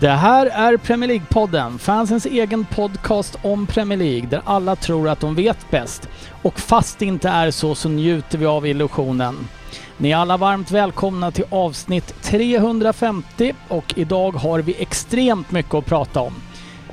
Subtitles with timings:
[0.00, 5.20] Det här är Premier League-podden, fansens egen podcast om Premier League där alla tror att
[5.20, 6.08] de vet bäst.
[6.42, 9.48] Och fast det inte är så så njuter vi av illusionen.
[9.96, 15.86] Ni är alla varmt välkomna till avsnitt 350 och idag har vi extremt mycket att
[15.86, 16.34] prata om.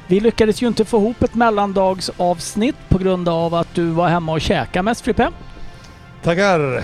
[0.07, 4.31] Vi lyckades ju inte få ihop ett mellandagsavsnitt på grund av att du var hemma
[4.31, 5.29] och käkade mest Frippe.
[6.23, 6.83] Tackar!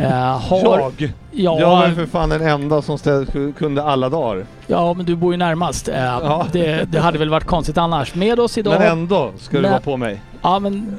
[0.00, 1.12] Eh, har, Jag?
[1.30, 4.46] Ja, Jag var för fan den enda som ställ, kunde alla dagar.
[4.66, 5.88] Ja, men du bor ju närmast.
[5.88, 6.46] Eh, Ja.
[6.52, 8.14] det, det hade väl varit konstigt annars.
[8.14, 8.78] Med oss idag...
[8.80, 10.20] Men ändå ska du Men- vara på mig.
[10.42, 10.96] Ja, men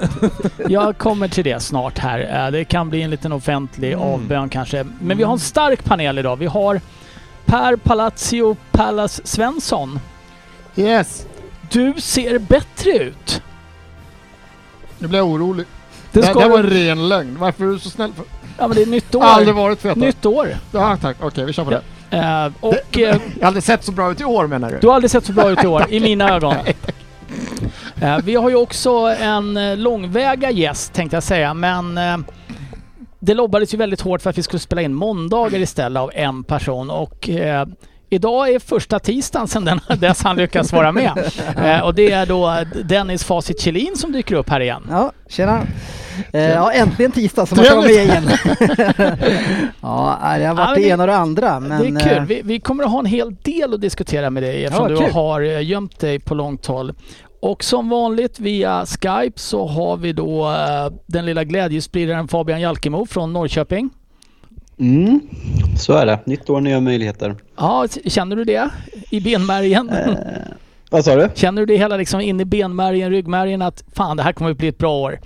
[0.70, 2.46] jag kommer till det snart här.
[2.46, 4.06] Eh, Det kan bli en liten offentlig Mm.
[4.06, 4.86] avbön kanske.
[5.02, 6.36] Men vi har en stark panel idag.
[6.36, 6.82] Vi har
[7.46, 10.00] Per Palazzo Pallas Svensson.
[10.76, 11.26] Yes.
[11.72, 13.42] Du ser bättre ut.
[15.00, 15.66] Nu blir jag orolig.
[16.12, 17.38] Det, Det, ska det var en ren lögn.
[17.40, 18.14] Varför är du så snäll?
[18.14, 18.26] För?
[18.58, 19.24] Ja, men det är nytt år.
[19.24, 20.00] Aldrig varit feta.
[20.00, 20.48] Nytt år.
[20.72, 21.18] Ja, tack.
[21.20, 21.82] Okej, vi kör på det.
[22.16, 24.78] Eh, och Det- eh, Jag har aldrig sett så bra ut i år menar du?
[24.82, 26.56] du har aldrig sett så bra ut i år, i mina ögon.
[28.02, 32.18] Eh, vi har ju också en långväga gäst tänkte jag säga, men eh,
[33.20, 36.44] det lobbades ju väldigt hårt för att vi skulle spela in måndagar istället av en
[36.44, 37.30] person och
[38.16, 41.12] idag är första tisdagen sedan den, dess han lyckas vara med.
[41.58, 44.88] Eh, och det är då Dennis Facit Kjellin som dyker upp här igen.
[44.90, 45.62] Ja, tjena.
[46.34, 48.24] Eh, ja, äntligen tisdag så man kan vara med igen.
[49.82, 51.60] ja, det har Ja, varit men det det- ena och det andra.
[51.60, 52.18] Men, det är kul.
[52.18, 55.00] eh, Vi, vi kommer att ha en hel del att diskutera med dig eftersom Ja,
[55.08, 56.94] du har eh, gömt dig på långt håll.
[57.42, 63.06] Och som vanligt via Skype så har vi då eh, den lilla glädjespridaren Fabian Jalkemo
[63.06, 63.90] från Norrköping.
[64.80, 65.20] Mm,
[65.78, 66.20] så är det.
[66.26, 67.36] Nytt år, nya möjligheter.
[67.58, 68.70] Ja, känner du det
[69.10, 69.90] i benmärgen?
[69.90, 70.14] Eh,
[70.90, 71.30] vad sa du?
[71.36, 74.58] Känner du det hela liksom in i benmärgen, ryggmärgen att fan det här kommer att
[74.58, 75.20] bli ett bra år?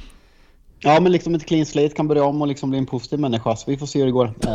[0.82, 3.56] Ja, men liksom ett clean slate kan börja om och liksom bli en positiv människa.
[3.56, 4.26] Så vi får se hur det går.
[4.26, 4.52] Eh,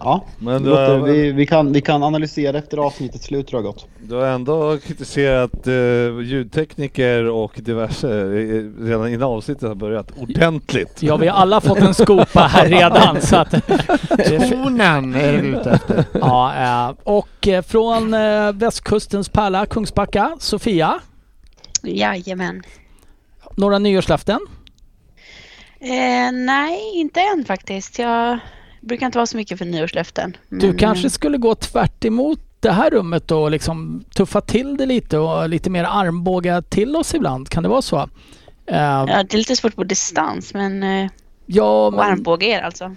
[0.00, 3.74] ja, Men låter, har, vi, vi, kan, vi kan analysera efter avsnittets slut tror jag
[3.74, 3.86] gott.
[4.00, 10.98] du har ändå kritiserat uh, ljudtekniker och diverse eh, redan innan avsnittet har börjat ordentligt.
[11.00, 13.50] Ja, vi har alla fått en skopa här redan så att...
[14.50, 16.04] tonen är du ute efter.
[16.12, 16.54] Ja,
[16.88, 21.00] eh, och eh, från eh, västkustens pärla Kungsbacka, Sofia.
[21.82, 22.62] Jajamän.
[23.56, 24.40] Några nyårslöften?
[25.82, 27.98] Eh, nej, inte än faktiskt.
[27.98, 28.38] Jag
[28.80, 30.36] brukar inte vara så mycket för nyårslöften.
[30.48, 34.76] Du men, kanske eh, skulle gå tvärt emot det här rummet och liksom tuffa till
[34.76, 37.48] det lite och lite mer armbåga till oss ibland.
[37.48, 37.96] Kan det vara så?
[38.66, 41.10] Eh, Ja, det är lite svårt på distans, men eh,
[41.46, 42.94] ja, men, armbåge är det alltså.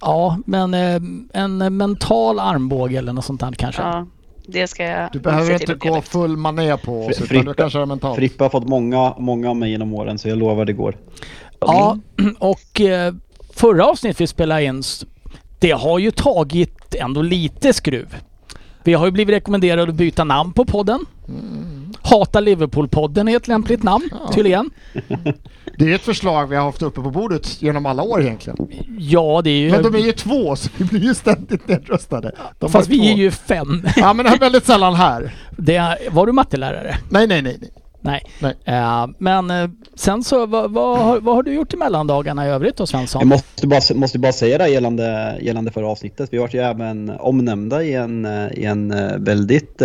[0.00, 1.00] ja, men eh,
[1.42, 3.82] en mental armbåge eller något sånt där kanske.
[3.82, 4.06] Ja,
[4.46, 6.08] det ska jag Du behöver inte gå ut.
[6.08, 8.16] full mané på oss Fri- utan du kan köra mentalt.
[8.16, 10.94] Frippe har fått många, många av mig genom åren så jag lovar det går.
[11.66, 11.98] Ja,
[12.38, 13.14] och eh,
[13.54, 14.82] förra avsnittet vi spelade in,
[15.58, 18.16] det har ju tagit ändå lite skruv.
[18.84, 21.06] Vi har ju blivit rekommenderade att byta namn på podden.
[22.02, 24.70] Hata Liverpool-podden är ett lämpligt namn, tydligen.
[25.78, 28.56] Det är ett förslag vi har haft uppe på bordet genom alla år egentligen.
[28.98, 29.70] Ja, det är ju...
[29.70, 32.32] Men de är ju två så vi blir ju ständigt nedröstade.
[32.58, 33.18] De Fast vi är två.
[33.18, 33.86] ju fem.
[33.96, 35.34] Ja men det är väldigt sällan här.
[35.50, 36.96] Det är, var du mattelärare?
[37.10, 37.56] Nej nej nej.
[37.60, 37.70] nej.
[38.04, 38.22] Nej.
[38.38, 38.54] Nej.
[38.64, 42.50] Eh, men eh, sen så, vad, vad, har- vad har du gjort i mellandagarna i
[42.50, 43.28] övrigt då Jag Svensson?
[43.28, 46.28] måste bara, måste bara säga det gällande, gällande förra avsnittet.
[46.32, 49.82] Vi har ju även omnämnda i en, i en eh, väldigt,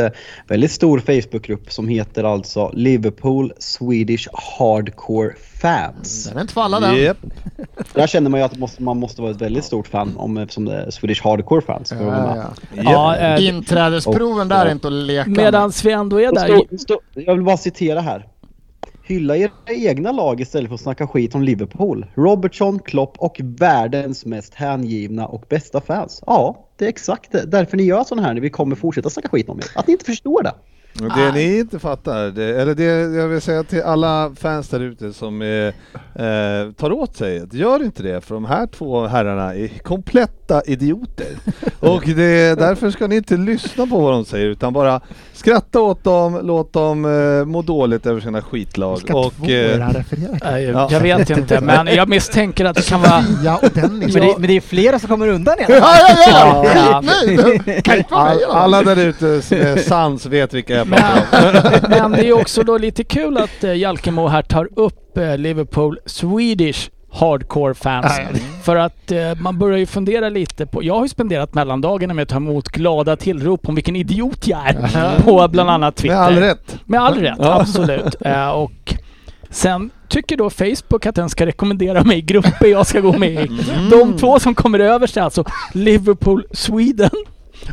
[0.47, 6.25] väldigt stor Facebookgrupp som heter alltså Liverpool Swedish Hardcore Fans.
[6.25, 6.95] Den är inte för alla den.
[7.03, 7.17] Japp.
[7.93, 10.65] Där känner man ju att måste, man måste vara ett väldigt stort fan om, eftersom
[10.65, 11.89] det är Swedish Hardcore Fans.
[11.89, 12.81] för att vara Ja, ja.
[12.83, 15.37] Ja, eh, Inträdesproven där är inte att leka med.
[15.37, 16.61] Medan vi ändå är Det där.
[16.69, 18.25] det står- Jag vill bara citera här.
[19.03, 22.05] Hylla era egna lag istället för att snacka skit om Liverpool.
[22.15, 26.23] Robertson, Klopp och världens mest hängivna och bästa fans.
[26.25, 27.45] Ja, det är exakt det.
[27.45, 29.65] därför ni gör sådana här när vi kommer fortsätta snacka skit om er.
[29.75, 30.53] Att ni inte förstår det.
[30.93, 32.83] Det ni inte fattar, det, eller det
[33.17, 35.67] jag vill säga till alla fans där ute som är,
[36.15, 41.27] eh, tar åt sig, gör inte det för de här två herrarna är kompletta idioter.
[41.79, 45.01] Och det, därför ska ni inte lyssna på vad de säger utan bara
[45.33, 48.97] skratta åt dem, låt dem eh, må dåligt över sina skitlag.
[48.97, 49.89] Vilka Och, eh?
[49.89, 50.87] Eh, Ja.
[50.91, 53.23] Jag vet inte, men jag misstänker att det kan vara...
[53.23, 54.13] Sofia och Dennis.
[54.13, 55.95] Men det, men det är flera som kommer undan alla Ja,
[56.25, 57.03] ja, ja!
[57.85, 58.03] Ja.
[58.09, 60.89] All, med i alla där ute är sans vet vilka om.
[60.89, 61.01] Men,
[61.89, 65.99] men det är också då lite kul att uh, Jalkemo här tar upp eh, Liverpool
[66.05, 68.13] Swedish hardcore fans.
[68.17, 68.41] Nej.
[68.63, 70.83] För att eh, man börjar ju fundera lite på...
[70.83, 74.59] Jag har ju spenderat mellandagarna med att ta emot glada tillrop om vilken idiot jag
[74.67, 75.19] är.
[75.21, 76.15] På bland annat Twitter.
[76.15, 76.79] Med all rätt.
[76.85, 77.61] Med all rätt, Ja.
[77.61, 78.15] absolut.
[78.21, 78.95] Eh, och
[79.49, 83.47] sen tycker då Facebook att den ska rekommendera mig grupper jag ska gå med i.
[83.47, 83.89] Mm.
[83.89, 85.43] De två som kommer överst är alltså
[85.73, 87.09] Liverpool Sweden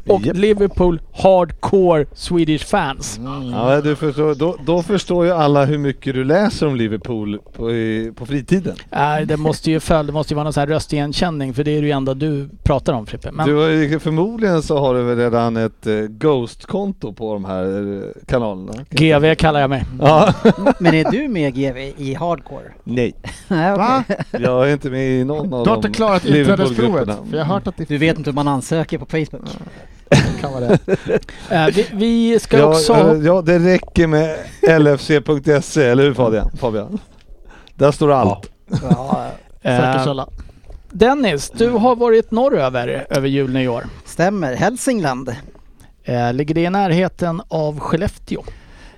[0.07, 0.37] och Japp.
[0.37, 3.21] Liverpool Hardcore Swedish Fans.
[3.53, 7.73] Ja, du förstår, då, då förstår ju alla hur mycket du läser om Liverpool på,
[7.73, 8.77] i, på fritiden.
[8.91, 11.71] Äh, det måste ju följa, det måste ju vara någon sån här röstigenkänning för det
[11.71, 13.33] är ju enda du pratar om Frippe.
[13.33, 18.23] Men Du förmodligen så har du väl redan ett eh, Ghost-konto på de här eh,
[18.27, 18.73] kanalerna?
[18.91, 19.85] GV kallar jag mig.
[20.01, 20.33] Ja.
[20.79, 22.73] Men är du med GV i hardcore?
[22.85, 23.15] Nej,
[23.49, 23.77] Nej.
[23.77, 24.05] Va?
[24.31, 26.23] jag är inte med i någon av Du har de inte klarat.
[26.23, 29.49] För jag har hört att det Du vet inte hur man ansöker på Facebook?
[30.41, 30.79] Kan vara det.
[31.51, 32.93] Äh, vi, vi ska Ja, också...
[32.93, 34.37] eh, ja, det räcker med
[34.81, 36.51] lfc.se, eller hur Fabian?
[36.59, 36.99] Fabian?
[37.75, 38.51] Där står allt.
[38.83, 39.27] Ja,
[39.63, 40.29] Säker äh, källa.
[40.91, 43.85] Dennis, du har varit norröver över jul nyår.
[44.05, 44.55] stämmer.
[44.55, 45.35] Hälsingland.
[46.05, 48.43] Äh, ligger det i närheten av Skellefteå?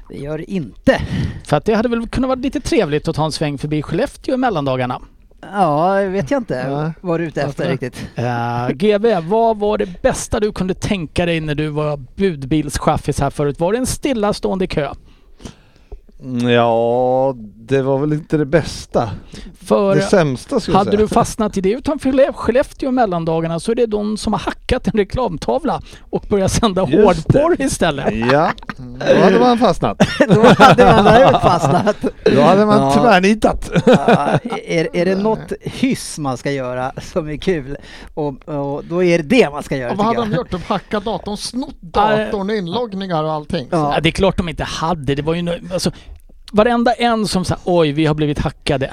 [0.08, 1.00] Det gör det inte.
[1.44, 4.34] För att det hade väl kunnat vara lite trevligt att ta en sväng förbi Skellefteå
[4.34, 5.00] i mellandagarna.
[5.40, 6.93] Ja, vet jag inte Nej.
[7.00, 7.73] vad du är ute efter Varför?
[7.73, 8.08] riktigt.
[8.19, 13.31] Uh, GV, vad var det bästa du kunde tänka dig när du var budbilschaffis här
[13.31, 13.61] förut?
[13.61, 14.93] Var det en stillastående kö?
[16.54, 19.10] Ja, det var väl inte det bästa.
[19.64, 21.00] För Det sämsta skulle jag hade säga.
[21.00, 24.86] du fastnat i det utanför Skelle- Skellefteå mellandagarna så är det de som har hackat
[24.86, 25.80] en reklamtavla
[26.10, 28.14] och börjat sända Just hårdporr istället.
[28.32, 28.50] Ja,
[29.14, 29.98] då hade man fastnat.
[30.28, 31.96] Då hade man däremot fastnat.
[32.24, 32.92] Då hade man Ja.
[33.02, 33.70] tvärnitat.
[33.86, 34.28] Ja,
[34.66, 37.76] är, är det något hyss man ska göra som är kul
[38.14, 40.38] och, och då är det det man ska göra Och vad hade tycker de jag.
[40.38, 40.50] gjort?
[40.50, 43.68] De hackat datorn, snott datorn, inloggningar och allting.
[43.70, 43.94] Ja.
[43.94, 45.14] Ja, det är klart de inte hade.
[45.14, 45.90] Det var ju alltså,
[46.52, 48.90] varenda en som sa oj vi har blivit hackade.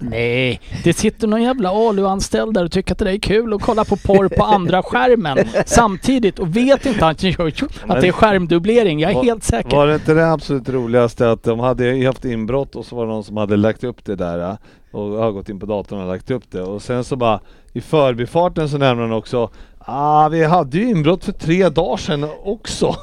[0.00, 3.84] Nej, det sitter någon jävla ALU-anställd där och tycker att det är kul att kolla
[3.84, 9.00] på porr på andra skärmen samtidigt och vet inte att det är skärmdubblering.
[9.00, 9.76] Jag är Var- helt säker.
[9.76, 13.12] Var det inte det absolut roligaste att de hade haft inbrott och så var det
[13.12, 14.56] någon som hade lagt upp det där äh,
[14.90, 17.40] och har gått in på datorn och lagt upp det och sen så bara
[17.72, 19.50] i förbifarten så nämner han också
[19.90, 22.96] Ah, vi hade ju inbrott för tre dagar sedan också.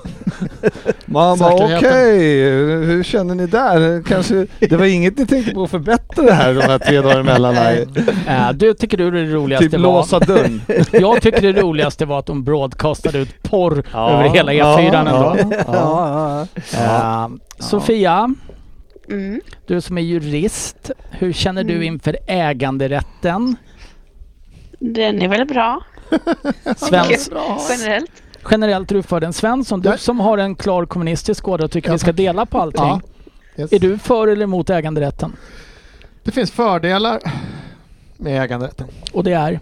[1.05, 2.83] Man bara okej, Säkerheten.
[2.89, 4.03] hur känner ni där?
[4.07, 7.19] Kanske, det var inget ni tänkte på att förbättra det här de här tre dagarna
[7.19, 7.53] emellan?
[7.55, 7.87] Nej.
[8.27, 9.79] Äh, du tycker du det roligaste Typ var...
[9.79, 10.61] låsa dörren.
[10.91, 14.99] Jag tycker det roligaste var att de broadcastade ut porr Ja, över hela E4 ja,
[14.99, 15.35] ändå.
[15.47, 17.25] ja, Ja, ja.
[17.25, 17.29] Äh,
[17.59, 18.33] Sofia,
[19.09, 19.41] Mm.
[19.67, 23.55] du som är jurist, hur känner du inför äganderätten?
[24.79, 25.81] Den är väl bra
[26.77, 27.29] Svens,
[27.69, 28.11] generellt.
[28.51, 29.33] generellt är du för den.
[29.33, 32.59] Svensson, du som har en klar kommunistisk ådra och tycker Ja, vi ska dela på
[32.59, 32.83] allting.
[32.83, 33.01] Ja.
[33.57, 33.73] Yes.
[33.73, 35.35] Är du för eller emot äganderätten?
[36.23, 37.19] Det finns fördelar
[38.17, 38.87] med äganderätten.
[39.13, 39.59] Och det är?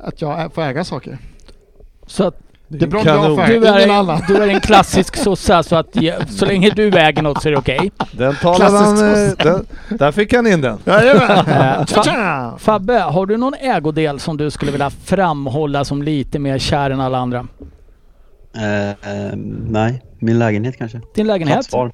[0.00, 1.18] Att jag får äga saker.
[2.06, 3.36] Så att Det är bra Kanon.
[3.36, 4.22] du är, ingen en, annan.
[4.28, 7.52] du är en klassisk sosse, så att ja, så länge du äger något så är
[7.52, 7.90] det okej.
[8.12, 10.78] Den talade han, eh, den, där fick han in den.
[10.84, 11.30] Jajamän!
[11.30, 12.58] Äh, fa-!
[12.58, 17.00] Fabbe, har du någon ägodel som du skulle vilja framhålla som lite mer kär än
[17.00, 17.46] alla andra?
[18.56, 21.00] Eh, eh, nej, min lägenhet kanske.
[21.14, 21.56] Din lägenhet?
[21.56, 21.90] Platsval.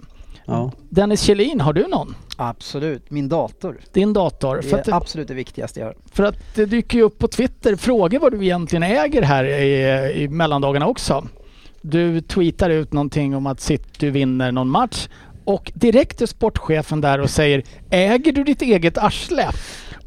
[0.47, 0.73] Ja.
[0.89, 2.15] Dennis Kjellin, har du någon?
[2.37, 3.81] Absolut, min dator.
[3.93, 4.57] Din dator?
[4.57, 5.97] Det För är att, absolut det viktigaste jag har.
[6.13, 10.23] för att det dyker ju upp på Twitter frågor vad du egentligen äger här i,
[10.23, 11.27] i mellandagarna också.
[11.83, 15.09] Du tweetar ut någonting om att City vinner någon match
[15.45, 19.47] och direkt är sportchefen där och säger Äger du ditt eget arsle?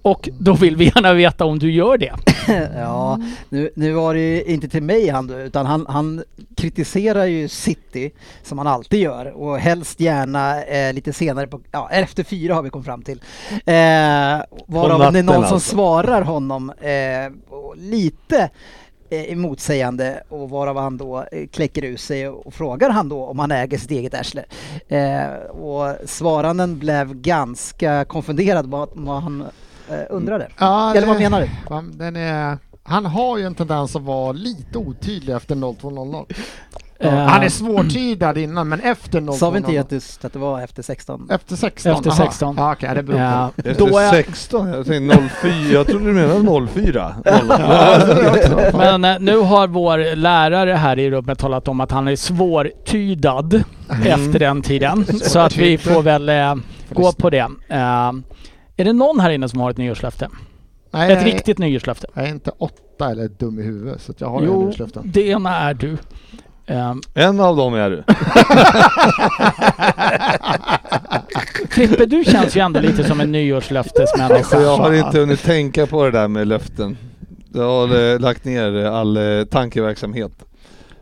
[0.04, 2.14] Och då vill vi gärna veta om du gör det.
[2.76, 3.20] ja,
[3.50, 6.24] nu, nu var det ju inte till mig han då, utan han, han
[6.58, 8.12] kritiserar ju City
[8.44, 12.62] som han alltid gör och helst gärna eh, lite senare på, ja efter fyra har
[12.62, 13.22] vi kommit fram till.
[13.52, 13.74] Eh,
[14.68, 15.60] varav det är någon som alltså.
[15.60, 18.50] svarar honom eh, lite
[19.10, 23.40] eh, emotsägande och varav han då eh, kläcker ur sig och frågar han då om
[23.40, 24.44] han äger sitt eget arsle.
[24.88, 28.90] Eh, och svaranden blev ganska konfunderad vad,
[29.24, 29.44] han
[30.10, 30.48] undrade.
[30.58, 31.50] Ja, Eller vad menar du?
[31.98, 32.58] Den är...
[32.86, 36.26] Han har ju en tendens att vara lite otydlig efter 02.00.
[37.00, 39.32] Eh, Han är svårtydad innan men efter 02.00.
[39.32, 41.28] Sa vi inte just att det var efter 16?
[41.32, 41.92] Efter 16?
[41.92, 42.26] Efter Aha.
[42.26, 42.56] 16.
[42.58, 43.24] Ja, okej, det beror på.
[43.24, 47.16] Ja, Efter då är, 16, jag tänkte 04, jag trodde du menade 04.
[48.74, 53.64] men eh, nu har vår lärare här i rummet talat om att han är svårtydad
[54.06, 55.06] efter den tiden.
[55.22, 56.56] Så att vi får väl eh,
[56.90, 57.50] gå på det.
[57.70, 58.12] Eh,
[58.78, 60.30] är det någon här inne som har ett nyårslöfte?
[60.92, 62.08] Nej, Ett är- riktigt nyårslöfte?
[62.14, 65.02] Jag är inte åtta eller dum i huvudet så att jag har Jo, nyårslöften.
[65.06, 65.98] det ena är du.
[66.66, 68.04] Eh, En av dem är du.
[71.70, 74.38] Frippe, du känns ju ändå lite som en nyårslöftesmänniska.
[74.38, 76.98] Alltså jag har inte hunnit tänka på det där med löften.
[77.54, 80.32] Jag har eh, lagt ner all eh, tankeverksamhet.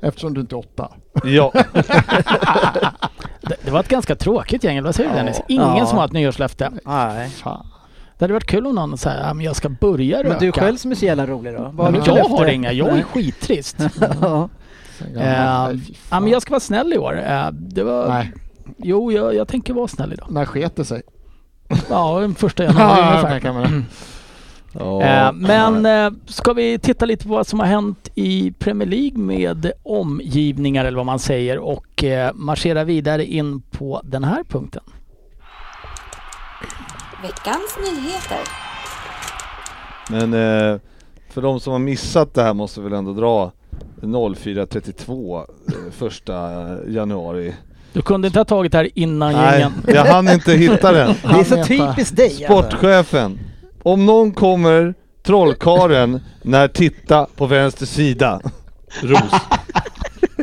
[0.01, 0.91] Eftersom du inte är åtta.
[1.23, 1.53] Ja,
[3.41, 5.23] Det, det var ett ganska tråkigt gäng, vad säger du Ja.
[5.23, 5.41] Dennis?
[5.47, 5.85] Ingen Ja.
[5.85, 6.69] som har ett nyårslöfte.
[6.85, 7.29] Nej.
[7.29, 7.67] Fan.
[8.17, 10.29] Det hade varit kul om någon säger att jag ska börja röka.
[10.29, 11.69] Men du själv som är så jävla rolig då?
[11.73, 12.31] Vad Men jag löfte?
[12.33, 13.77] har inga, jag är skittrist.
[14.21, 14.49] Ja.
[15.21, 17.21] Eh, fy ja, men jag ska vara snäll i år.
[17.27, 18.07] Eh, det var...
[18.09, 18.31] Nej,
[18.77, 20.27] Jo, jag, jag tänker vara snäll idag.
[20.31, 21.01] när sket det sig?
[21.89, 23.83] Ja, den första januari Ja, ungefär.
[24.73, 25.01] Ja.
[25.01, 29.17] Eh, men eh, ska vi titta lite på vad som har hänt i Premier League
[29.17, 34.83] med omgivningar eller vad man säger och eh, marschera vidare in på den här punkten.
[37.21, 38.39] Veckans nyheter.
[40.09, 40.79] Men eh,
[41.29, 43.51] för de som har missat det här måste vi väl ändå dra
[44.01, 45.45] 04.32 eh,
[45.91, 46.33] första
[46.87, 47.53] januari.
[47.93, 49.73] Du kunde inte ha tagit det här innan Nej, gängen.
[49.87, 51.07] jag hann inte hitta den.
[51.23, 52.69] Det är så typiskt dig alltså.
[52.69, 53.39] Sportchefen.
[53.83, 58.41] Om någon kommer trollkaren när titta på vänster sida.
[59.01, 59.31] Ros.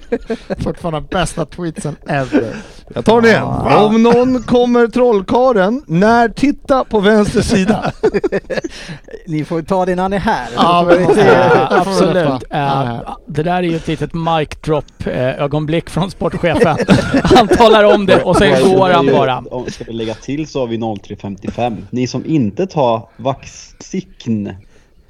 [0.59, 2.57] Fortfarande bästa tweetsen ever.
[2.95, 3.45] Jag tar det igen.
[3.79, 7.93] Om någon kommer trollkaren när titta på vänster sida.
[9.27, 10.49] Ni får ta det när ni är här.
[10.57, 11.23] Ja, men vi
[11.71, 12.45] absolut.
[12.51, 13.19] Ja.
[13.27, 16.77] det där är ju ett litet mic drop eh, ögonblick från sportchefen.
[17.23, 19.39] Han talar om det och sen Ja, går han bara.
[19.39, 21.77] Om vi ska lägga till så har vi 0355.
[21.91, 24.55] Ni som inte tar vaccin,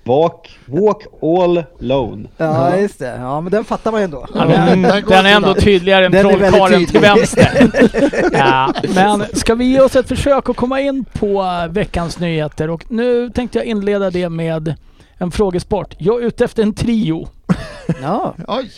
[0.09, 2.29] walk, walk all alone.
[2.37, 3.17] Ja, just det.
[3.21, 4.27] Ja, men den fattar man ju ändå.
[4.35, 7.71] Ja, den, Mm, den är ändå tydligare än trollkarlen till vänster.
[8.33, 12.85] ja, men ska vi ge oss ett försök att komma in på veckans nyheter och
[12.89, 14.75] nu tänkte jag inleda det med
[15.19, 15.95] en frågesport.
[15.99, 17.29] Jag är ute efter en trio.
[18.03, 18.71] Ja, Oj!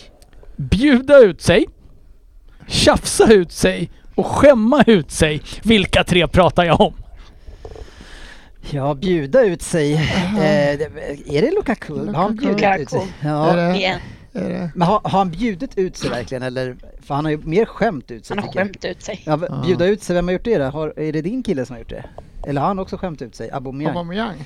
[0.55, 1.65] Bjuda ut sig,
[2.67, 5.41] tjafsa ut sig och skämma ut sig.
[5.63, 6.93] Vilka tre pratar jag om?
[8.69, 9.93] Ja bjuda ut sig.
[9.93, 9.99] Eh,
[10.77, 10.91] det-
[11.37, 12.05] är det Lukaku?
[12.05, 12.81] Har han bjudit Lukaku.
[12.81, 13.13] ut sig?
[13.21, 13.53] Är Ja.
[13.53, 13.99] det, Igen.
[14.33, 14.71] är det?
[14.75, 16.75] Men har, har han bjudit ut sig verkligen eller?
[17.01, 18.65] För han har ju mer skämt ut sig Han har jag.
[18.67, 19.21] skämt ut sig.
[19.25, 20.63] Ja, bjuda ut sig, vem har gjort det?
[20.73, 22.03] Har, är det din kille som har gjort det?
[22.47, 23.51] Eller har han också skämt ut sig?
[23.51, 23.95] Aubameyang?
[23.95, 24.45] Aubameyang?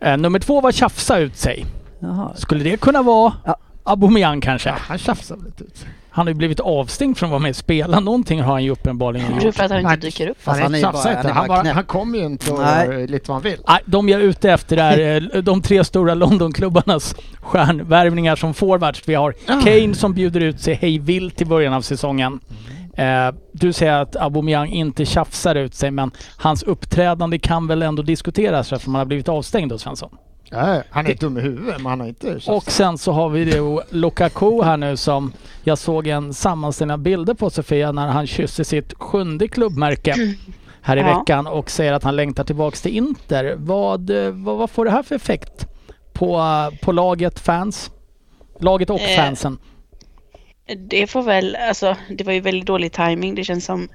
[0.00, 1.66] Eh, nummer två var tjafsa ut sig.
[1.98, 2.32] Jaha.
[2.36, 3.56] Skulle det kunna vara Ja.
[3.82, 4.68] Aubameyang kanske?
[4.68, 5.88] Ja, han tjafsar lite ut sig.
[6.14, 8.00] Han har ju blivit avstängd från att vara med och spela.
[8.00, 9.54] Någonting har han ju uppenbarligen Det är gjort.
[9.54, 10.36] för att han inte dyker upp.
[10.42, 11.08] Fast han, han är bara- inte.
[11.18, 12.86] han är Han, bara han kommer ju inte och Nej.
[12.88, 13.58] gör lite vad han vill.
[13.68, 19.02] Nej, de jag är ute efter är eh, de tre stora Londonklubbarnas stjärnvärvningar som forwards.
[19.06, 19.32] Vi har
[19.64, 22.40] Kane som bjuder ut sig hej vilt i början av säsongen.
[22.96, 28.02] Eh, du säger att Aubameyang inte tjafsar ut sig men hans uppträdande kan väl ändå
[28.02, 30.10] diskuteras eftersom han har blivit avstängd då Svensson?
[30.54, 32.40] Ja, han är dum i huvudet men han har inte.
[32.46, 35.32] Och sen så har vi då Lukaku här nu som
[35.64, 40.14] jag såg en sammanställning av bilder på Sofia när han kysser sitt sjunde klubbmärke
[40.82, 41.18] här i Ja.
[41.18, 43.54] veckan och säger att han längtar tillbaks till Inter.
[43.58, 45.66] Vad, vad, vad får det här för effekt
[46.12, 46.42] på,
[46.82, 47.90] på laget, fans?
[48.60, 49.58] Laget och Eh, fansen.
[50.88, 53.34] Det får väl, alltså det var ju väldigt dålig timing.
[53.34, 53.88] Det känns som,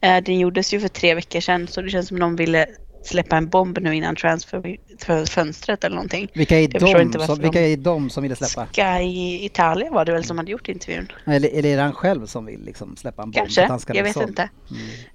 [0.00, 2.66] eh, den gjordes ju för tre veckor sedan så det känns som de ville
[3.02, 6.30] släppa en bomb nu innan transfer för fönstret eller någonting.
[6.34, 8.66] Vilka är, de som, vilka är de som ville släppa?
[8.66, 11.12] Sky Italia var det väl som hade gjort intervjun?
[11.24, 13.48] Eller, eller är det han själv som vill liksom släppa en bomb?
[13.54, 14.28] Kanske, jag vet såld?
[14.28, 14.50] inte.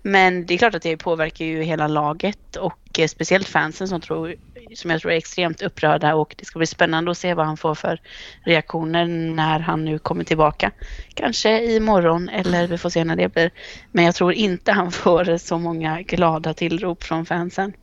[0.02, 4.02] Men det är klart att det påverkar ju hela laget och eh, speciellt fansen som,
[4.02, 4.36] tror,
[4.76, 7.58] som jag tror är extremt upprörda och det ska bli spännande att se vad han
[7.58, 8.02] får för
[8.46, 10.72] reaktioner när han nu kommer tillbaka.
[11.14, 13.52] Kanske imorgon eller vi får se när det blir.
[13.92, 17.74] Men jag tror inte han får så många glada tillrop från fansen.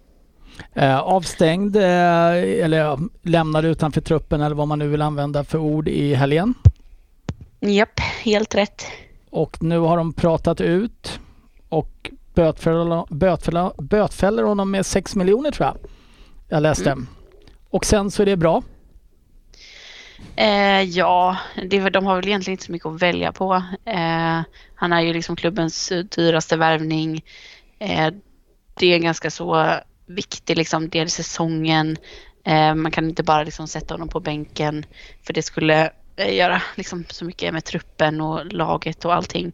[0.75, 5.89] Eh, avstängd eh, eller lämnad utanför truppen eller vad man nu vill använda för ord
[5.89, 6.55] i helgen.
[7.61, 8.87] Japp, helt rätt.
[9.31, 11.21] Och nu har de pratat ut
[11.69, 15.77] och bötfäller, bötfäller, bötfäller honom med 6 miljoner tror jag.
[16.53, 16.97] Jag läste.
[17.71, 18.63] Och sen så är det bra.
[20.37, 23.55] Eh, ja, det, de har väl egentligen inte så mycket att välja på.
[23.85, 24.41] Eh,
[24.75, 27.25] han är ju liksom klubbens dyraste värvning.
[27.79, 28.11] Eh,
[28.75, 29.75] det är ganska så
[30.07, 31.97] viktig liksom del i säsongen.
[32.45, 34.87] Eh, man kan inte bara liksom sätta honom på bänken
[35.23, 39.53] för det skulle eh, göra liksom så mycket med truppen och laget och allting.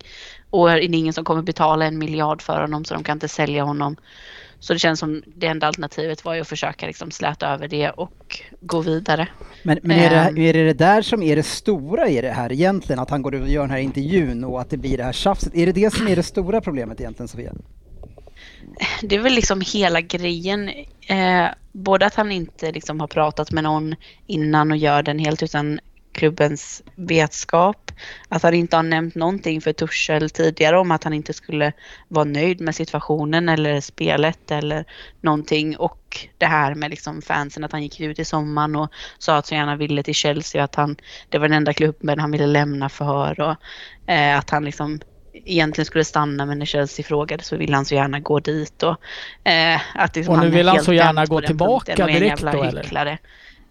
[0.50, 3.28] Och det är ingen som kommer betala en miljard för honom så de kan inte
[3.28, 3.96] sälja honom.
[4.60, 7.90] Så det känns som det enda alternativet var ju att försöka liksom släta över det
[7.90, 9.28] och gå vidare.
[9.62, 10.34] Men, men är, Ehm.
[10.34, 12.98] det, är det det där som är det stora i det här egentligen?
[12.98, 15.12] Att han går ut och gör den här intervjun och att det blir det här
[15.12, 15.54] tjafset.
[15.54, 17.52] Är det det som är det stora problemet egentligen Sofia?
[19.02, 20.68] det är väl liksom hela grejen.
[21.08, 23.94] Eh, både att han inte liksom har pratat med någon
[24.26, 25.80] innan och gör den helt utan
[26.16, 27.90] klubbens vetskap.
[28.28, 31.72] Att han inte har nämnt någonting för Tuchel tidigare om att han inte skulle
[32.08, 34.84] vara nöjd med situationen eller spelet eller
[35.20, 35.76] någonting.
[35.76, 39.46] Och det här med liksom fansen, att han gick ut i sommaren och sa att
[39.46, 40.96] så gärna ville till Chelsea att han,
[41.28, 43.56] det var den enda klubben han ville lämna för och
[44.10, 45.00] eh, att han liksom
[45.44, 48.96] egentligen skulle stanna men när Chelsea frågade så ville han så gärna gå dit och
[49.50, 53.18] eh, att liksom Och nu är vill han så gärna gå tillbaka direkt då, eller?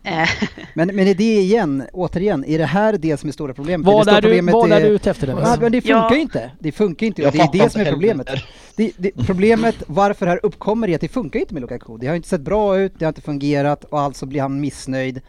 [0.06, 0.30] Eh,
[0.74, 3.88] Men, men är det igen, återigen, är det här det som är stora problemet?
[3.88, 5.60] Vad det stora är du, vad är du ute efter Ja, Dennis?
[5.62, 6.16] men det funkar Ja.
[6.16, 6.52] ju inte.
[6.60, 7.22] Det funkar inte.
[7.22, 8.28] Jag Det är det som är problemet.
[8.76, 11.98] Det, det, problemet varför det här uppkommer är att det funkar inte med Lukaku.
[11.98, 15.22] Det har inte sett bra ut, det har inte fungerat och alltså blir han missnöjd.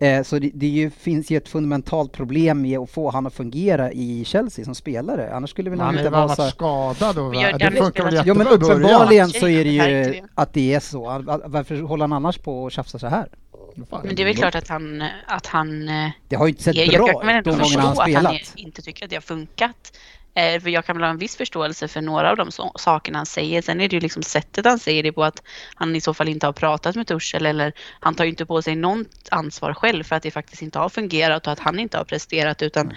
[0.00, 3.26] Eh, så det, det är ju, finns ju ett fundamentalt problem med att få han
[3.26, 5.34] att fungera i Chelsea som spelare.
[5.34, 6.42] Annars skulle väl han inte vara så...
[6.42, 8.72] varit skadad och det har funkar väl men jättebra i början.
[8.72, 11.00] uppenbarligen så är det Det ju att det är så.
[11.04, 13.28] Var- Varför håller han annars på och tjafsar så här?
[13.74, 16.76] Men det är väl klart att han, att han eh, Det har ju inte sett
[16.76, 18.52] jag, bra ut de gångerna han har att han spelat.
[18.56, 19.98] inte tycker att det har funkat.
[20.34, 23.18] Eh, för jag kan väl ha en viss förståelse för några av de so- sakerna
[23.18, 23.62] han säger.
[23.62, 25.42] Sen är det ju liksom sättet han säger det på att
[25.74, 28.62] han i så fall inte har pratat med Tuchel eller han tar ju inte på
[28.62, 31.98] sig något ansvar själv för att det faktiskt inte har fungerat och att han inte
[31.98, 32.92] har presterat utan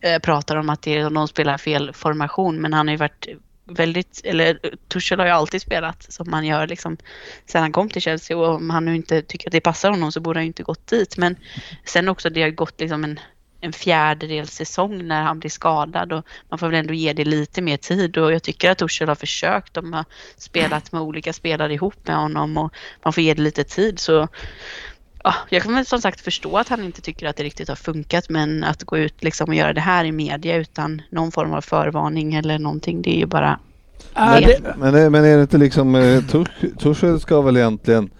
[0.00, 2.60] eh, pratar om att det är, någon spelar fel formation.
[2.60, 3.26] Men han har ju varit
[3.66, 4.58] väldigt, eller
[4.88, 6.96] Tuchel har ju alltid spelat som man gör liksom
[7.46, 8.36] sen han kom till Chelsea.
[8.36, 10.62] Och om han nu inte tycker att det passar honom så borde han ju inte
[10.62, 11.16] gått dit.
[11.16, 11.36] Men
[11.84, 13.20] sen också det har gått liksom en,
[13.60, 16.12] en fjärdedels säsong när han blir skadad.
[16.12, 18.18] Och man får väl ändå ge det lite mer tid.
[18.18, 19.74] Och jag tycker att Tuchel har försökt.
[19.74, 20.04] De har
[20.36, 22.56] spelat med olika spelare ihop med honom.
[22.56, 23.98] Och man får ge det lite tid.
[23.98, 24.28] Så
[25.26, 27.76] Ja, jag kan väl som sagt förstå att han inte tycker att det riktigt har
[27.76, 31.52] funkat men att gå ut liksom och göra det här i media utan någon form
[31.52, 33.58] av förvarning eller någonting det är ju bara
[34.14, 36.22] Är det- Men, är- men är det inte liksom, eh,
[36.78, 38.10] Tuchel ska väl egentligen eh,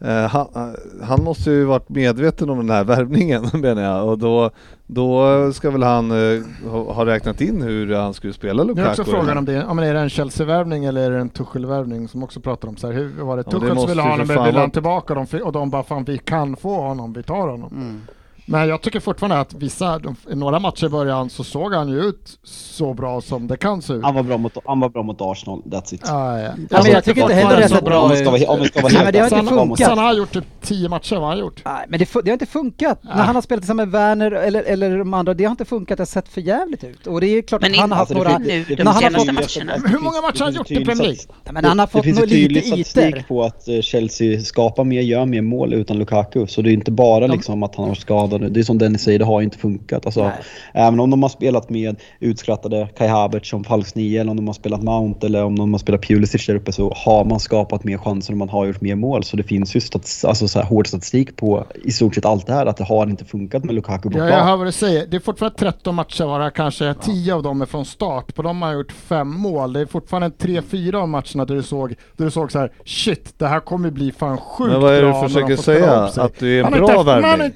[0.00, 4.50] han, eh, han måste ju varit medveten om den här värvningen menar jag och då,
[4.86, 8.74] då ska väl han eh, ha, ha räknat in hur han skulle spela Nu är
[8.76, 8.90] Lukaku.
[8.90, 12.08] också frågan om det ja, men är det en Chelsea-värvning eller är det en Tuchel-värvning
[12.08, 14.02] som också pratar om så här, hur var det Ja, men det Tuchel som ville
[14.02, 16.56] ha honom men fan vill vara- han tillbaka dem och de bara fan vi kan
[16.56, 17.72] få honom, vi tar honom.
[17.72, 18.00] Mm.
[18.48, 21.88] Men jag tycker fortfarande att vissa, de, i några matcher i början så såg han
[21.88, 24.02] ju ut så bra som det kan se ut.
[24.04, 26.00] Han var bra mot, han var bra mot Arsenal, that's it.
[26.06, 26.50] Ja, ja.
[26.70, 28.60] Ja, men jag tycker inte heller det har sett bra om vi ska vara, om
[28.60, 29.88] vi ska vara Nej, helt men det har inte ärliga, Sen, mot- funkat.
[29.88, 31.62] sen har han gjort typ 10 matcher, vad har han gjort?
[31.64, 33.00] Nej, men det, det har inte funkat.
[33.04, 35.96] När han har spelat tillsammans med Werner eller, eller de andra, det har inte funkat.
[35.98, 37.06] Det har sett för jävligt ut.
[37.06, 38.38] Och det är klart Men att han har haft inte några...
[38.38, 39.88] nu, de när han har senaste fått- matcherna.
[39.88, 41.16] Hur många matcher har han Det gjort i Premier League?
[41.16, 43.80] tydlig Ja, men han har Det fått finns ju tydlig lite statistik på att eh,
[43.80, 46.46] Chelsea skapar mer, gör mer mål utan Lukaku.
[46.46, 47.94] Så det är inte bara liksom att han har
[48.36, 48.52] skadad.
[48.52, 50.06] Det är som Dennis säger, det har inte funkat.
[50.06, 50.32] Alltså, Nej.
[50.72, 54.46] även om de har spelat med utskrattade Kai Havertz som falsk nio eller om de
[54.46, 57.84] har spelat Mount eller om de har spelat Pulisic där uppe så har man skapat
[57.84, 59.24] mer chanser och man har gjort mer mål.
[59.24, 62.46] Så det finns ju stats, alltså så här, hård statistik på i stort sett allt
[62.46, 64.72] det här att det har inte funkat med Lukaku på Ja, jag hör vad du
[64.72, 65.06] säger.
[65.06, 68.34] Det är fortfarande 13 matcher varav kanske 10 av dem är från start.
[68.34, 69.72] På dem har han gjort fem mål.
[69.72, 73.34] Det är fortfarande 3-4 av matcherna där du såg, där du såg så här: shit,
[73.38, 76.06] det här kommer bli fan sjukt Men vad är det bra du försöker säga?
[76.06, 77.52] upp sig." Att det är en bra värvning?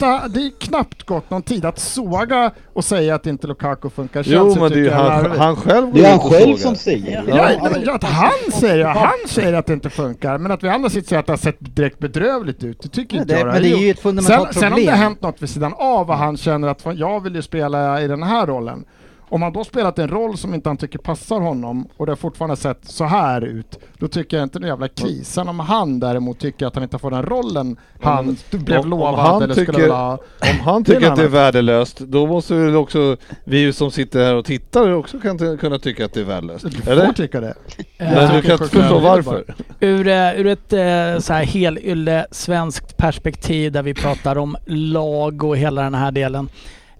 [0.70, 4.22] Knappt gått någon tid att såga och säga att inte Lukaku funkar.
[4.26, 6.76] Jo Chelsea men det är ju han, han själv Det är han och själv som
[6.76, 7.30] säger det.
[7.36, 10.68] Ja, nej, ja, att han säger, han säger att det inte funkar, men att vi
[10.68, 13.34] andra sitter och säger att det har sett direkt bedrövligt ut, det tycker Ja, inte
[13.34, 14.98] det- jag men det är har ju ett fundamentalt sen, Sen om det problem.
[14.98, 18.08] har hänt något vid sidan av vad han känner att jag vill ju spela i
[18.08, 18.84] den här rollen.
[19.32, 22.16] Om han då spelat en roll som inte han tycker passar honom och det har
[22.16, 25.32] fortfarande sett så här ut, då tycker jag inte det är jävla kris.
[25.32, 28.90] Sen om han däremot tycker att han inte får den rollen han blev om- om
[28.90, 30.10] lovad han eller tycker- skulle vilja.
[30.52, 34.34] Om han tycker att det är värdelöst, då måste väl också vi som sitter här
[34.34, 36.64] och tittar också kan kunna tycka att det är värdelöst.
[36.64, 37.12] Du får Eller?
[37.12, 37.54] tycka det.
[37.98, 39.44] Men du kan inte förstå varför.
[39.80, 45.44] ur, eh, ur ett eh, så här helylle svenskt perspektiv där vi pratar om lag
[45.44, 46.48] och hela den här delen.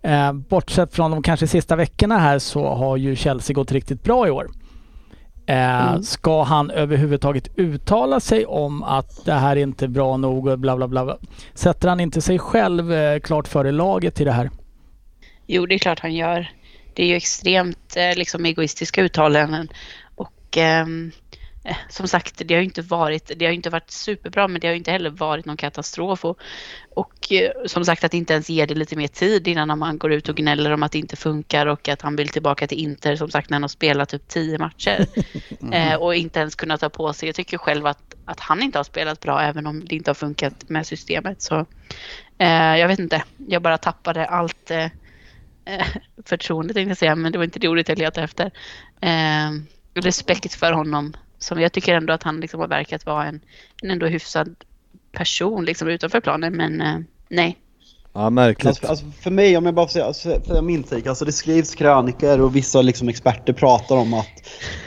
[0.02, 4.28] Eh, bortsett från de kanske sista veckorna här så har ju Chelsea gått riktigt bra
[4.28, 4.50] i år.
[5.46, 10.58] Eh, Ska han överhuvudtaget uttala sig om att det här är inte bra nog och
[10.58, 11.18] bla bla bla?
[11.54, 14.50] Sätter han inte sig själv eh, klart före laget i det här?
[15.46, 16.50] Jo, det är klart han gör.
[16.94, 19.68] Det är ju extremt eh, liksom egoistiska uttalanden.
[20.14, 21.29] Och ehm, eh,
[21.88, 24.74] som sagt, det har ju inte varit, det har inte varit superbra, men det har
[24.74, 26.24] inte heller varit någon katastrof.
[26.24, 26.38] Och,
[26.94, 30.12] och eh, som sagt att inte ens ge det lite mer tid innan man går
[30.12, 33.16] ut och gnäller om att det inte funkar och att han vill tillbaka till Inter,
[33.16, 35.06] som sagt när han har spelat typ tio matcher.
[35.72, 37.28] eh, och inte ens kunna ta på sig.
[37.28, 40.14] Jag tycker själv att, att han inte har spelat bra, även om det inte har
[40.14, 41.42] funkat med systemet.
[41.42, 41.66] Så
[42.38, 44.84] eh, jag vet inte, jag bara tappade allt eh,
[45.64, 45.86] eh,
[46.24, 48.50] förtroende tänkte jag säga, men det var inte det ordet jag letade efter.
[49.00, 49.50] Eh,
[49.94, 51.14] respekt för honom.
[51.40, 53.40] Som jag tycker ändå att han liksom har verkat vara en,
[53.82, 54.54] en ändå hyfsad
[55.12, 56.98] person liksom utanför planen, men eh,
[57.28, 57.56] nej.
[58.12, 58.66] Ja, märkligt.
[58.66, 61.32] Alltså, alltså för mig, om jag bara får säga, alltså, för min take, alltså det
[61.32, 64.26] skrivs krönikor och vissa liksom experter pratar om att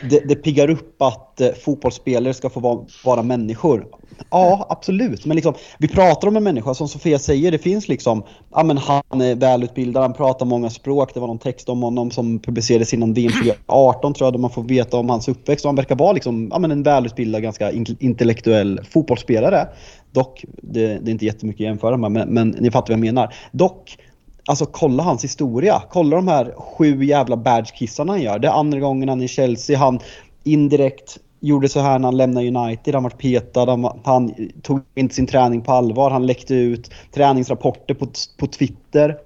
[0.09, 3.87] det, det piggar upp att eh, fotbollsspelare ska få vara, vara människor.
[4.29, 5.25] Ja, absolut.
[5.25, 8.77] Men liksom, vi pratar om en människa, som Sofia säger, det finns liksom, ja men
[8.77, 12.93] han är välutbildad, han pratar många språk, det var någon text om honom som publicerades
[12.93, 15.95] innan VM 2018 tror jag, där man får veta om hans uppväxt och han verkar
[15.95, 19.67] vara liksom, ja men en välutbildad, ganska intellektuell fotbollsspelare.
[20.11, 23.05] Dock, det, det är inte jättemycket att jämföra med, men, men ni fattar vad jag
[23.05, 23.33] menar.
[23.51, 23.97] Dock,
[24.45, 25.81] Alltså kolla hans historia.
[25.89, 28.39] Kolla de här sju jävla badge-kissarna han gör.
[28.39, 29.77] Det är andra gången han är i Chelsea.
[29.77, 29.99] Han
[30.43, 32.93] indirekt gjorde så här när han lämnade United.
[32.93, 33.65] Han var petad.
[33.65, 36.11] Han, han tog inte sin träning på allvar.
[36.11, 39.17] Han läckte ut träningsrapporter på, på Twitter.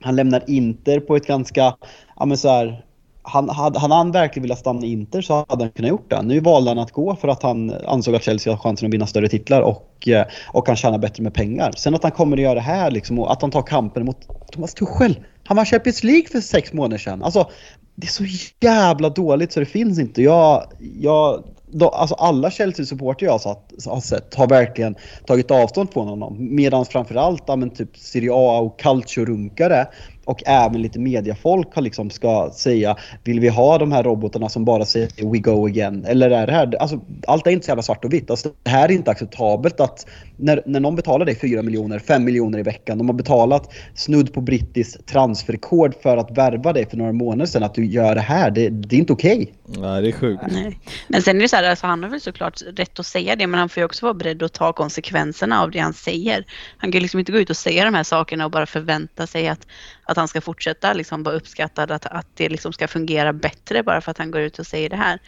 [0.00, 1.74] Han lämnar Inter på ett ganska,
[2.16, 2.84] ja men så här,
[3.22, 6.22] han, hade, hade han verkligen velat stanna i Inter så hade han kunnat gjort det.
[6.22, 9.06] Nu valde han att gå för att han ansåg att Chelsea har chansen att vinna
[9.06, 11.72] större titlar och, eh, och kan tjäna bättre med pengar.
[11.76, 14.16] Sen att han kommer att göra det här liksom och att han tar kampen mot
[14.52, 15.20] Thomas Tuchel.
[15.44, 17.22] Han var Champions League för sex månader sedan.
[17.22, 17.50] Alltså,
[18.00, 18.24] det är så
[18.60, 20.22] jävla dåligt så det finns inte.
[20.22, 20.64] Jag,
[21.00, 24.94] jag, då, alltså alla Chelsea-supporter jag har, satt, har sett har verkligen
[25.26, 26.36] tagit avstånd från honom.
[26.54, 29.86] Medan framförallt ja, men typ Serie A och calcio-runkare
[30.30, 34.64] och även lite mediafolk har liksom ska säga vill vi ha de här robotarna som
[34.64, 36.04] bara säger we go again?
[36.04, 38.30] Eller är det här, alltså allt är inte så jävla svart och vitt.
[38.30, 42.24] Alltså, det här är inte acceptabelt att när, när någon betalar dig 4 miljoner, 5
[42.24, 46.96] miljoner i veckan, de har betalat snudd på brittisk transferkod för att värva dig för
[46.96, 49.52] några månader sedan, att du gör det här, det, det är inte okej.
[49.66, 50.42] Nej, det är sjukt.
[50.50, 50.78] Nej.
[51.08, 53.46] Men sen är det så här, alltså han har väl såklart rätt att säga det,
[53.46, 56.44] men han får ju också vara beredd att ta konsekvenserna av det han säger.
[56.76, 59.26] Han kan ju liksom inte gå ut och säga de här sakerna och bara förvänta
[59.26, 59.66] sig att,
[60.04, 64.00] att han ska fortsätta liksom vara uppskattad, att, att det liksom ska fungera bättre bara
[64.00, 65.18] för att han går ut och säger det här.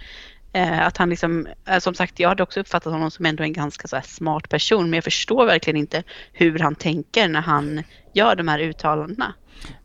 [0.52, 3.52] Eh, att han liksom, eh, som sagt, jag hade också uppfattat honom som ändå en
[3.52, 6.02] ganska så smart person, men jag förstår verkligen inte
[6.33, 7.83] hur han tänker när han
[8.14, 9.35] gör de här uttalandena.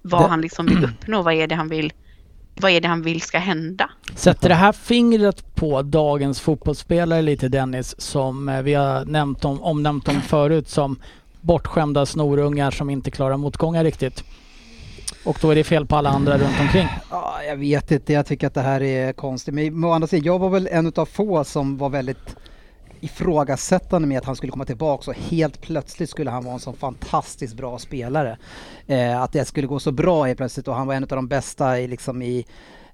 [0.02, 1.94] Vad Det- han liksom vill uppnå, vad är det han vill,
[2.56, 3.90] vad är det han vill ska hända?
[4.16, 9.62] Sätter det här fingret på dagens fotbollsspelare lite Dennis, som eh, vi har nämnt om,
[9.62, 11.00] omnämnt om förut som
[11.42, 14.24] bortskämda snorungar som inte klarar motgångar riktigt.
[15.28, 16.88] Och då är det fel på alla andra runt omkring.
[17.12, 19.54] Ja, jag vet inte, jag tycker att det här är konstigt.
[19.54, 22.36] Men å andra sidan, jag var väl en av få som var väldigt
[23.00, 26.76] ifrågasättande med att han skulle komma tillbaka och helt plötsligt skulle han vara en sån
[26.76, 28.38] fantastiskt bra spelare.
[28.88, 31.28] Eh, att det skulle gå så bra helt plötsligt och han var en av de
[31.28, 32.46] bästa i, liksom i,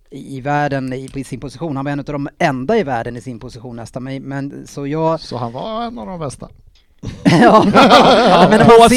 [0.10, 1.76] i världen i, i sin position.
[1.76, 4.04] Han var en av de enda i världen i sin position nästan.
[4.04, 5.20] Men, men så jag...
[5.20, 6.50] Så han var en av de bästa.
[7.24, 7.64] ja,
[8.50, 8.90] men när På man,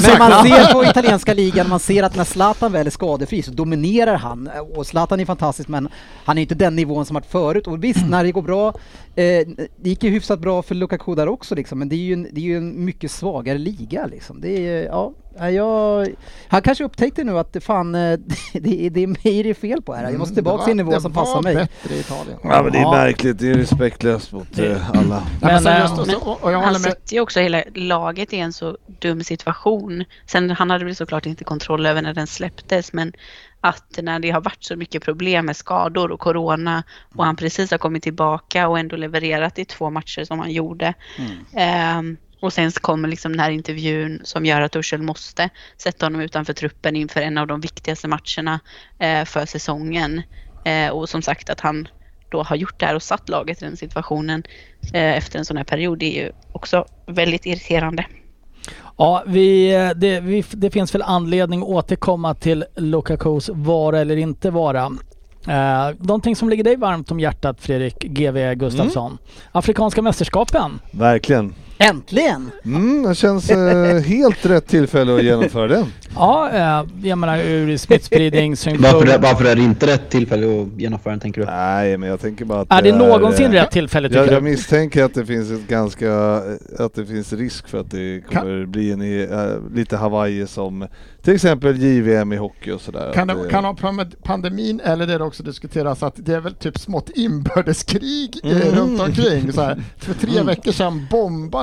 [0.00, 3.50] ser, man ser på italienska ligan, man ser att när Zlatan väl är skadefri så
[3.50, 4.50] dominerar han.
[4.76, 5.88] Och Zlatan är fantastisk men
[6.24, 7.66] han är inte den nivån som varit förut.
[7.66, 9.46] Och visst, när det går bra, eh,
[9.76, 12.28] det gick ju hyfsat bra för Lukaku där också liksom, men det är ju en,
[12.32, 14.40] det är ju en mycket svagare liga liksom.
[14.40, 15.12] Det är, ja,
[15.48, 16.08] jag,
[16.48, 18.18] han kanske upptäckte nu att det fan, eh,
[18.52, 20.10] det, är- det är mig det är fel på här.
[20.10, 21.54] Jag måste tillbaka till en nivå som passar mig.
[21.54, 22.38] bättre i Italien.
[22.42, 23.38] Ja, men det är märkligt.
[23.38, 25.22] Det är respektlöst mot eh, alla.
[25.40, 28.32] Men, men, eh, just, och, så- och, och jag han sätter ju också hela laget
[28.32, 30.04] i en så dum situation.
[30.26, 33.12] Sen han hade väl såklart inte kontroll över när den släpptes men
[33.62, 36.82] att när det har varit så mycket problem med skador och corona
[37.14, 40.94] och han precis har kommit tillbaka och ändå levererat i två matcher som han gjorde.
[41.54, 46.20] Ehm, och sen kommer liksom den här intervjun som gör att Tuchel måste sätta honom
[46.20, 48.60] utanför truppen inför en av de viktigaste matcherna
[48.98, 50.22] eh, för säsongen.
[50.64, 51.88] Eh, och som sagt att han
[52.30, 54.42] då har gjort det här och satt laget i den situationen
[54.92, 58.06] eh, efter en sån här period det är ju också väldigt irriterande.
[58.96, 64.16] Ja, vi, eh, det, vi, det finns väl anledning att återkomma till Lukakus vara eller
[64.16, 64.90] inte vara.
[65.48, 69.18] Uh, någonting som ligger dig varmt om hjärtat Fredrik GW Gustafsson.
[69.52, 70.80] Afrikanska mästerskapen.
[70.90, 71.54] Verkligen.
[71.82, 72.50] Äntligen!
[72.64, 75.86] Mm, det känns eh, helt rätt tillfälle att genomföra den.
[76.14, 78.92] Ja, eh, jag menar ur smittspridningssynpunkt.
[78.92, 81.46] Varför, varför är det inte rätt tillfälle att genomföra den tänker du?
[81.46, 84.42] Nej, men jag tänker bara att Är det någonsin eh, rätt tillfälle tycker Jag, jag
[84.44, 84.50] du?
[84.50, 86.12] misstänker att det finns ett ganska,
[86.78, 89.00] att det finns risk för att det kommer bli en
[89.32, 90.86] eh, lite Hawaii som
[91.22, 93.12] till exempel JVM i hockey och sådär.
[93.14, 96.40] Kan det, kan det ha pand- pandemin eller det det också diskuteras att det är
[96.40, 98.74] väl typ smått inbördeskrig eh, Mm.
[98.74, 99.52] runt omkring.
[99.52, 99.82] Så här.
[99.98, 101.06] För tre veckor sedan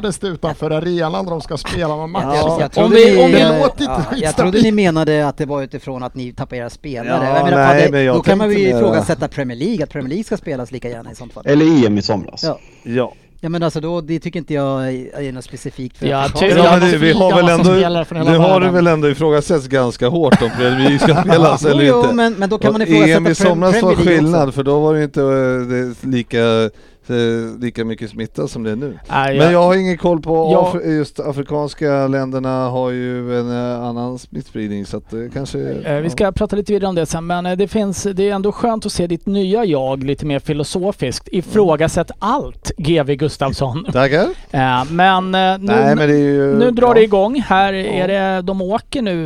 [0.07, 2.23] bombades det utanför arenan när de ska spela någon match.
[2.25, 5.27] Ja, jag Om trodde vi- ni, om vi låter inte ja, jag trodde ni menade
[5.27, 7.25] att det var utifrån att ni tappar era spelare.
[7.37, 10.09] Ja, menar, nej, det, men jag då kan man ju ifrågasätta Premier League, att Premier
[10.09, 11.43] League ska spelas lika gärna i sånt fall.
[11.47, 12.43] Eller EM i somras.
[12.43, 12.59] Ja.
[12.83, 13.13] Ja.
[13.41, 16.55] Ja men alltså då, det tycker inte jag är något specifikt för Ja, ty- Ja,
[16.57, 20.41] Ja, men det, vi har väl ändå, nu har det väl ändå ifrågasätts ganska hårt
[20.41, 22.13] om Premier League ska spelas eller jo, inte.
[22.13, 24.51] men, men då kan man ifrågasätta EM i somras var skillnad också.
[24.51, 26.37] för då var det inte eh, det, lika,
[27.59, 28.99] lika mycket smitta som det är nu.
[29.09, 30.71] Nej, Men jag har ingen koll på, Ja.
[30.73, 35.59] Af- just afrikanska länderna har ju en eh, annan smittspridning så att det kanske...
[35.59, 38.33] Eh, Vi ska prata lite vidare om det sen, men eh, det, finns, det är
[38.35, 41.27] ändå skönt att se ditt nya jag lite mer filosofiskt.
[41.31, 43.85] Ifrågasätt allt, GV Gustafsson.
[43.93, 44.27] Tackar!
[44.51, 46.55] Eh, Men eh, nu, Nej men det är ju...
[46.59, 46.93] nu drar ja.
[46.93, 47.41] det igång.
[47.47, 49.17] Här är det, de åker nu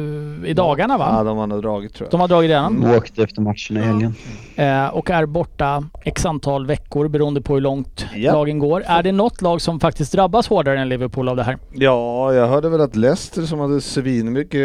[0.45, 1.23] i dagarna Ja, va?
[1.23, 2.11] de har nog dragit tror jag.
[2.11, 2.75] De har dragit redan.
[2.77, 2.97] Mm.
[2.97, 4.15] Åkte efter matchen i helgen.
[4.55, 7.70] Eh, och är borta x antal veckor beroende på hur långt
[8.15, 8.33] Ja.
[8.33, 8.83] lagen går.
[8.85, 11.57] Är det något lag som faktiskt drabbas hårdare än Liverpool av det här?
[11.73, 14.61] Ja, jag hörde väl att Leicester som hade svinmycket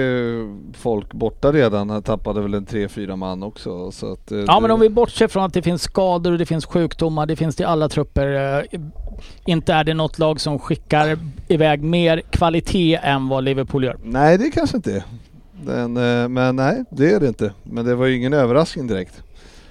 [0.75, 3.91] folk borta redan tappade väl en 3-4 man också.
[3.93, 6.39] Så att, eh, Ja det- men om vi bortser från att det finns skador och
[6.39, 8.59] det finns sjukdomar, det finns det i alla trupper.
[8.73, 8.81] eh,
[9.47, 13.97] Inte är det något lag som skickar iväg mer kvalitet än vad Liverpool gör.
[14.05, 15.03] Nej, det kanske inte är.
[15.65, 17.53] Den, eh, men nej, det är det inte.
[17.63, 19.23] Men det var ju ingen överraskning direkt.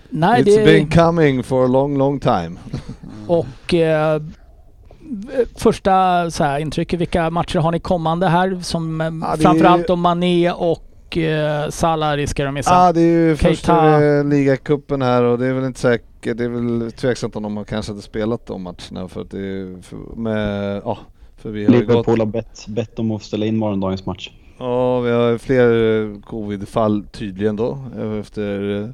[0.10, 2.52] Nej, It's det been coming for a long, long time.
[3.28, 4.22] Och eh,
[5.56, 8.60] första så här, intrycket, vilka matcher har ni kommande här?
[8.62, 12.72] Som eh, Ja, är- framförallt om Mané och eh, Salah riskerar att missa.
[12.74, 13.50] Ja, det är ju Keita.
[13.56, 17.44] första eh, ligacupen här och det är väl inte säkert, det är väl tveksamt om
[17.44, 20.98] de kanske hade spelat de matcherna för att det är för, med, ja,
[21.38, 24.32] för vi har Liverpool har bett, bett om att ställa in morgondagens match.
[24.60, 27.78] ja vi har fler eh, covid-fall tydligen då
[28.20, 28.90] efter eh,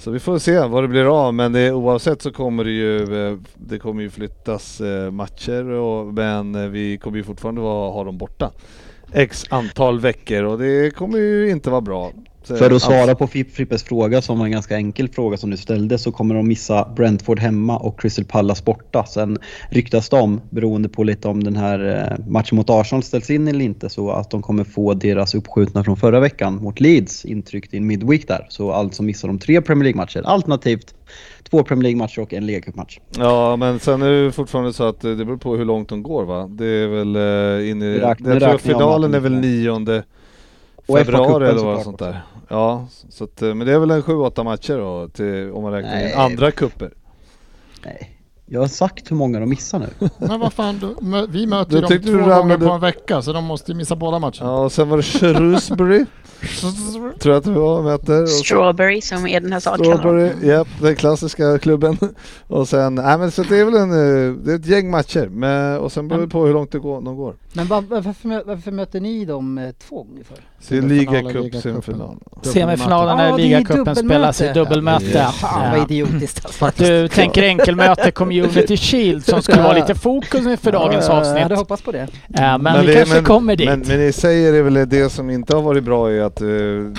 [0.00, 3.26] så vi får se vad det blir av men det, oavsett så kommer det ju
[3.28, 8.04] eh, Det kommer ju flyttas eh, matcher och, men eh, vi kommer ju fortfarande ha
[8.04, 8.50] dem borta
[9.12, 12.12] X antal veckor och det kommer ju inte vara bra.
[12.58, 15.56] För att svara på Fripp- Frippes fråga som var en ganska enkel fråga som du
[15.56, 19.04] ställde så kommer de missa Brentford hemma och Crystal Palace borta.
[19.04, 19.38] Sen
[19.70, 23.64] ryktas de, beroende på lite om den här eh, matchen mot Arsenal ställs in eller
[23.64, 27.76] inte, så att de kommer få deras uppskjutna från förra veckan mot Leeds intryckt i
[27.76, 28.46] en midweek där.
[28.48, 30.94] Så alltså missar de tre Premier League-matcher, alternativt
[31.50, 32.98] två Premier League-matcher och en ligacupmatch.
[33.18, 36.02] Ja men sen är det fortfarande så att eh, det beror på hur långt de
[36.02, 36.46] går va?
[36.50, 37.98] Det är väl eh, in i...
[37.98, 39.70] Jag tror finalen är väl 9
[40.90, 42.04] Och februari eller vad sånt också.
[42.04, 42.22] där.
[42.48, 45.72] Ja, så att, eh, men det är väl en 7-8 matcher då till, om man
[45.72, 46.12] räknar in Nej.
[46.12, 46.90] andra kupper.
[47.84, 48.19] Nej.
[48.52, 50.08] Jag har sagt hur många de missar nu.
[50.18, 53.32] Men vad fan, du, vi möter ju dem två du gånger på en vecka så
[53.32, 54.36] de måste ju missa båda matcherna.
[54.40, 56.04] Ja och sen var det Shrewsbury,
[57.20, 58.26] tror jag att det var, möter.
[58.26, 59.98] Strawberry som Eden Hazard kallar dem.
[59.98, 61.98] Strawberry, japp, den klassiska klubben.
[62.46, 65.28] och sen, nej men så det är väl en, eh, det är ett gäng matcher.
[65.32, 67.34] Men, och sen beror det på hur långt det går, de går.
[67.52, 70.36] Men va- varför, varför möter ni dem eh, två gånger för?
[70.68, 71.62] Det är Semifinal, ligacup, ligacupen.
[71.62, 72.16] semifinal.
[72.42, 75.26] Semifinalen när är ligacupen spelas i dubbelmöte.
[75.32, 76.84] Fan vad idiotiskt alltså.
[76.84, 78.10] Du tänker enkelmöte
[78.48, 81.58] Community Shield som skulle vara lite fokus inför dagens Ja, Jag hade avsnitt.
[81.58, 82.08] hoppats på det.
[82.28, 83.68] Ja, men, vi det- kanske kommer dit.
[83.68, 86.40] Men, men i sig är det väl det som inte har varit bra är att
[86.40, 86.46] eh,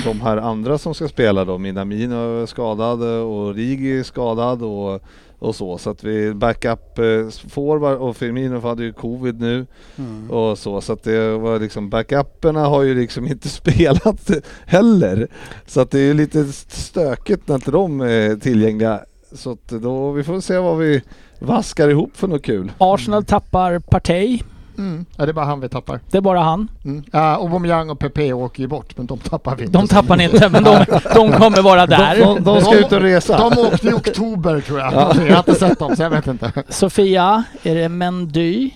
[0.05, 4.61] de här andra som ska spela då, Minamino är skadad eh, och Rigi är skadad
[4.63, 5.01] och,
[5.39, 5.77] och så.
[5.77, 7.05] Så att vi backup eh,
[7.49, 9.65] forward och Firmino hade ju covid nu
[9.97, 10.31] Mm.
[10.31, 10.81] och så.
[10.81, 14.31] Så att det var liksom backuperna har ju liksom inte spelat
[14.65, 15.27] heller.
[15.67, 18.99] Så att det är ju lite stökigt när inte de är tillgängliga.
[19.33, 21.01] Så att då, vi får se vad vi
[21.41, 22.71] vaskar ihop för något kul.
[22.77, 24.41] Arsenal tappar Partey.
[24.77, 25.05] Mm.
[25.17, 25.99] Ja, det är bara han vi tappar.
[26.11, 26.67] Det är bara han.
[26.85, 27.03] Mm.
[27.11, 29.77] Ja, Aubameyang och Pepe åker ju bort men de tappar vi inte.
[29.77, 32.19] De tappar ni inte, men de, de kommer vara där.
[32.19, 33.37] De, de ska ut och resa.
[33.49, 34.93] De åkte i oktober tror jag.
[34.93, 35.01] Jag
[35.35, 36.63] har inte sett dem så jag vet inte.
[36.69, 38.71] Sofia, är det Mendy?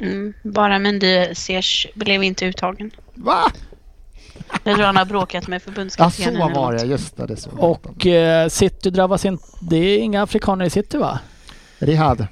[0.00, 2.90] Mm, bara Mendy Ziyech blev inte uttagen.
[3.14, 3.42] Va?
[4.64, 6.36] Jag tror han har bråkat med Ja förbundskaptenen.
[6.36, 7.26] så eller var det, just det.
[7.26, 7.50] det så.
[7.50, 9.44] Och eh, City drabbas inte.
[9.60, 11.18] Det är inga afrikaner i City va?
[11.80, 12.26] Rihad,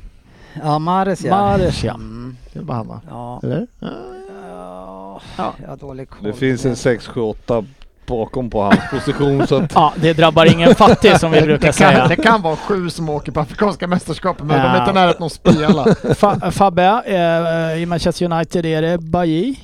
[0.63, 1.31] Ja, Mahrez ja.
[1.41, 1.95] Mahrez ja.
[1.95, 2.37] Mm.
[2.53, 3.01] det bara han va?
[3.09, 3.41] Ja.
[3.43, 3.67] Eller?
[3.81, 5.53] Ja, Ja.
[5.63, 6.23] jag har dålig koll.
[6.23, 7.65] Det finns en 6, 7, 8
[8.07, 11.73] bakom på hans position så att Ja, det drabbar ingen fattig som vi brukar det,
[11.73, 11.93] säga.
[11.99, 14.81] kan, det kan vara sju som åker på Afrikanska mästerskapen men de är Ja.
[14.81, 16.15] inte nära att de spelar.
[16.15, 19.55] Fa Fabbe, eh, i Manchester United är det Bailly.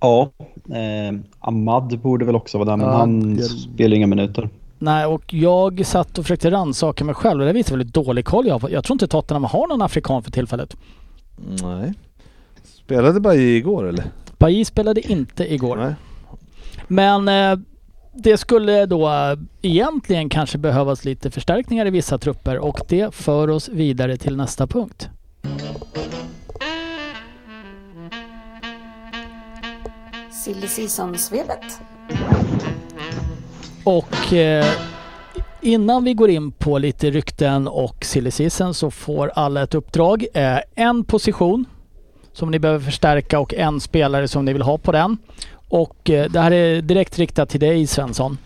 [0.00, 0.30] Ja,
[0.68, 4.48] eh, Ahmad borde väl också vara där men Ja, han det- spelar inga minuter.
[4.82, 8.46] Nej, och jag satt och försökte rannsaka mig själv och det visar väldigt dålig koll
[8.46, 8.70] jag.
[8.70, 10.76] Jag tror inte Tottenham har någon afrikan för tillfället.
[11.62, 11.92] Nej.
[12.64, 14.04] Spelade Bailly igår eller?
[14.38, 15.76] Bailly spelade inte igår.
[15.76, 15.94] Nej.
[16.88, 17.58] Men eh,
[18.14, 23.50] det skulle då eh, egentligen kanske behövas lite förstärkningar i vissa trupper och det för
[23.50, 25.08] oss vidare till nästa punkt.
[30.44, 31.80] Silly Season-svepet.
[33.84, 34.66] Och eh,
[35.60, 40.26] innan vi går in på lite rykten och silly season så får alla ett uppdrag.
[40.34, 41.64] Eh, en position
[42.32, 45.18] som ni behöver förstärka och en spelare som ni vill ha på den.
[45.68, 48.38] Och eh, det här är direkt riktat till dig Svensson.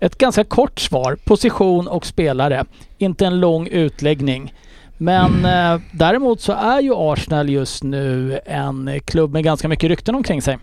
[0.00, 1.16] Ett ganska kort svar.
[1.24, 2.64] Position och spelare.
[2.98, 4.54] Inte en lång utläggning.
[4.96, 10.14] Men eh, däremot så är ju Arsenal just nu en klubb med ganska mycket rykten
[10.14, 10.58] omkring sig.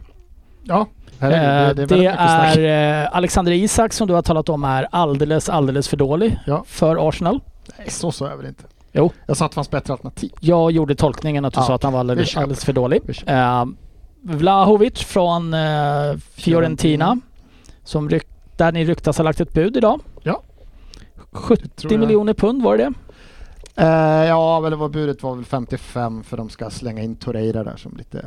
[0.63, 0.87] Ja,
[1.19, 2.57] herregud, det väldigt mycket snack.
[2.57, 6.63] är eh, Alexander Isak som du har talat om är alldeles, alldeles för dålig Ja.
[6.67, 7.39] för Arsenal.
[7.77, 8.63] Nej, så så är väl inte.
[8.91, 9.11] Jo.
[9.25, 10.31] Jag sa att det fanns bättre alternativ.
[10.39, 13.01] Jag gjorde tolkningen att du Ja, sa att han var alldeles, alldeles för dålig.
[13.27, 13.65] Eh,
[14.21, 15.59] Vlahovic från eh,
[16.33, 17.19] Fiorentina
[17.83, 19.99] som ryk, där ni ryktas ha lagt ett bud idag.
[20.23, 20.41] Ja.
[21.31, 21.99] 70 tror jag.
[21.99, 22.93] miljoner pund var det det?
[23.83, 27.75] Eh, ja, väl vad budet var väl 55 för de ska slänga in Torreira där
[27.77, 28.25] som lite...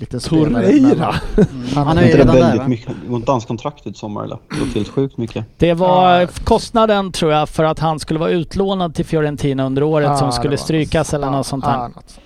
[0.00, 0.64] Lite spelare.
[0.66, 1.14] Torreira?
[1.36, 1.66] Mm.
[1.74, 2.68] Han Han är ju redan där väldigt va?
[2.68, 4.38] mycket, hans kontrakt ut sommar eller?
[4.50, 5.44] Det var helt sjukt mycket.
[5.56, 10.06] Det var kostnaden tror jag för att han skulle vara utlånad till Fiorentina under året
[10.08, 11.90] Ja, som skulle strykas eller något sånt här.
[11.92, 12.20] sånt.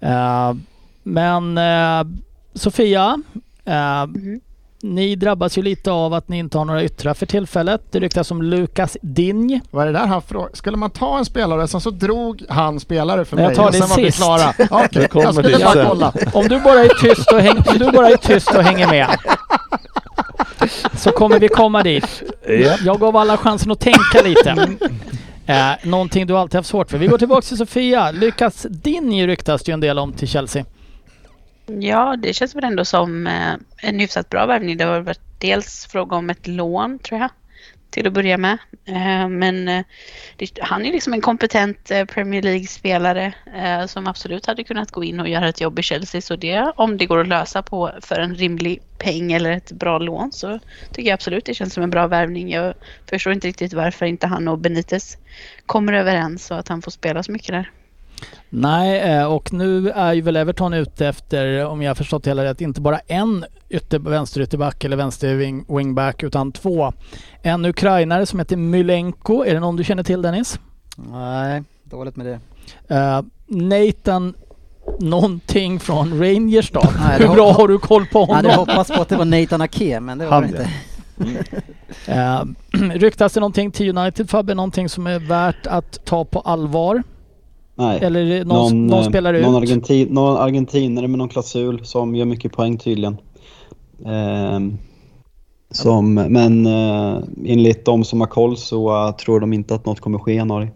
[0.00, 0.54] Eh,
[1.02, 2.06] men eh,
[2.54, 3.22] Sofia,
[3.64, 4.40] eh, Mhm.
[4.82, 7.82] Ni drabbas ju lite av att ni inte har några yttrar för tillfället.
[7.90, 9.60] Det ryktas om Lukas Dinj.
[9.70, 10.56] Vad är det där han frågade?
[10.56, 13.72] Skulle man ta en spelare som så drog han spelare för Jag mig tar och
[13.72, 14.18] det sen var vi sist.
[14.18, 14.52] klara?
[14.70, 15.86] Okej, Det kommer jag skulle bara sen.
[15.88, 16.12] kolla.
[16.32, 19.06] Om du bara är tyst och, häng, om du bara är tyst och hänger med
[20.96, 22.22] så kommer vi komma dit.
[22.84, 24.76] Jag gav alla chansen att tänka lite.
[25.46, 26.98] Eh, någonting du alltid haft svårt för.
[26.98, 28.10] Vi går tillbaka till Sofia.
[28.10, 30.64] Lukas Dinj ryktas det ju en del om till Chelsea.
[31.68, 34.76] Ja, det känns väl ändå som eh, en hyfsat bra värvning.
[34.76, 37.30] Det har varit dels fråga om ett lån, tror jag,
[37.90, 38.58] till att börja med.
[38.84, 39.84] Eh, men eh,
[40.60, 43.32] han är liksom en kompetent Premier League-spelare
[43.88, 46.20] som absolut hade kunnat gå in och göra ett jobb i Chelsea.
[46.20, 49.98] Så det, om det går att lösa på för en rimlig peng eller ett bra
[49.98, 50.60] lån så
[50.92, 52.50] tycker jag absolut det känns som en bra värvning.
[52.50, 52.74] Jag
[53.10, 55.18] förstår inte riktigt varför inte han och Benitez
[55.66, 57.70] kommer överens så att han får spela så mycket där.
[58.50, 62.30] Nej, eh, och nu är ju väl Everton ute efter, om jag har förstått det
[62.30, 66.92] hela rätt, inte bara en ytter, vänsterytterback eller vänster wing, wingback utan två.
[67.42, 69.44] En ukrainare som heter Mylenko.
[69.44, 70.60] Är det någon du känner till Dennis?
[70.96, 72.40] Nej, dåligt med det.
[72.94, 74.34] Eh, Nathan
[75.00, 76.82] någonting från Rangers då?
[77.00, 78.68] Nej, Hur bra har du koll på Jag hade honom?
[78.68, 80.70] hoppats på att det var Nathan Ake, men det var det inte.
[82.06, 82.42] Eh,
[82.92, 84.54] ryktas det någonting till United Fabbe?
[84.54, 87.02] Någonting som är värt att ta på allvar?
[87.78, 87.98] Nej.
[88.02, 89.42] Eller det någon, någon, eh, spelar ut?
[89.42, 93.16] någon, argentin, någon argentinare med någon klausul som gör mycket poäng tydligen.
[94.06, 94.78] Ehm,
[95.70, 100.00] som, men eh, enligt de som har koll så eh, tror de inte att något
[100.00, 100.70] kommer ske i januari.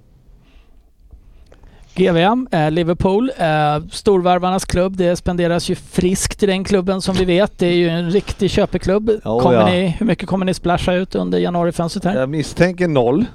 [1.95, 4.97] GVM, eh, Liverpool, eh, storvarvarnas klubb.
[4.97, 7.59] Det spenderas ju friskt i den klubben som vi vet.
[7.59, 9.11] Det är ju en riktig köpeklubb.
[9.25, 9.67] Ja, kommer ja.
[9.67, 12.21] Ni, hur mycket kommer ni splasha ut under januarifönstret här?
[12.21, 13.27] Jag misstänker noll.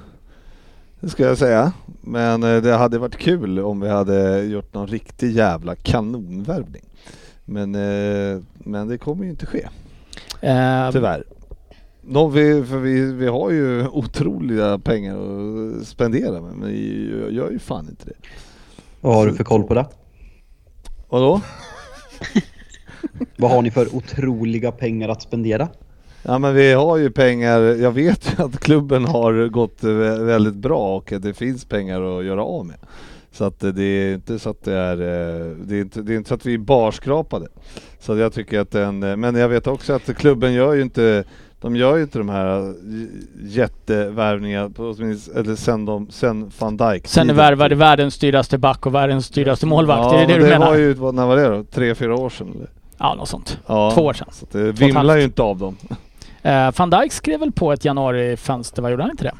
[1.00, 1.72] Det ska jag säga.
[2.00, 6.82] Men eh, det hade varit kul om vi hade gjort någon riktig jävla kanonvärvning.
[7.44, 9.68] Men, eh, men det kommer ju inte ske,
[10.40, 11.24] Eh, tyvärr.
[12.02, 17.50] Nå, vi, för vi, vi har ju otroliga pengar att spendera med, men vi gör
[17.50, 18.28] ju fan inte det.
[19.00, 19.86] Vad har du för koll på det?
[21.08, 21.40] Vadå?
[23.36, 25.68] Vad har ni för otroliga pengar att spendera?
[26.22, 29.84] Ja men vi har ju pengar, jag vet ju att klubben har gått
[30.20, 32.76] väldigt bra och det finns pengar att göra av med.
[33.32, 36.16] Så att det är inte så att det är, eh, det är inte, det är
[36.16, 37.46] inte så att vi är barskrapade.
[38.00, 41.24] Så jag tycker att den, men jag vet också att klubben gör ju inte,
[41.60, 42.74] de gör ju inte de här eh,
[43.42, 44.70] jättevärvningarna,
[45.36, 50.12] eller sen, de, sen van Dijk sen värvade världens dyraste back och världens dyraste målvakt.
[50.12, 50.70] Ja, är det det men du det menar?
[50.70, 51.64] var ju, när var det då?
[51.64, 52.52] Tre, fyra år sedan?
[52.56, 52.68] Eller?
[52.98, 53.58] Ja, något sånt.
[53.66, 54.28] Ja, Två år sedan.
[54.32, 55.76] Så det vimlar ju inte av dem.
[56.48, 59.34] Eh, Van Dijk skrev väl på ett januarifönster, vad gjorde han inte det?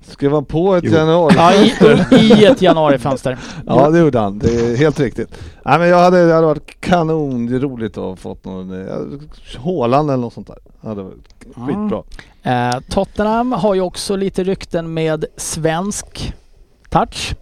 [0.00, 0.92] Skrev han på ett Jo.
[0.92, 1.34] januari?
[1.36, 3.38] Ja, i, i ett januarifönster.
[3.66, 5.28] Ja det gjorde han, det är helt riktigt.
[5.64, 8.94] Nej men jag hade, det hade varit kanon roligt att ha fått någon, eh,
[9.64, 10.58] Haaland eller något sånt där.
[10.80, 12.02] Det hade varit skitbra.
[12.42, 16.32] Eh, Tottenham har ju också lite rykten med svensk
[16.88, 17.34] touch.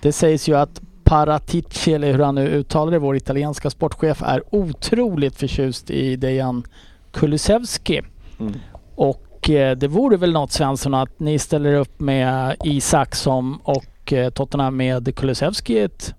[0.00, 4.42] Det sägs ju att Paratici, eller hur han nu uttalar det, vår italienska sportchef, är
[4.50, 6.64] otroligt förtjust i Dejan
[7.12, 8.02] Kulusevski.
[8.40, 8.52] Mm.
[8.94, 14.12] Och eh, det vore väl något Svensson att ni ställer upp med Isak som och
[14.12, 16.14] eh, Tottenham med Kulusevski i ett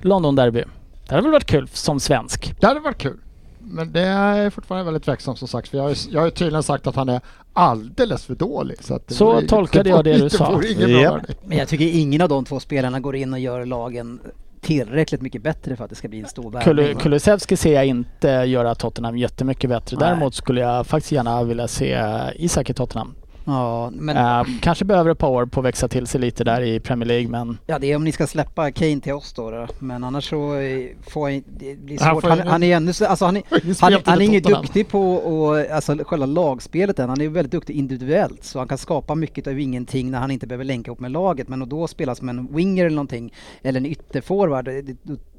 [0.00, 0.64] London-derby.
[1.08, 2.54] Det hade väl varit kul som svensk?
[2.60, 3.18] Det hade varit kul.
[3.58, 5.68] Men det är fortfarande väldigt tveksamt som sagt.
[5.68, 7.20] För jag har ju, jag har ju tydligen sagt att han är
[7.52, 8.76] alldeles för dålig.
[8.84, 10.56] Så, Så vore- tolkade jag det du sa.
[10.56, 11.34] värld.
[11.44, 14.20] Men jag tycker ingen av de två spelarna går in och gör lagen
[14.64, 16.84] tillräckligt mycket bättre för att det ska bli en stor värvning.
[16.86, 19.96] Kul- Kulusevski ser jag inte göra Tottenham jättemycket bättre.
[20.00, 20.08] Nej.
[20.08, 22.02] Däremot skulle jag faktiskt gärna vilja se
[22.36, 23.14] Isak i Tottenham.
[23.44, 26.60] Ja, men Eh, kanske behöver ett par år på att växa till sig lite där
[26.60, 29.50] i Premier League men ja, det är om ni ska släppa Kane till oss då.
[29.50, 29.66] då.
[29.78, 32.22] Men annars så eh, får jag, det blir Han svårt.
[32.22, 34.88] får Han, han är ännu så, alltså han är, Ingen han, han är inget duktig
[34.88, 37.08] på och, alltså själva lagspelet än.
[37.08, 40.46] Han är väldigt duktig individuellt så han kan skapa mycket av ingenting när han inte
[40.46, 41.48] behöver länka ihop med laget.
[41.48, 43.32] Men att då spela som en winger eller någonting
[43.62, 44.96] eller en ytterforward, det, det,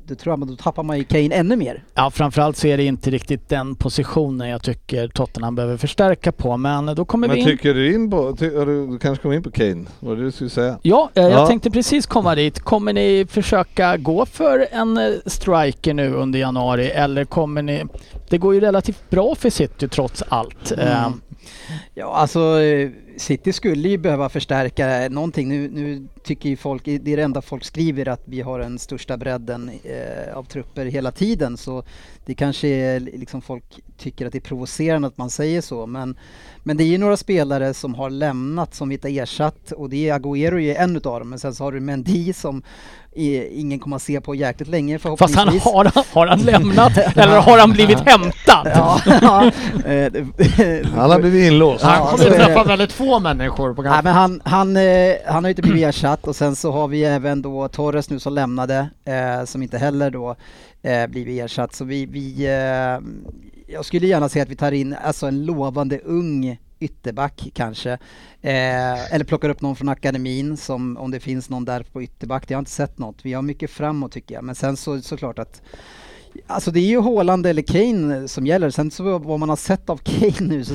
[0.07, 1.83] då, då tror jag man då tappar man ju Kane ännu mer.
[1.95, 6.57] ja, framförallt så är det inte riktigt den positionen jag tycker Tottenham behöver förstärka på.
[6.57, 7.47] Men då kommer Men vi in...
[7.47, 9.85] tycker du in på, ty, du, du kanske kommer in på Kane?
[9.99, 10.79] Vad det du skulle säga?
[10.81, 11.47] Ja, eh, jag Ja.
[11.47, 12.59] tänkte precis komma dit.
[12.59, 17.83] Kommer ni försöka gå för en eh, striker nu under januari eller kommer ni...
[18.29, 20.71] Det går ju relativt bra för City trots allt.
[20.71, 21.21] Mm.
[21.93, 25.49] Ja, alltså eh, City skulle ju behöva förstärka någonting.
[25.49, 28.79] Nu, nu tycker ju folk, det är det enda folk skriver att vi har den
[28.79, 31.57] största bredden eh, av trupper hela tiden.
[31.57, 31.83] Så
[32.25, 35.85] det kanske är liksom folk tycker att det är provocerande att man säger så.
[35.85, 36.17] Men,
[36.67, 39.89] men det är ju några spelare som har lämnat som vi inte har ersatt och
[39.89, 41.29] det är Agüero är en utav dem.
[41.29, 42.63] Men sen så har du Mendy som
[43.15, 45.63] ingen kommer att se på jäkligt länge Fast förhoppningsvis.
[45.63, 48.71] han har, har han lämnat eller har han blivit hämtad?
[48.75, 49.45] Ja, ja,
[49.85, 51.83] eh, Han har blivit inlåst.
[51.83, 52.45] Han kommer det.
[52.45, 54.03] träffa väldigt få människor på Nej, ganska...
[54.03, 57.41] men han, han, eh, han har inte blivit ersatt och sen så har vi även
[57.41, 60.35] då Torres nu som lämnade eh, som inte heller då
[60.83, 61.75] eh, blivit ersatt.
[61.75, 63.07] Så vi, vi eh,
[63.67, 67.91] jag skulle gärna se att vi tar in alltså en lovande ung ytterback kanske.
[68.41, 72.43] Eh, eller plockar upp någon från akademin som om det finns någon där på ytterback.
[72.47, 73.15] Jag har inte sett något.
[73.23, 74.43] Vi har mycket framåt tycker jag.
[74.43, 75.61] Men sen så såklart att
[76.47, 78.69] Alltså det är ju Haaland eller Kane som gäller.
[78.69, 80.73] Sen så vad man har sett av Kane nu så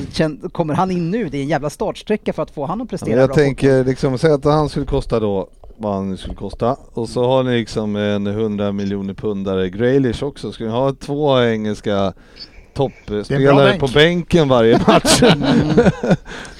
[0.51, 1.29] kommer han in nu.
[1.29, 3.83] Det är en jävla startsträcka för att få han att prestera Men jag bra tänker
[3.83, 7.57] liksom, säg att han skulle kosta då vad han skulle kosta och så har ni
[7.57, 10.51] liksom en 100 miljoner pundare Graylish också.
[10.51, 12.13] Ska ni ha två engelska
[12.73, 13.79] toppspelare bänk.
[13.79, 15.21] på bänken varje match?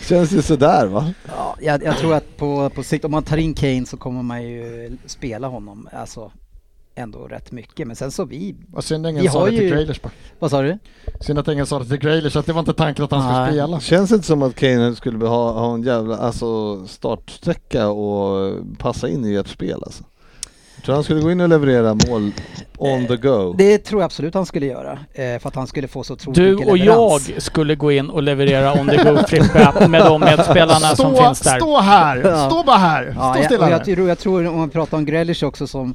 [0.07, 1.13] Känns det sådär va?
[1.27, 4.23] Ja, jag, jag tror att på, på sikt, om man tar in Kane så kommer
[4.23, 6.31] man ju spela honom, alltså
[6.95, 7.87] ändå rätt mycket.
[7.87, 10.11] Men sen så vi, Vad synd Vi ingen sa har det till ju- Grealish bara.
[10.39, 10.77] vad sa du?
[11.21, 13.39] Synd att ingen sa det till Grealish, att det var inte tanken att han skulle
[13.45, 13.51] Nej.
[13.51, 13.79] spela.
[13.79, 19.09] Känns det inte som att Kane skulle ha, ha en jävla alltså startsträcka och passa
[19.09, 20.03] in i ert spel alltså?
[20.81, 22.31] Jag tror han skulle gå in och leverera mål
[22.77, 23.53] on the go.
[23.57, 26.35] Det tror jag absolut han skulle göra, eh, för att han skulle få så otroligt
[26.37, 27.29] Du och leverans.
[27.29, 31.23] jag skulle gå in och leverera on the go Frippe med de medspelarna som Stå,
[31.25, 31.57] finns där.
[31.57, 32.17] stå här!
[32.25, 32.49] Ja.
[32.49, 33.13] Stå bara här!
[33.17, 35.93] Ja, Stå jag, stilla jag, tror, jag tror om man pratar om Grealish också som,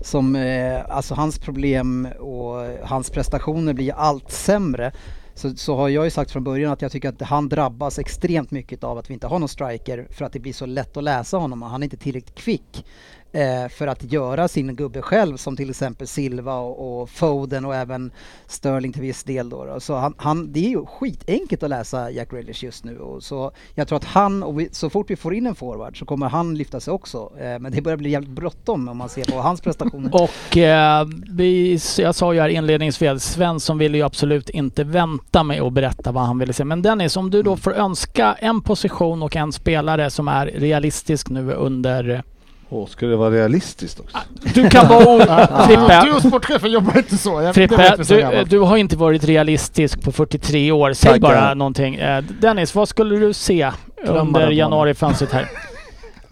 [0.00, 4.92] som eh, alltså hans problem och hans prestationer blir allt sämre.
[5.34, 8.50] Så, så har jag ju sagt från början att jag tycker att han drabbas extremt
[8.50, 11.04] mycket av att vi inte har någon striker för att det blir så lätt att
[11.04, 15.02] läsa honom och han är inte tillräckligt kvick eh, Eh, för att göra sin gubbe
[15.02, 18.10] själv som till exempel Silva och, och Foden och även
[18.46, 19.64] Sterling till viss del då.
[19.64, 19.80] då.
[19.80, 23.52] Så han, han, det är ju skitenkelt att läsa Jack Grealish just nu och så
[23.74, 26.28] jag tror att han, och vi, så fort vi får in en forward så kommer
[26.28, 27.32] han lyfta sig också.
[27.40, 30.14] Eh, men det börjar bli jävligt bråttom om man ser på hans prestationer.
[30.22, 35.62] Och eh, vi, jag sa ju här inledningsvis, Svensson ville ju absolut inte vänta med
[35.62, 36.64] att berätta vad han ville se.
[36.64, 41.28] Men Dennis, om du då får önska en position och en spelare som är realistisk
[41.28, 42.22] nu under...
[42.68, 44.18] Åh, ska det vara realistiskt också?
[44.54, 45.46] Du kan vara...
[45.68, 47.42] Du Frippe, och sportchefen jobbar inte så.
[47.42, 50.92] Jag, Frippe du, du har inte varit realistisk på 43 år.
[50.92, 51.20] Säg Tackar.
[51.20, 51.94] bara någonting.
[51.94, 53.70] Eh, Dennis, vad skulle du se
[54.06, 55.48] under januarifönstret här?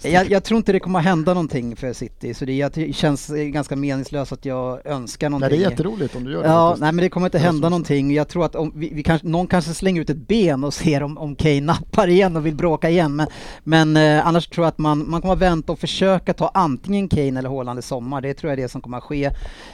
[0.05, 3.29] Jag, jag tror inte det kommer hända någonting för City så det, jag, det känns
[3.29, 5.59] ganska meningslöst att jag önskar Nej, någonting.
[5.61, 6.49] det är jätteroligt om du gör det.
[6.49, 8.15] Ja, nej men det kommer inte hända någonting.
[8.15, 11.03] Jag tror att om vi, vi kanske, någon kanske slänger ut ett ben och ser
[11.03, 13.17] om, om Kane nappar igen och vill bråka igen.
[13.17, 13.27] Men,
[13.65, 17.09] men eh, annars tror jag att man, man kommer att vänta och försöka ta antingen
[17.09, 18.21] Kane eller Haaland i sommar.
[18.21, 19.25] Det tror jag är det som kommer att ske.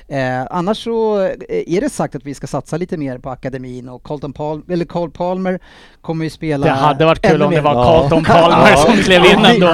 [0.08, 3.88] Eh, annars så eh, är det sagt att vi ska satsa lite mer på akademin
[3.88, 5.60] och Colton Palmer, eller Cole Palmer
[6.00, 7.84] kommer ju spela Det hade varit kul om det var Ja.
[7.84, 8.76] Carlton Palmer Ja.
[8.76, 9.66] som klev in ändå.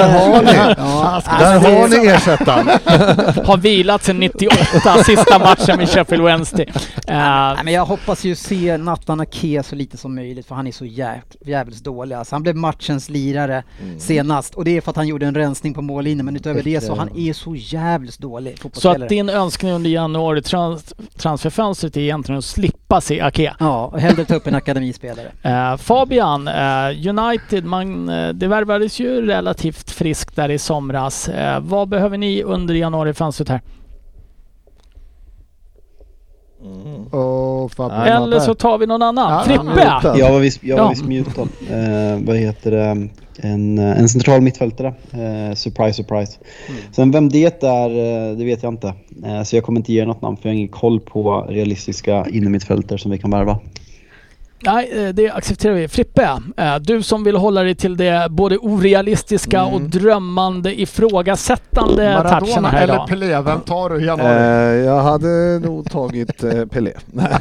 [0.00, 0.52] Där har ni!
[0.78, 2.68] Ja, Där har ni ersättaren.
[3.46, 6.66] Har vilat sedan 98, sista matchen med Sheffield Wednesday.
[7.06, 10.66] Eh, Nej, men jag hoppas ju se Nathan Ake så lite som möjligt för han
[10.66, 12.16] är så jävligt dålig.
[12.16, 13.62] Alltså, han blev matchens lirare
[13.98, 16.80] senast och det är för att han gjorde en rensning på mållinjen men utöver det
[16.80, 22.00] så han är så jävligt dålig så att din önskning under januari trans transferfönstret är
[22.00, 23.54] egentligen att slippa se Ake.
[23.58, 25.28] Ja, och hellre ta upp en akademispelare.
[25.42, 31.28] Eh, Fabian, eh, United, man, det värvades ju relativt friskt där i somras.
[31.28, 33.60] Eh, vad behöver ni under januarifönstret här?
[37.76, 39.32] Fabian Ja, Eller så tar vi någon annan.
[39.32, 40.18] Ja, Frippe!
[40.18, 40.82] Jag var visst, jag Ja.
[40.82, 41.42] var visst mutad.
[41.70, 43.08] Eh, vad heter det?
[43.42, 44.86] En, en central mittfältare.
[44.88, 46.38] Eh, surprise, surprise.
[46.92, 48.94] Sen vem det är, eh, det vet jag inte.
[49.24, 52.26] Eh, så jag kommer inte ge något namn för jag har ingen koll på realistiska
[52.30, 53.58] innermittfältare som vi kan värva.
[54.62, 55.88] Nej, eh, det accepterar vi.
[55.88, 56.22] Frippe,
[56.56, 62.82] eh, du som vill hålla dig till det både orealistiska och drömmande, ifrågasättande Maradona här
[62.82, 63.08] eller idag.
[63.08, 64.84] Pelé, vem tar du i Eh, januari?
[64.84, 66.92] jag hade nog tagit eh, Pelé.
[67.06, 67.38] Nej.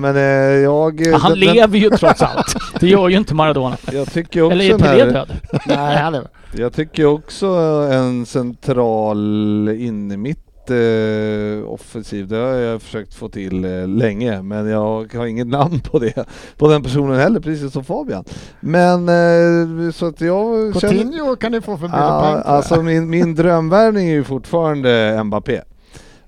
[0.00, 0.22] Men eh,
[0.62, 1.00] jag...
[1.06, 2.56] Ja, han lever ju trots allt.
[2.80, 3.76] Det gör ju inte Maradona.
[3.92, 5.28] Jag tycker också Eller är Pelé död?
[5.66, 6.26] Nej, han är...
[6.56, 7.46] Jag tycker också
[7.92, 10.38] en central innermitt
[10.72, 15.80] eh, offensiv, det har jag försökt få till eh, länge men jag har inget namn
[15.80, 16.24] på det,
[16.56, 18.24] på den personen heller, precis som Fabian.
[18.60, 20.94] Men eh, så att jag känner...
[20.94, 22.42] Coutinho kan ni få för tror jag.
[22.46, 25.60] alltså min, min drömvärvning är ju fortfarande Mbappé.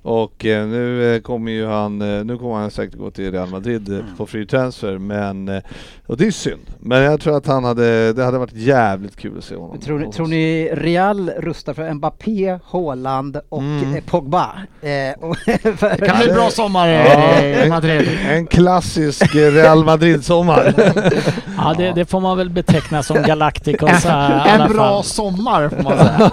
[0.07, 3.49] Och eh, nu eh, kommer ju han, eh, nu kommer han säkert gå till Real
[3.49, 5.63] Madrid eh, på free transfer men, eh,
[6.07, 6.61] och det är synd.
[6.81, 9.81] Men jag tror att han hade, det hade varit jävligt kul att se honom.
[9.81, 13.95] Tror ni, tror ni Real rustar för Mbappé, Haaland och Mm.
[13.95, 14.51] eh, Pogba?
[14.83, 15.37] Eh, och
[15.79, 18.09] för, Det kan bli bra sommar Ja, i en- Madrid.
[18.31, 20.75] En klassisk eh, Real Madrid-sommar.
[21.57, 25.05] Ja, det, det får man väl beteckna som Galacticos alla En bra fall.
[25.05, 26.31] sommar får man säga.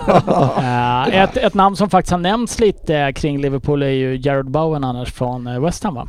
[1.12, 4.84] Eh, ett, ett namn som faktiskt har nämnts lite kring Liverpool är ju Jared Bowen
[4.84, 6.08] annars från eh, West Ham va?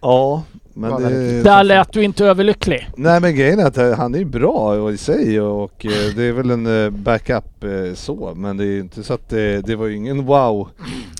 [0.00, 0.42] ja,
[0.74, 1.42] men Ja, det...
[1.42, 2.90] Där lät du inte överlycklig.
[2.96, 6.22] Nej men grejen är att eh, han är ju bra i sig och eh, det
[6.22, 9.86] är väl en backup eh, så men det är inte så att det, det var
[9.86, 10.68] ju ingen wow.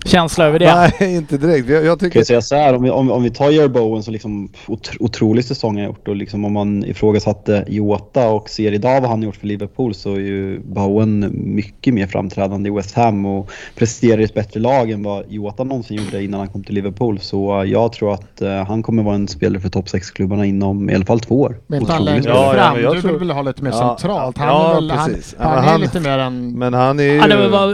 [0.05, 0.91] Känsla över det.
[1.01, 1.69] Nej inte direkt.
[1.69, 3.69] Jag, jag Kan tycker jag säga så här, om vi, om, om vi tar Jerry
[3.69, 8.51] Bowen så liksom otro, otrolig säsong han gjort och liksom om man ifrågasatte Jota och
[8.51, 12.69] ser idag vad han har gjort för Liverpool så är ju Bowen mycket mer framträdande
[12.69, 16.41] i West Ham och presterar i ett bättre lag än vad Jota någonsin gjorde innan
[16.41, 17.19] han kom till Liverpool.
[17.21, 20.95] Så jag tror att eh, han kommer vara en spelare för topp 6-klubbarna inom i
[20.95, 21.57] alla fall två år.
[21.67, 22.23] Men han längre.
[22.27, 22.75] Ja, ja, fram.
[22.75, 24.39] men jag du tror- vill väl ha lite mer Ja, centralt?
[24.39, 25.35] Han ja, är väl, han, precis.
[25.39, 26.59] Ja, han, men är han- lite mer än...
[26.59, 27.15] Men han är ju...
[27.15, 27.73] Ja, det var,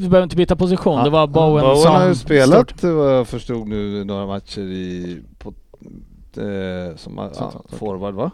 [0.00, 1.04] vi behöver inte byta position.
[1.04, 1.94] Det var Bowen, Bowen som...
[1.94, 2.90] har ju spelat stod.
[2.90, 5.18] vad jag förstod nu några matcher i...
[5.38, 5.54] På,
[6.40, 8.30] eh, som ja, forward va?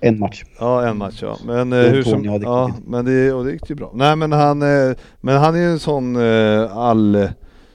[0.00, 0.44] En match.
[0.58, 1.36] Ja en match ja.
[1.44, 2.24] Men eh, hur som...
[2.24, 3.90] Ja, men det, och det gick ju bra.
[3.94, 7.28] Nej men han, eh, men han är ju en sån eh, all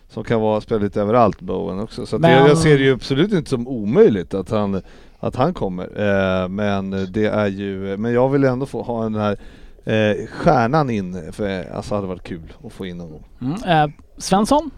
[0.09, 2.05] som kan vara spela lite överallt Bowen också.
[2.05, 4.81] Så Men- jag, jag ser det ju absolut inte som omöjligt att han
[5.19, 5.83] att han kommer.
[5.83, 9.37] Eh, men det är ju, men jag vill ändå få ha den här
[9.85, 13.23] eh, stjärnan in, för alltså det hade varit kul att få in honom.
[13.41, 14.71] Mm, eh, Svensson?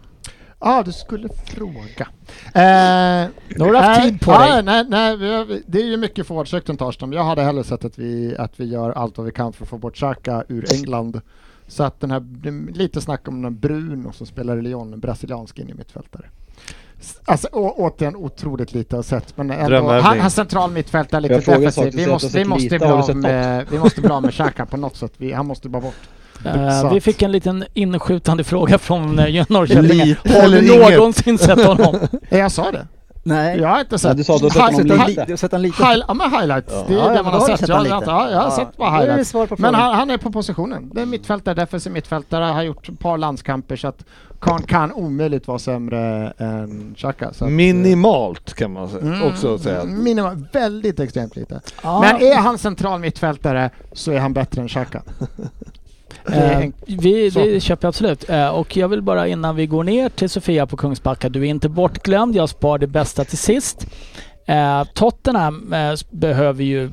[0.59, 2.07] Ja, du skulle fråga.
[2.45, 4.63] Eh, Nu har du haft nej, tid på ja, dig.
[4.63, 7.11] Nej, nej, vi har, det är ju mycket forwardsrykten Torsten.
[7.11, 9.69] Jag hade hellre sett att vi, att vi gör allt vad vi kan för att
[9.69, 11.21] få bort Xhaka ur England.
[11.67, 14.93] Så att den här, det är lite snack om den Bruno som spelar i Lyon,
[14.93, 16.29] en brasiliansk in i mittfältare.
[17.25, 21.71] Alltså å, återigen otroligt lite har sett men ändå, han, han central lite frågar en
[21.71, 21.93] sak, defensiv.
[21.95, 24.77] Vi måste, vi måste lite, bli av med, vi måste bli av med Xhaka på
[24.77, 25.11] något sätt.
[25.17, 25.95] Vi, han måste bara bort.
[26.81, 29.81] Så vi fick en liten inskjutande fråga från eh, Norrköping.
[29.83, 31.95] Lite Har du någonsin sett honom?
[32.29, 32.87] Jag sa det.
[33.27, 33.59] Nej.
[33.59, 34.17] Jag har inte sett...
[34.17, 35.25] Du sa att du har sett honom lite.
[35.25, 35.83] du har sett han lite?
[35.83, 37.59] High, ja men highlights, det är Ja, det man har sett.
[37.59, 37.95] sett Jag, lite.
[38.05, 39.59] ja, jag har sett bara är highlights.
[39.59, 40.91] Men han är på positionen.
[40.93, 44.05] Det är mittfältare, defensiv mittfältare, har gjort ett par landskamper så att
[44.45, 47.27] kan, kan omöjligt vara sämre än Xhaka.
[47.27, 49.83] att, Minimalt kan man säga, mm, också säga.
[49.83, 51.61] Minimalt, väldigt extremt lite.
[51.83, 52.01] Ja.
[52.01, 55.01] Men är han central mittfältare så är han bättre än Xhaka.
[56.33, 57.39] Eh, vi, så.
[57.39, 58.29] det köper jag absolut.
[58.29, 61.45] Eh, och jag vill bara innan vi går ner till Sofia på Kungsbacka, du är
[61.45, 62.35] inte bortglömd.
[62.35, 63.87] Jag spar det bästa till sist.
[64.45, 66.91] Eh, Tottenham eh, behöver ju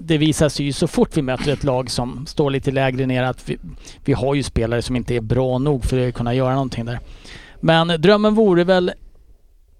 [0.00, 3.22] det visar sig ju så fort vi möter ett lag som står lite lägre ner
[3.22, 3.58] att vi,
[4.04, 7.00] vi har ju spelare som inte är bra nog för att kunna göra någonting där.
[7.60, 8.92] Men drömmen vore väl,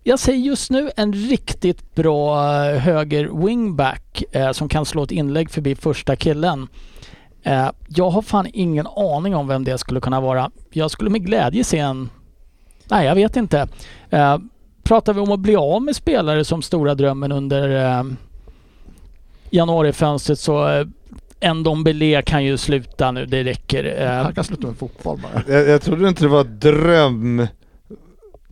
[0.02, 5.10] jag säger just nu en riktigt bra eh, höger wingback eh, som kan slå ett
[5.10, 6.68] inlägg förbi första killen.
[7.42, 10.50] Eh, jag har fan ingen aning om vem det skulle kunna vara.
[10.70, 12.10] Jag skulle med glädje se en...
[12.88, 13.68] Nej, jag vet inte.
[14.10, 14.38] Eh,
[14.82, 18.04] pratar vi om att bli av med spelare som stora drömmen under eh,
[19.52, 20.86] januarifönstret så eh,
[21.40, 24.02] en Dombele kan ju sluta nu, det räcker.
[24.02, 25.56] Eh, Han kan sluta med fotboll bara.
[25.58, 27.46] Jag, jag trodde inte det var dröm...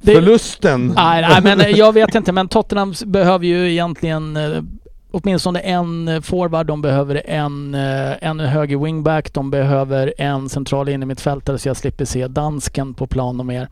[0.02, 0.92] Det- Förlusten.
[0.96, 2.32] Nej, nej, men eh, jag vet inte.
[2.32, 4.62] Men Tottenham behöver ju egentligen eh,
[5.10, 6.66] åtminstone en eh, forward.
[6.66, 9.32] De behöver en, eh, en höger wingback.
[9.32, 13.68] De behöver en central innermittfältare så jag slipper se dansken på plan och mer.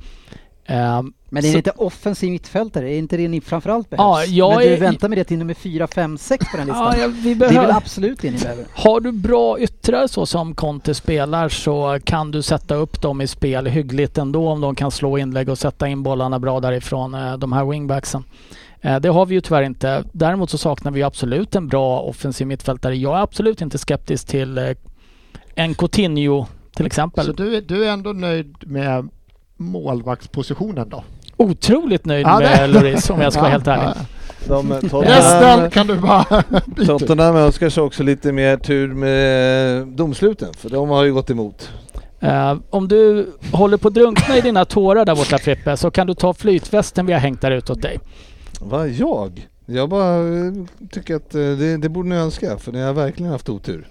[1.30, 2.90] Men är Så- det inte offensiv mittfältare?
[2.90, 4.02] Är inte det ni framförallt behövs?
[4.04, 6.66] Ja, jag Men du är- väntar med det till nummer 4, 5, 6 på den
[6.66, 6.84] listan.
[6.96, 7.66] ja, ja, vi det är behöver...
[7.66, 8.66] väl absolut det ni behöver?
[8.74, 13.26] Har du bra yttrar så som Conte spelar så kan du sätta upp dem i
[13.26, 17.36] spel hyggligt ändå om de kan slå inlägg och sätta in bollarna bra därifrån, eh,
[17.38, 18.24] de här wingbacksen.
[18.80, 20.04] Eh, Det har vi ju tyvärr inte.
[20.12, 22.96] Däremot så saknar vi absolut en bra offensiv mittfältare.
[22.96, 24.64] Jag är absolut inte skeptisk till eh,
[25.54, 27.26] en Coutinho till exempel.
[27.26, 29.08] Så du, är- du är ändå nöjd med
[29.56, 31.04] målvaktspositionen då?
[31.38, 33.94] Otroligt nöjd Ja, med Lloris om jag ska vara helt ärlig.
[34.46, 34.72] De,
[35.02, 36.24] Resten kan du bara
[36.66, 36.98] byta.
[36.98, 41.70] Tottenham önskar sig också lite mer tur med domsluten, för de har ju gått emot.
[42.20, 46.06] Eh, om du håller på att drunkna i dina tårar där borta Frippe så kan
[46.06, 47.98] du ta flytvästen vi har hängt där ute åt dig.
[48.60, 49.48] Vad jag?
[49.66, 50.52] Jag bara eh,
[50.90, 53.86] tycker att eh, det, det borde ni önska, för ni har verkligen haft otur.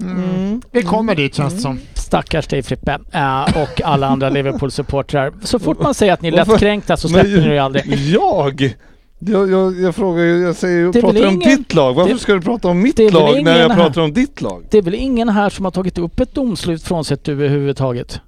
[0.00, 0.62] Mm.
[0.70, 1.78] Vi kommer dit känns det som.
[1.94, 5.32] Stackars dig Frippe eh, och alla andra Liverpool-supportrar.
[5.42, 7.94] Så fort man säger att ni är lättkränkta så släpper ni det aldrig.
[7.98, 8.74] Jag?
[9.18, 11.94] Jag, jag, jag frågar ju, jag säger ju, pratar om ingen- ditt lag.
[11.94, 14.64] Varför det- ska du prata om mitt lag när jag här- pratar om ditt lag?
[14.70, 18.20] Det är väl ingen här som har tagit upp ett domslut frånsett du överhuvudtaget?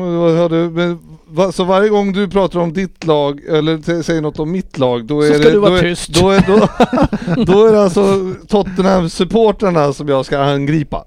[0.00, 5.04] Mm, Så varje gång du pratar om ditt lag, eller säger något om mitt lag,
[5.06, 5.50] då Så är ska det...
[5.50, 6.08] du vara då är, tyst.
[6.08, 6.56] Då är, då,
[7.44, 8.00] då är det alltså
[8.48, 11.04] Tottenham-supportrarna som jag ska angripa.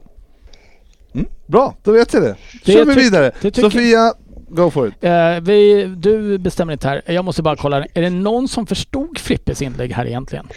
[1.14, 2.36] Mm, bra, då vet jag det.
[2.66, 3.32] Det kör vi vidare.
[3.42, 4.14] det Sofia,
[4.50, 4.94] go for it.
[5.02, 7.02] Eh, vi, du bestämmer inte här.
[7.06, 7.86] Jag måste bara kolla.
[7.94, 10.48] Är det någon som förstod Frippes inlägg här egentligen?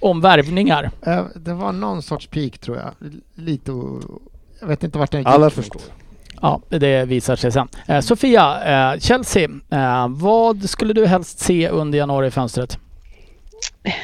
[0.00, 0.90] Om värvningar?
[1.06, 2.90] Eh, Det var någon sorts peak tror jag.
[3.34, 3.72] Lite
[4.60, 5.28] Jag vet inte vart den gick.
[5.28, 5.82] Alla förstår.
[6.44, 7.68] Ja, det visar sig sen.
[7.88, 9.48] Eh, Sofia, eh, Chelsea.
[9.70, 12.78] Eh, vad skulle du helst se under januarifönstret?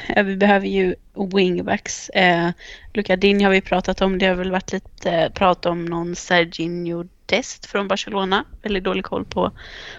[0.08, 0.94] Eh, vi behöver ju
[1.34, 2.08] wingbacks.
[2.08, 2.50] Eh,
[2.94, 4.18] Lucadin har vi pratat om.
[4.18, 8.44] Det har väl varit lite prat om någon Serginho Dest från Barcelona.
[8.62, 9.52] Väldigt dålig koll på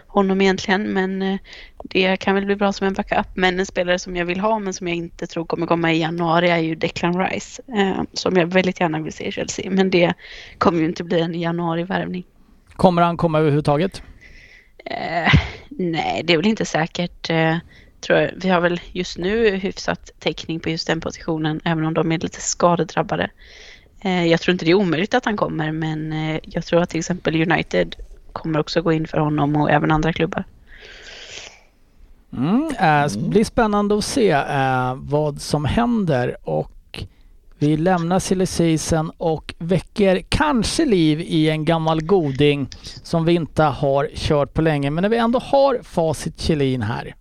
[0.08, 0.84] honom egentligen.
[0.84, 1.40] Men eh,
[1.84, 3.28] det kan väl bli bra som en backup.
[3.34, 6.02] Men en spelare som jag vill ha men som jag inte tror kommer komma i
[6.02, 7.62] januari är ju Declan Rice.
[7.78, 9.72] Eh, som jag väldigt gärna vill se i Chelsea.
[9.72, 10.14] Men det
[10.58, 12.26] kommer ju inte bli en januari-värvning.
[12.82, 14.02] Kommer han komma överhuvudtaget?
[14.86, 15.34] Eh,
[15.70, 17.30] nej, det är väl inte säkert.
[17.30, 17.58] Eh,
[18.00, 18.32] tror jag.
[18.36, 22.20] Vi har väl just nu hyfsat täckning på just den positionen, även om de är
[22.20, 23.30] lite skadedrabbade.
[24.02, 26.90] Eh, jag tror inte det är omöjligt att han kommer, men eh, jag tror att
[26.90, 27.96] till exempel United
[28.34, 30.44] kommer också gå in för honom och även andra klubbar.
[32.34, 36.72] Mm, eh, blir spännande att se eh, vad som händer och
[37.62, 42.70] vi lämnar silly season och väcker kanske liv i en gammal goding
[43.04, 44.90] som vi inte har kört på länge.
[44.90, 47.16] Men när vi ändå har facit Kjellin här.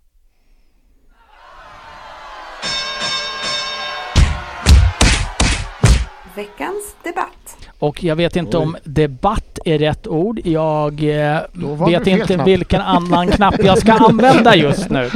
[6.35, 7.57] Veckans debatt.
[7.79, 8.63] Och jag vet inte Oj.
[8.63, 10.39] om debatt är rätt ord.
[10.43, 11.39] Jag eh,
[11.87, 12.47] vet inte knapp.
[12.47, 15.09] vilken annan knapp jag ska använda just nu.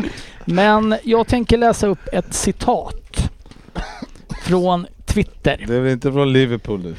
[0.46, 3.30] Men jag tänker läsa upp ett citat
[4.44, 5.64] från Twitter.
[5.68, 6.96] Det är väl inte från Liverpool nu?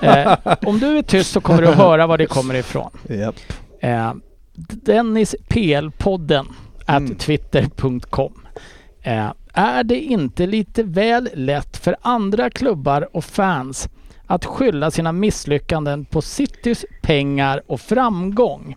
[0.02, 2.90] Eh, om du är tyst så kommer du att höra var det kommer ifrån.
[3.08, 3.34] Japp.
[3.80, 4.12] Eh,
[4.84, 6.46] Dennis PL-podden
[6.86, 7.14] at Mm.
[7.16, 8.32] twitter.com.
[9.02, 13.88] Eh, är det inte lite väl lätt för andra klubbar och fans
[14.26, 18.76] att skylla sina misslyckanden på Citys pengar och framgång?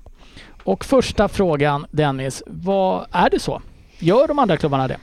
[0.63, 3.61] Och första frågan Dennis, vad är det så?
[3.99, 4.97] Gör de andra klubbarna det?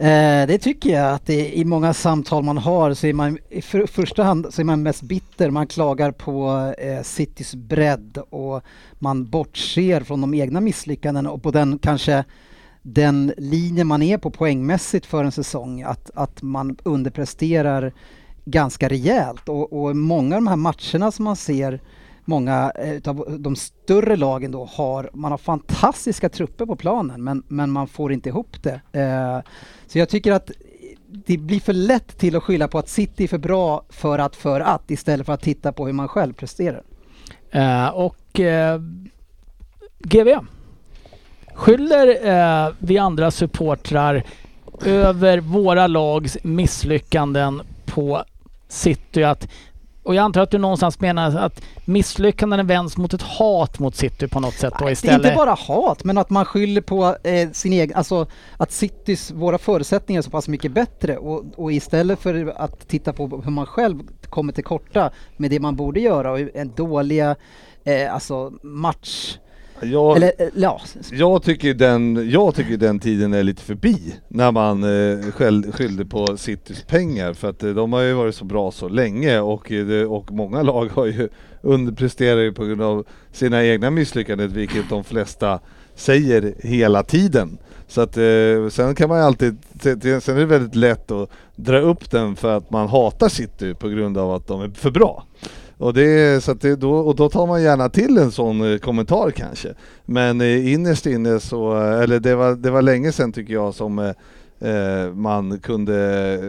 [0.00, 3.62] Eh, det tycker jag att det, i många samtal man har så är man i
[3.62, 5.50] för, första hand så är man mest bitter.
[5.50, 11.50] Man klagar på eh, Citys bredd och man bortser från de egna misslyckandena och på
[11.50, 12.24] den kanske
[12.82, 15.82] den linje man är på poängmässigt för en säsong.
[15.82, 17.92] Att, att man underpresterar
[18.44, 21.80] ganska rejält och, och många av de här matcherna som man ser
[22.24, 27.42] många eh, av de större lagen då har, man har fantastiska trupper på planen men,
[27.48, 28.80] men man får inte ihop det.
[28.92, 29.40] Eh,
[29.88, 30.50] så jag tycker att
[31.08, 34.36] det blir för lätt till att skylla på att City är för bra för att
[34.36, 36.82] för att istället för att titta på hur man själv presterar.
[37.54, 38.82] Uh, och eh, uh,
[39.98, 40.28] GV.
[41.54, 44.24] Skyller uh, vi andra supportrar
[44.84, 48.24] över våra lags misslyckanden på
[48.68, 49.48] City att
[50.08, 54.28] och jag antar att du någonstans menar att misslyckanden vänds mot ett hat mot City
[54.28, 55.24] på något sätt då Det är istället?
[55.26, 59.58] inte bara hat, men att man skyller på eh, sin egen, alltså att Citys, våra
[59.58, 63.66] förutsättningar är så pass mycket bättre och, och istället för att titta på hur man
[63.66, 67.36] själv kommer till korta med det man borde göra och en dåliga,
[67.84, 69.38] eh, alltså match,
[69.82, 70.80] Jag, eller eh, ja,
[71.12, 76.04] jag, tycker den, jag tycker den tiden är lite förbi när man eh, skäll, skyllde
[76.04, 79.72] på Citys pengar för att eh, de har ju varit så bra så länge och,
[79.72, 81.28] eh, och många lag har ju
[81.62, 85.60] underpresterat ju på grund av sina egna misslyckanden vilket de flesta
[85.94, 87.58] säger hela tiden.
[87.88, 92.10] Så att eh, sen kan man alltid, sen är det väldigt lätt att dra upp
[92.10, 95.24] den för att man hatar City på grund av att de är för bra.
[95.78, 98.78] Och, det, så att det, då, och då tar man gärna till en sån eh,
[98.78, 99.74] kommentar kanske.
[100.04, 103.74] Men eh, innerst inne så, eh, eller det var, det var länge sedan tycker jag
[103.74, 103.98] som
[104.58, 106.40] eh, man kunde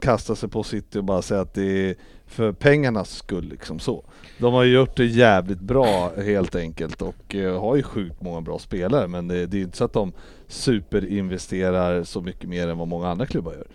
[0.00, 1.94] kasta sig på City och bara säga att det är
[2.26, 4.04] för pengarnas skull liksom så.
[4.38, 8.58] De har ju gjort det jävligt bra helt enkelt och har ju sjukt många bra
[8.58, 10.12] spelare men det, det är inte så att de
[10.48, 13.66] superinvesterar så mycket mer än vad många andra klubbar gör.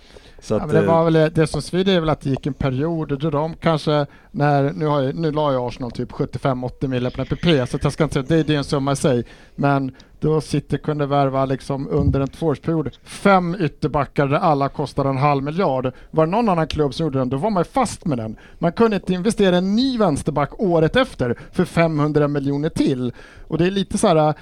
[0.42, 2.46] Så Ja, att, det, eh, var väl, det som svider är väl att det gick
[2.46, 6.88] en period då de kanske, när, nu, har jag, nu la jag Arsenal typ 75-80
[6.88, 9.26] miljoner på NPP så jag ska inte säga det, det är en summa i sig.
[9.56, 15.18] Men då City kunde värva liksom under en tvåårsperiod fem ytterbackar där alla kostade en
[15.18, 15.94] halv miljard.
[16.12, 18.36] Var det någon annan klubb som gjorde den, då var man ju fast med den.
[18.60, 23.14] Man kunde inte investera i en ny vänsterback året efter för 500 miljoner till.
[23.48, 24.34] Och det är lite så här,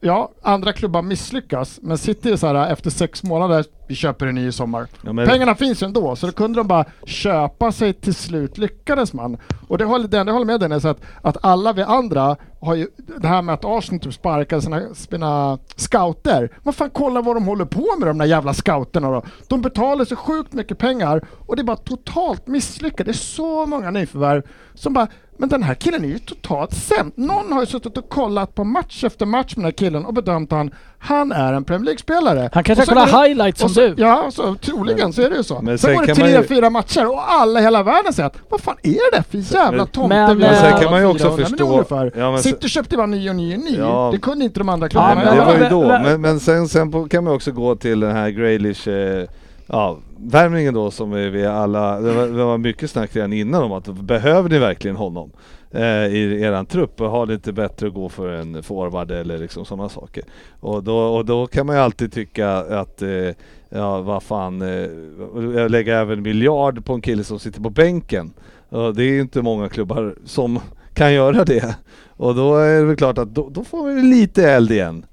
[0.00, 4.34] ja, andra klubbar misslyckas, men City är så här efter sex månader, vi köper en
[4.34, 4.86] ny i sommar.
[5.02, 8.58] Ja, men- Pengarna finns ju ändå, så då kunde de bara köpa sig till slut,
[8.58, 9.36] lyckades man.
[9.68, 12.88] Och det håller, det, det håller med Dennis, att, att alla vi andra har ju,
[12.96, 16.50] det här med att Arsenal typ sparkar sina, sina scouter.
[16.62, 19.22] Vad fan, kolla vad de håller på med de där jävla scouterna då.
[19.48, 23.06] De betalar så sjukt mycket pengar och det är bara totalt misslyckat.
[23.06, 24.42] Det är så många nyförvärv
[24.74, 25.08] som bara
[25.38, 27.16] men den här killen är ju totalt sämst.
[27.16, 30.14] Någon har ju suttit och kollat på match efter match med den här killen och
[30.14, 32.50] bedömt han, han är en Premier League-spelare.
[32.52, 34.02] Han kanske Och kollar highlights och som så, du.
[34.02, 35.60] Ja, så, troligen så är det ju så.
[35.62, 38.26] Men sen sen går det tre, ju- fyra matcher och alla i hela världen säger
[38.26, 41.00] att vad fan är det för jävla tomte men- vi har men sen kan man
[41.00, 42.12] ju också 400 förstå- för?
[42.16, 43.76] Ja, men City köpte bara 9 och 9 ny.
[43.78, 44.08] Ja.
[44.12, 45.88] Det kunde inte de andra klubbarna men Ja, det var ju då.
[45.88, 49.28] men- Men, men sen, sen på, kan man också gå till den här Graylish eh,
[49.66, 53.72] ja, värvningen då som vi alla, det var, det var mycket snack redan innan om
[53.72, 55.30] att behöver ni verkligen honom
[55.70, 59.38] eh, i eran trupp och har det inte bättre att gå för en forward eller
[59.38, 60.24] liksom sådana saker.
[60.60, 63.30] Och då, och då kan man ju alltid tycka att eh,
[63.68, 68.32] ja vad fan, eh, lägga även miljard på en kille som sitter på bänken.
[68.68, 70.60] Och det är ju inte många klubbar som
[70.94, 71.76] kan göra det.
[72.08, 75.06] Och då är det väl klart att då, då får vi lite eld igen.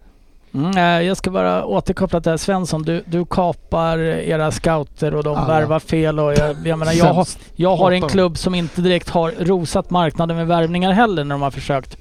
[0.54, 2.38] Mm, eh, jag ska bara återkoppla till det här.
[2.38, 5.48] Svensson, du, du kapar era scouter och de Alla.
[5.48, 9.10] värvar fel och jag, jag menar jag har, jag har en klubb som inte direkt
[9.10, 11.98] har rosat marknaden med värvningar heller när de har försökt.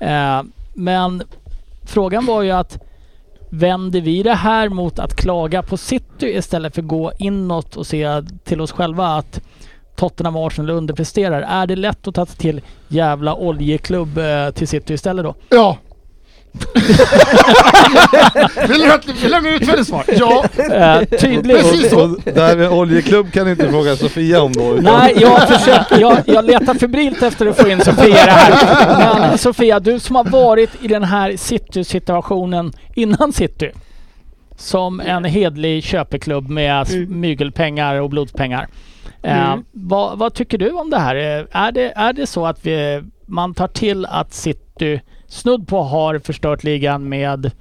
[0.00, 0.42] Eh,
[0.74, 1.22] men
[1.86, 2.78] frågan var ju att
[3.50, 7.86] vänder vi det här mot att klaga på City istället för att gå inåt och
[7.86, 9.40] se till oss själva att
[9.96, 11.42] Tottenham och Arsenal underpresterar?
[11.42, 15.34] Är det lätt att ta till jävla oljeklubb eh, till City istället då?
[15.48, 15.78] Ja.
[18.68, 20.04] vill du att vill du ha utförligt svar?
[20.08, 20.44] Ja.
[20.74, 21.56] Eh, tydligt.
[21.60, 22.02] Precis så.
[22.02, 24.76] Och där med oljeklubb kan inte fråga Sofia om då.
[24.80, 26.00] Nej, jag försöker.
[26.00, 29.28] Jag, jag letar febrilt efter att få in Sofia i det här.
[29.28, 33.70] Men Sofia, du som har varit i den här City-situationen innan City.
[34.56, 37.20] Som en hedlig köpeklubb med Mm.
[37.20, 38.66] mygelpengar och blodspengar.
[39.22, 39.64] Eh, Mm.
[39.72, 41.16] vad, vad tycker du om det här?
[41.16, 45.82] Eh, Är det, är det så att vi, man tar till att City snudd på
[45.82, 47.52] har förstört ligan med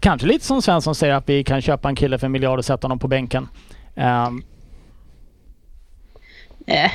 [0.00, 2.64] Kanske lite som Svensson säger att vi kan köpa en kille för en miljard och
[2.64, 3.48] sätta honom på bänken.
[3.94, 4.42] Um.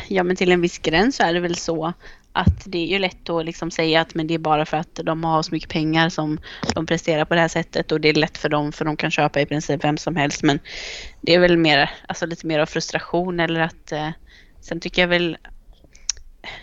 [0.07, 1.93] Ja men till en viss gräns så är det väl så
[2.33, 4.99] att det är ju lätt att liksom säga att men det är bara för att
[5.03, 6.39] de har så mycket pengar som
[6.73, 9.11] de presterar på det här sättet och det är lätt för dem för de kan
[9.11, 10.59] köpa i princip vem som helst men
[11.21, 14.09] det är väl mer, alltså lite mer av frustration eller att eh,
[14.61, 15.37] sen tycker jag väl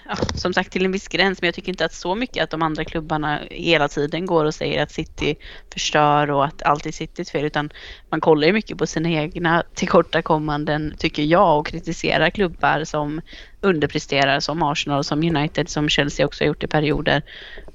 [0.09, 2.51] ja, som sagt till en viss gräns men jag tycker inte att så mycket att
[2.51, 5.37] de andra klubbarna hela tiden går och säger att City
[5.73, 7.71] förstör och att allt är Citys fel utan
[8.11, 13.21] man kollar ju mycket på sina egna tillkortakommanden tycker jag och kritiserar klubbar som
[13.61, 17.23] underpresterar som Arsenal, som United, som Chelsea också har gjort i perioder.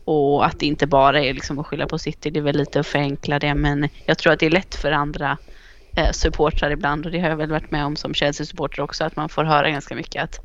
[0.06, 2.80] Och att det inte bara är liksom att skylla på City, det är väl lite
[2.80, 5.38] att förenkla det men jag tror att det är lätt för andra
[5.98, 9.16] eh, supportrar ibland och det har jag väl varit med om som Chelsea-supporter också att
[9.16, 10.40] man får höra ganska mycket att,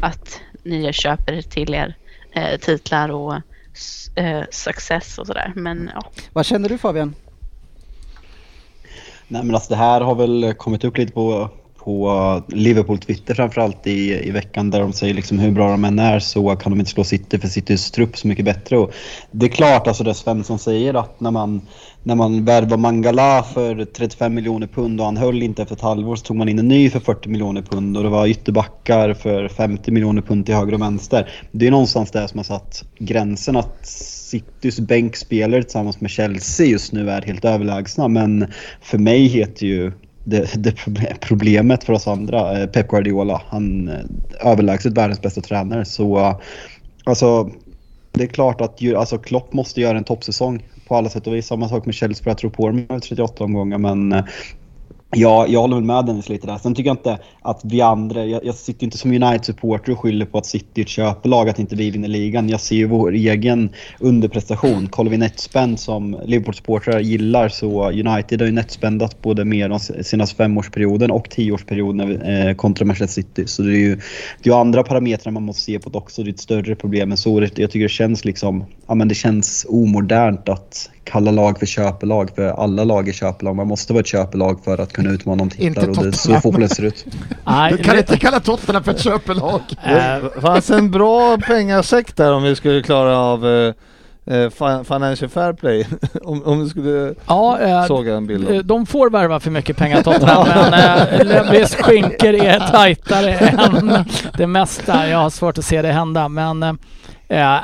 [0.00, 1.94] att ni köper till er
[2.32, 3.34] eh, titlar och
[4.14, 5.52] eh, success och sådär.
[5.56, 7.14] Men ja, Vad känner du Fabian?
[9.28, 11.50] Nej men alltså det här har väl kommit upp lite på,
[11.84, 15.98] på Liverpool Twitter framförallt i, i veckan där de säger liksom hur bra de än
[15.98, 18.78] är så kan de inte slå City för Citys trupp så mycket bättre.
[18.78, 18.92] Och
[19.30, 21.60] det är klart, alltså det Svensson säger att när man,
[22.02, 26.16] när man värvar Mangala för 35 miljoner pund och han höll inte efter ett halvår
[26.16, 29.48] så tog man in en ny för 40 miljoner pund och det var ytterbackar för
[29.48, 31.30] 50 miljoner pund till höger och vänster.
[31.52, 36.92] Det är någonstans det som har satt gränsen att Citys bänkspelare tillsammans med Chelsea just
[36.92, 38.46] nu är helt överlägsna men
[38.80, 39.92] för mig heter ju
[40.24, 40.74] det, det
[41.20, 44.04] problemet för oss andra, eh, Pep Guardiola, han är
[44.40, 46.36] överlägset världens bästa tränare så eh,
[47.04, 47.50] alltså
[48.12, 51.34] det är klart att ju, alltså Klopp måste göra en toppsäsong på alla sätt och
[51.34, 51.46] vis.
[51.46, 54.22] Samma sak med Chelsea, för jag tror på dem över 38 omgångar men
[55.16, 56.58] Ja, jag håller med Dennis lite där.
[56.58, 60.26] Sen tycker jag inte att vi andra, jag, jag sitter inte som United-supporter och skyller
[60.26, 62.48] på att City är ett köpelag, att inte vi vinner ligan.
[62.48, 64.86] Jag ser ju vår egen underprestation.
[64.86, 70.36] Kollar vi netspend som Liverpool-supportrar gillar så United har ju netspendat både mer de senaste
[70.36, 73.46] femårsperioden och tioårsperioden eh, kontra Manchester City.
[73.46, 74.00] Så det är ju
[74.42, 76.22] det är andra parametrar man måste se på det också.
[76.22, 77.42] Det är ett större problem än så.
[77.42, 82.30] Jag tycker det känns liksom, ja men det känns omodernt att kalla lag för köpelag
[82.34, 83.56] för alla lag är köpelag.
[83.56, 86.12] Man måste vara ett köpelag för att kunna utmana om titlar Inte och det är
[86.12, 87.04] så fotbollen ser ut.
[87.44, 89.60] Nej, Du kan det- inte kalla Tottenham för ett köpelag.
[89.84, 89.94] eh,
[90.34, 93.74] Det fanns en bra pengasäck där om vi skulle klara av eh,
[94.36, 95.86] eh, fi- Financial Fair Play.
[96.22, 98.48] om, om vi skulle ja, eh, såga en bild.
[98.50, 98.66] Eh, om.
[98.66, 104.04] De får värva för mycket pengar Tottenham, men eh, Levis skinkor är tajtare än
[104.38, 105.08] det mesta.
[105.08, 106.72] Jag har svårt att se det hända, men eh,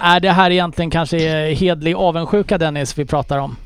[0.04, 1.18] är det här egentligen kanske
[1.54, 3.56] hedlig avundsjuka Dennis vi pratar om?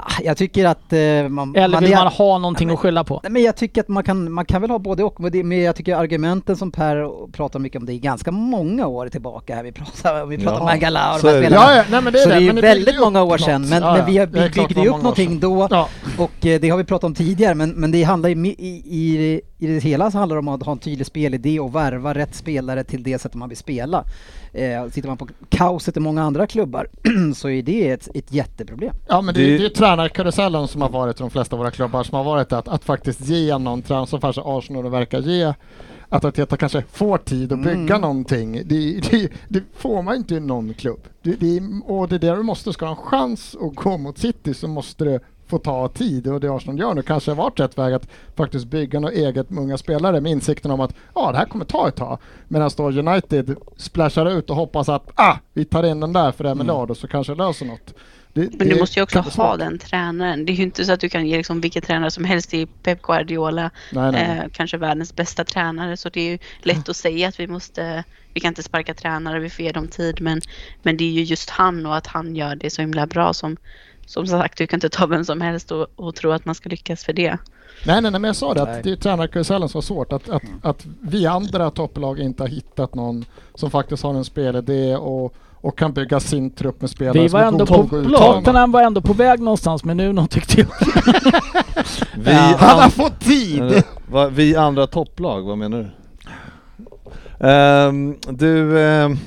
[0.00, 1.56] Ah, Jag tycker att eh, man...
[1.56, 3.20] Eller vill är- man ha någonting att skylla på?
[3.22, 5.62] Nej, men jag tycker att man kan, man kan väl ha både och, men men
[5.62, 9.62] jag tycker argumenten som Per pratar mycket om, det är ganska många år tillbaka här
[9.62, 11.56] vi pratar, vi pratar Ja, om Mangala och de här spelarna.
[11.72, 12.34] Ja, ja, nej men det är så det.
[12.34, 14.88] det är ju men väldigt många år sedan, men, Ja, men vi, vi byggde ju
[14.88, 15.88] upp någonting då Ja.
[16.18, 18.82] och eh, det har vi pratat om tidigare, men, men det handlar ju mi- i,
[18.86, 22.14] i, i det hela så handlar det om att ha en tydlig spelidé och värva
[22.14, 24.04] rätt spelare till det sättet man vill spela.
[24.52, 26.86] Eh, sitter man på kaoset i många andra klubbar
[27.34, 28.94] så är det ett, ett jätteproblem.
[29.08, 31.70] Ja men det, Det- det är tränarkarusellen som har varit i de flesta av våra
[31.70, 35.52] klubbar som har varit att, att faktiskt ge någon tränare som kanske Arsenal verkar ge
[36.08, 38.00] att Arteta kanske får tid att bygga Mm.
[38.00, 38.52] någonting.
[38.64, 41.00] Det, det, det får man inte i någon klubb.
[41.22, 44.18] Det, det, och det är det du måste, ska ha en chans att gå mot
[44.18, 47.60] City så måste det få ta tid och det Arsenal gör nu kanske har varit
[47.60, 51.32] rätt väg att faktiskt bygga något eget med unga spelare med insikten om att ja,
[51.32, 52.18] det här kommer ta ett tag.
[52.48, 56.44] Medan då United splashar ut och hoppas att ah, vi tar in den där för
[56.44, 57.94] en miljard och så kanske det löser något.
[58.32, 60.44] Det, Men det du måste ju också ha den tränaren.
[60.44, 62.66] Det är ju inte så att du kan ge liksom vilken tränare som helst till
[62.82, 63.70] Pep Guardiola.
[63.92, 64.38] Nej, nej.
[64.38, 65.96] Eh, kanske världens bästa tränare.
[65.96, 69.40] Så det är ju lätt att säga att vi måste, vi kan inte sparka tränare,
[69.40, 70.20] vi får ge dem tid.
[70.20, 70.40] Men,
[70.82, 73.56] men det är ju just han och att han gör det så himla bra som,
[74.08, 76.68] som sagt, du kan inte ta vem som helst och, och tro att man ska
[76.68, 77.38] lyckas för det.
[77.86, 78.76] Nej, nej, nej, men jag sa det Nej.
[78.78, 80.12] att det är tränarkarusellen som var svårt.
[80.12, 84.96] Att, att, att vi andra topplag inte har hittat någon som faktiskt har en spelidé
[84.96, 87.88] och, och kan bygga sin trupp med spelare Vi som var är ändå på.
[87.88, 90.68] Tottenham var ändå på väg någonstans med Nuno tyckte jag.
[92.16, 92.56] Vi, Ja.
[92.58, 93.82] Han har fått tid!
[94.30, 95.86] Vi andra topplag, vad menar du?
[97.40, 99.18] Ehm, du, ehm,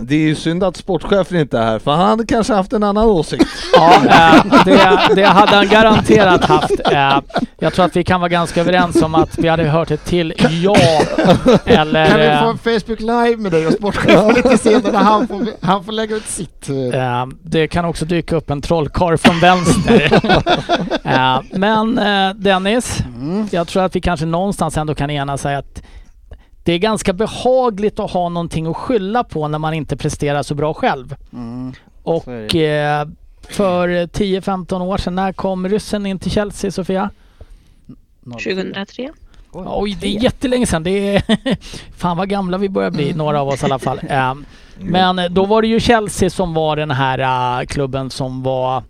[0.00, 2.82] det är ju synd att sportchefen inte är här, för han hade kanske haft en
[2.82, 3.46] annan åsikt.
[3.74, 6.80] Ja, eh, det, det hade han garanterat haft.
[6.92, 7.20] Eh,
[7.58, 10.34] jag tror att vi kan vara ganska överens om att vi hade hört ett till
[10.62, 10.76] ja.
[11.64, 12.06] Eller...
[12.06, 15.46] Kan vi eh, få en Facebook live med dig och sportchefen lite senare han får,
[15.60, 16.68] han får lägga ut sitt?
[16.68, 20.20] Eh, det kan också dyka upp en trollkarl från vänster.
[21.58, 22.00] Men
[22.36, 22.98] Dennis,
[23.50, 25.82] jag tror att vi kanske någonstans ändå kan ena sig att
[26.68, 30.54] det är ganska behagligt att ha någonting att skylla på när man inte presterar så
[30.54, 31.16] bra själv.
[31.32, 31.72] Mm.
[32.02, 33.08] Och eh,
[33.48, 37.10] för 10-15 år sedan, när kom ryssen in till Chelsea, Sofia?
[38.24, 39.10] 2003.
[39.52, 40.82] Oj, det är jättelänge sedan.
[40.82, 41.22] Det är
[41.96, 44.00] fan vad gamla vi börjar bli, några av oss i alla fall.
[44.08, 44.34] Eh,
[44.78, 47.18] Men då var det ju Chelsea som var den här
[47.60, 48.82] eh, klubben som var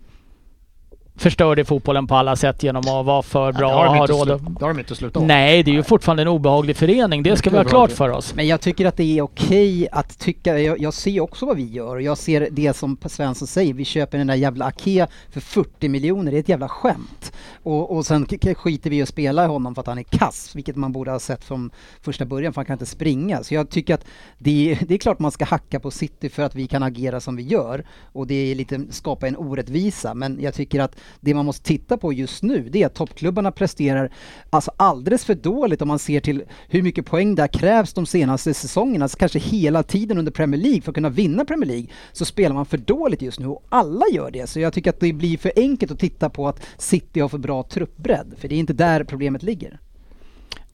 [1.19, 4.27] förstörde fotbollen på alla sätt genom att vara för bra det, och ha råd.
[4.27, 7.23] det har de inte slutat Nej, det är ju fortfarande en obehaglig förening.
[7.23, 8.35] Det ska vi ha klart för oss.
[8.35, 11.65] Men jag tycker att det är okej att tycka, jag, jag ser också vad vi
[11.65, 15.39] gör och jag ser det som Svensson säger, vi köper den där jävla Akea för
[15.39, 17.31] 40 miljoner, det är ett jävla skämt.
[17.63, 20.55] Och, och sen skiter vi i att spela i honom för att han är kass,
[20.55, 23.43] vilket man borde ha sett från första början för han kan inte springa.
[23.43, 24.05] Så jag tycker att
[24.37, 27.35] det, det är klart man ska hacka på City för att vi kan agera som
[27.35, 31.45] vi gör och det är lite skapa en orättvisa, men jag tycker att det man
[31.45, 34.11] måste titta på just nu, det är att toppklubbarna presterar
[34.49, 38.05] alltså alldeles för dåligt om man ser till hur mycket poäng det har krävts de
[38.05, 41.87] senaste säsongerna, alltså kanske hela tiden under Premier League för att kunna vinna Premier League,
[42.11, 44.47] så spelar man för dåligt just nu och alla gör det.
[44.49, 47.37] Så jag tycker att det blir för enkelt att titta på att City har för
[47.37, 49.79] bra truppbredd, för det är inte där problemet ligger.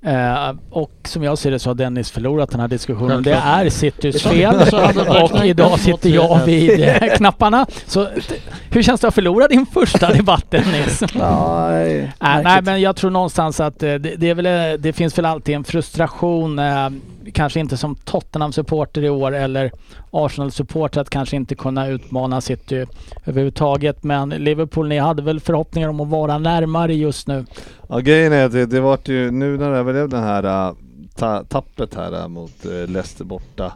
[0.01, 3.23] Eh, och som jag ser det så har Dennis förlorat den här diskussionen.
[3.23, 4.55] Det är Citys fel.
[5.23, 7.65] och idag sitter jag vid eh, knapparna.
[7.85, 8.07] Så
[8.69, 11.03] hur känns det att förlora din första debatt Dennis?
[11.15, 15.17] Nej, Äh, nej, men jag tror någonstans att eh, det, det, väl, eh, det finns
[15.17, 16.89] väl alltid en frustration, eh,
[17.33, 19.71] kanske inte som Tottenham-supporter i år eller
[20.15, 22.85] Arsenal-supporter att kanske inte kunna utmana City
[23.25, 24.03] överhuvudtaget.
[24.03, 27.45] Men Liverpool, ni hade väl förhoppningar om att vara närmare just nu?
[27.89, 30.75] Ja grejen är att det, det vart ju nu när det blev det här äh,
[31.15, 33.71] ta, tappet här äh, mot äh, Leicester borta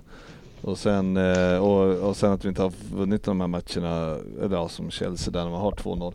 [0.62, 1.18] och sen,
[1.58, 5.32] och, och sen att vi inte har vunnit de här matcherna, eller ja, som Chelsea
[5.32, 6.14] där när man har 2-0.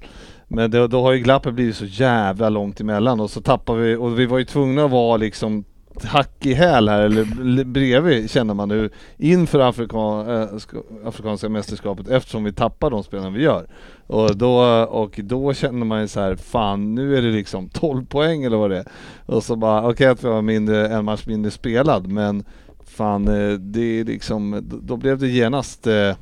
[0.49, 3.97] Men det, då har ju glappet blivit så jävla långt emellan och så tappar vi,
[3.97, 5.65] och vi var ju tvungna att vara liksom
[6.03, 12.09] hack i häl här, eller bredvid känner man nu inför Afrikan, äh, sk- Afrikanska mästerskapet
[12.09, 13.67] eftersom vi tappar de spelarna vi gör.
[14.07, 18.07] Och då, och då känner man ju så här, fan nu är det liksom 12
[18.07, 18.87] poäng eller vad det är.
[19.27, 22.45] Och så bara, okej att vi har mindre, en match mindre spelad men
[22.85, 26.17] fan eh, det är liksom, då- blev det genast, eh,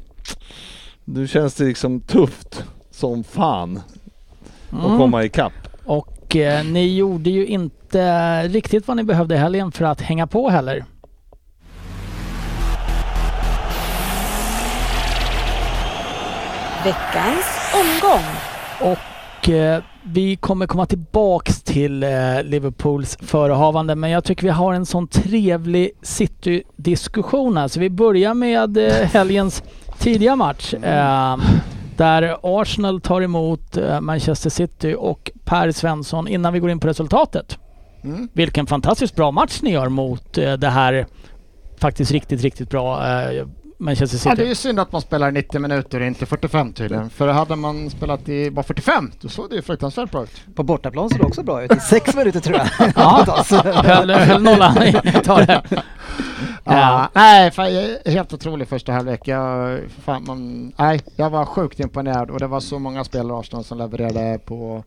[1.04, 3.80] nu känns det liksom tufft som fan
[4.70, 4.98] att Mm.
[4.98, 5.52] komma ikapp.
[5.84, 7.76] Och eh, ni gjorde ju inte
[8.48, 10.84] riktigt vad ni behövde i helgen för att hänga på heller.
[16.84, 18.24] Veckans omgång.
[18.80, 24.74] Och eh, vi kommer komma tillbaks till eh, Liverpools förehavande men jag tycker vi har
[24.74, 27.68] en sån trevlig City-diskussion här.
[27.68, 29.62] Så vi börjar med eh, helgens
[29.98, 30.74] tidiga match.
[30.74, 31.36] Eh,
[31.96, 36.88] där Arsenal tar emot eh, Manchester City och Per Svensson innan vi går in på
[36.88, 37.58] resultatet.
[38.04, 38.28] Mm.
[38.32, 41.06] Vilken fantastiskt bra match ni gör mot eh, det här
[41.78, 43.46] faktiskt riktigt, riktigt bra eh,
[43.78, 44.28] Manchester City.
[44.28, 47.10] Ja, det är ju synd att man spelar 90 minuter och inte 45 tydligen.
[47.10, 50.42] För hade man spelat i bara 45 då såg det ju fruktansvärt bra ut.
[50.54, 51.72] På bortaplan ser det också bra ut.
[51.72, 52.92] I sex minuter tror jag.
[52.96, 53.44] Ja.
[53.64, 54.74] Höll, höll nollan
[55.24, 55.62] tar det.
[56.64, 57.08] Ja.
[57.14, 59.20] Nej, fan, helt otrolig första halvlek.
[59.28, 63.40] Jag, fan, man, nej, jag var sjukt imponerad och det var så många spelare i
[63.40, 64.84] Arsenal som levererade på,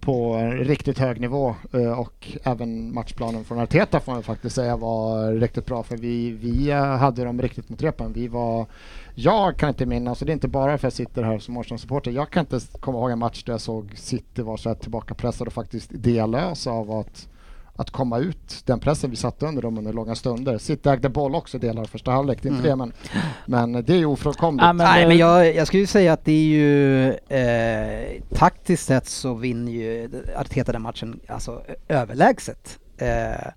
[0.00, 4.76] på en riktigt hög nivå eh, och även matchplanen från Arteta får man faktiskt säga
[4.76, 8.12] var riktigt bra för vi, vi eh, hade dem riktigt mot repen.
[8.12, 8.66] Vi var,
[9.14, 11.56] jag kan inte minnas, och det är inte bara för att jag sitter här som
[11.56, 14.76] Arsenal-supporter, jag kan inte komma ihåg en match där jag såg City vara så här
[14.76, 17.28] tillbakapressade och faktiskt idélösa av att
[17.80, 20.58] att komma ut den pressen vi satte under dem under långa stunder.
[20.58, 22.78] City ägde boll också delar av första halvlek, det är inte Mm.
[22.78, 22.92] det
[23.46, 24.62] men, men det är ju ofrånkomligt.
[24.64, 28.86] Ja, men Nej men jag, jag skulle ju säga att det är ju eh, taktiskt
[28.86, 32.78] sett så vinner ju Arteta den matchen alltså överlägset.
[32.98, 33.50] Eh,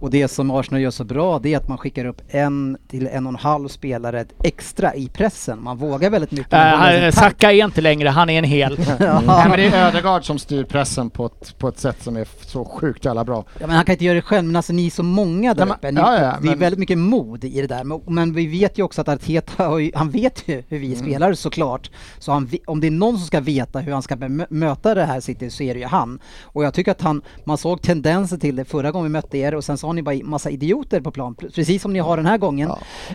[0.00, 3.06] och det som Arsenal gör så bra det är att man skickar upp en till
[3.06, 5.62] en och en halv spelare extra i pressen.
[5.62, 6.52] Man vågar väldigt mycket.
[6.52, 7.10] Äh.
[7.10, 8.78] Saka är inte längre, han är en hel.
[9.00, 9.20] Ja.
[9.26, 12.28] Nej, men det är Ödegaard som styr pressen på ett, på ett sätt som är
[12.46, 13.44] så sjukt jävla bra.
[13.60, 15.62] Ja, men han kan inte göra det själv, men alltså ni är så många där
[15.62, 15.90] Ja, men- uppe.
[15.90, 17.84] Ni, ja, ja, det är men- väldigt mycket mod i det där.
[17.84, 20.86] Men, men vi vet ju också att Arteta, har ju, han vet ju hur vi
[20.94, 20.98] Mm.
[21.06, 21.90] spelar såklart.
[22.18, 25.04] Så han, om det är någon som ska veta hur han ska bemö- möta det
[25.04, 26.18] här City så är det ju han.
[26.42, 29.54] Och jag tycker att han, man såg tendenser till det förra gången vi mötte er
[29.54, 32.26] och sen så har ni bara massa idioter på plan, precis som ni har den
[32.26, 32.70] här gången.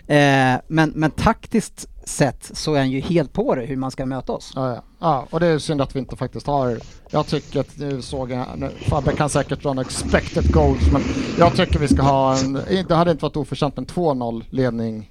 [0.07, 4.05] Eh, men, men taktiskt sett så är han ju helt på det hur man ska
[4.05, 4.51] möta oss.
[4.55, 4.83] Ja, ja.
[4.99, 6.77] ja, och det är synd att vi inte faktiskt har...
[7.09, 8.45] Jag tycker att nu såg jag...
[8.57, 11.01] nu- Fabbe kan säkert dra en expected goals, men
[11.39, 12.53] jag tycker vi ska ha en...
[12.87, 15.09] Det hade inte varit oförtjänt en 2-0 ledning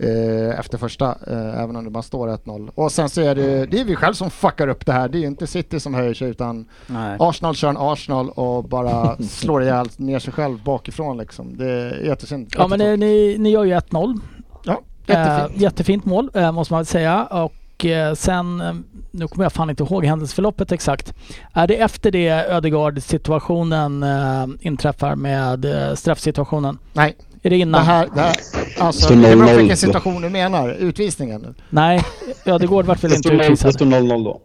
[0.00, 2.70] eh, efter första, eh, även om det bara står 1-0.
[2.74, 5.08] Och sen så är det, det är vi själv som fuckar upp det här.
[5.08, 7.16] Det är ju inte City som höjer sig utan Nej.
[7.20, 11.56] Arsenal kör en Arsenal och bara slår ihjäl ner sig själv bakifrån liksom.
[11.56, 12.52] Det är jättesynd.
[12.58, 14.20] Ja men ni, ni gör ju 1-0.
[14.64, 15.60] Ja, Eh, jättefint.
[15.62, 17.24] jättefint mål eh, måste man säga.
[17.24, 18.72] Och eh, sen, eh,
[19.10, 21.14] nu kommer jag fan inte ihåg händelseförloppet exakt.
[21.52, 26.78] Är det efter det Ödegaard situationen eh, inträffar med eh, straffsituationen?
[26.92, 27.16] Nej,
[27.46, 27.84] Är det det innan?
[27.84, 28.36] här, det här
[28.78, 30.68] alltså, det beror på 0-0 vilken situation du menar.
[30.70, 31.54] Utvisningen.
[31.70, 32.02] Nej,
[32.44, 33.74] Ödegaard vart väl Det inte noll- det utvisad.
[33.74, 34.40] står 0-0 då.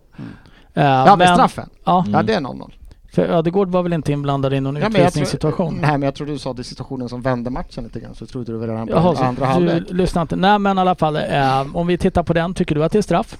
[0.73, 1.69] Eh, Ja, med straffen.
[1.85, 2.71] Ja, Ja, det är 0-0.
[3.13, 5.75] för Ödegaard var väl inte inblandad i någon Ja, men utvisningssituation?
[5.81, 8.51] nej, men jag tror du sa det situationen som vände matchen lite grann, så trodde
[8.51, 9.83] du väl redan på Jaha, andra du halvlek.
[9.89, 10.35] lyssnar inte.
[10.35, 12.97] Nej men i alla fall, eh, om vi tittar på den, tycker du att det
[12.97, 13.37] är straff?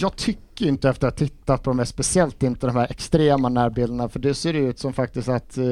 [0.00, 3.48] Jag tycker inte efter att ha tittat på de här, speciellt inte de här extrema
[3.48, 5.64] närbilderna, för det ser ut som faktiskt att eh,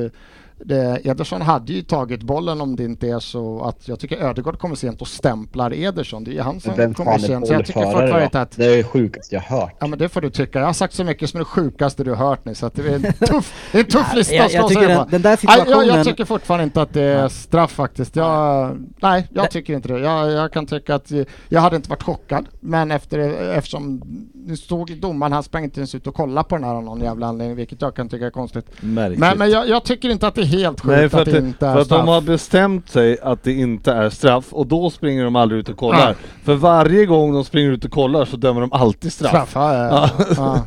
[0.65, 4.59] det, Ederson hade ju tagit bollen om det inte är så att jag tycker Ödegaard
[4.59, 6.25] kommer sent och stämplar Ederson.
[6.25, 7.47] Det är han som Vem kommer sent.
[7.47, 8.57] Så jag tycker fortfarande att?
[8.57, 9.77] Det är det sjukaste jag hört.
[9.79, 10.59] Ja men det får du tycka.
[10.59, 12.75] Jag har sagt så mycket som är det sjukaste du har hört nu så att
[12.75, 14.89] det är en tuff, det är en tuff lista jag, att jag slå tycker sig
[14.89, 15.11] den, på.
[15.11, 15.87] den där Nej, situationen...
[15.87, 18.17] jag, jag tycker fortfarande inte att det är straff faktiskt.
[18.17, 19.99] Jag, nej, jag tycker inte det.
[19.99, 21.13] Jag, kan tycka att
[21.49, 23.19] jag hade inte varit chockad, men efter,
[23.57, 24.03] eftersom
[24.35, 27.01] nu stod domaren, han sprang inte ens ut och kollade på den här av någon
[27.01, 28.67] jävla anledning, vilket jag kan tycka är konstigt.
[28.81, 29.19] Märkligt.
[29.19, 31.39] Men, men jag, jag tycker inte att det helt sjukt Nej, för att att, det
[31.39, 32.01] inte är för att straff.
[32.01, 35.69] de har bestämt sig att det inte är straff och då springer de aldrig ut
[35.69, 36.17] och kollar.
[36.45, 39.31] För varje gång de springer ut och kollar så dömer de alltid straff.
[39.31, 39.53] straff.
[39.55, 40.65] Ja, ja, ja.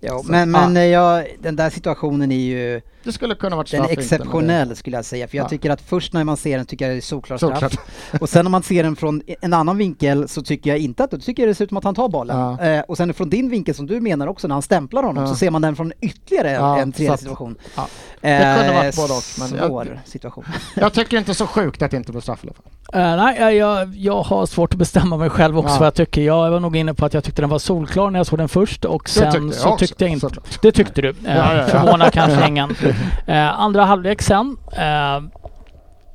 [0.00, 3.84] Ja, men men eh, ja, den där situationen är ju Det skulle kunna varit den
[3.84, 3.90] straff.
[3.90, 5.28] är inte, men det- exceptionell skulle jag säga.
[5.28, 5.48] För jag Ja.
[5.48, 7.52] tycker att först när man ser den tycker jag det är solklar straff.
[7.60, 7.76] Såklart.
[8.20, 11.10] Och sen om man ser den från en annan vinkel så tycker jag inte att
[11.10, 12.38] då tycker jag det ser ut som att han tar bollen.
[12.38, 12.60] Ja.
[12.66, 15.28] Eh, och sen från din vinkel som du menar också när han stämplar honom Ja.
[15.30, 17.56] så ser man den från ytterligare Ja, en tredje situation.
[17.76, 17.86] ja.
[18.20, 20.44] Det kunde varit både och, men jag- Svår situation.
[20.74, 22.64] Jag tycker inte så sjukt att det inte blev straff i alla fall.
[23.02, 25.78] Eh, nej, eh, jag, jag har svårt att bestämma mig själv också Ja.
[25.78, 26.22] vad jag tycker.
[26.22, 28.48] Jag var nog inne på att jag tyckte den var solklar när jag såg den
[28.48, 30.20] först och sen tyckte jag så tyckte jag inte...
[30.26, 30.58] såklart.
[30.62, 31.08] Det tyckte du.
[31.08, 31.66] Eh, Ja, ja, ja.
[31.66, 32.74] Förvånar kanske ingen.
[33.26, 34.56] Eh, andra halvlek sen.
[34.72, 35.20] Eh,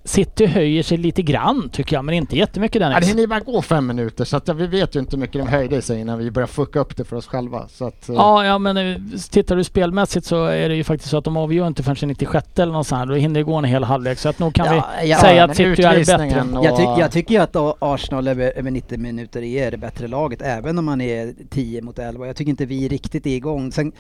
[0.04, 3.10] City höjer sig lite grann tycker jag, men inte jättemycket Ja, det Dennis.
[3.10, 5.42] hinner ju bara gå fem minuter så att ja, vi vet ju inte hur mycket
[5.46, 7.68] de höjde sig innan vi började fucka upp det för oss själva.
[7.68, 8.96] Så att, eh, Ja, ja men eh,
[9.32, 12.48] tittar du spelmässigt så är det ju faktiskt så att de avgör inte förrän 96
[12.60, 13.06] eller något sånt här.
[13.06, 14.20] Då hinner det gå en hel halvlek.
[14.20, 16.42] Så att nog kan Ja, vi ja, säga att City är bättre.
[16.60, 20.08] och- Jag, tycker, jag tycker ju att Arsenal över, över 90 minuter är det bättre
[20.08, 22.28] laget, även om man är 10 mot 11.
[22.28, 23.72] Jag tycker inte vi riktigt är igång.
[23.72, 23.92] Sen,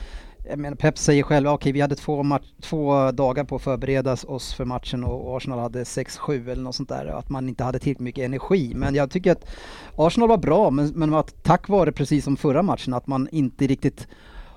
[0.49, 3.61] jag menar, Pep säger själv, ah, okej vi hade två, match, två dagar på att
[3.61, 7.05] förbereda oss för matchen och Arsenal hade 6-7 eller något sånt där.
[7.05, 8.73] Att man inte hade tillräckligt mycket energi.
[8.75, 9.49] Men jag tycker att
[9.95, 13.67] Arsenal var bra, men, men att tack vare, precis som förra matchen, att man inte
[13.67, 14.07] riktigt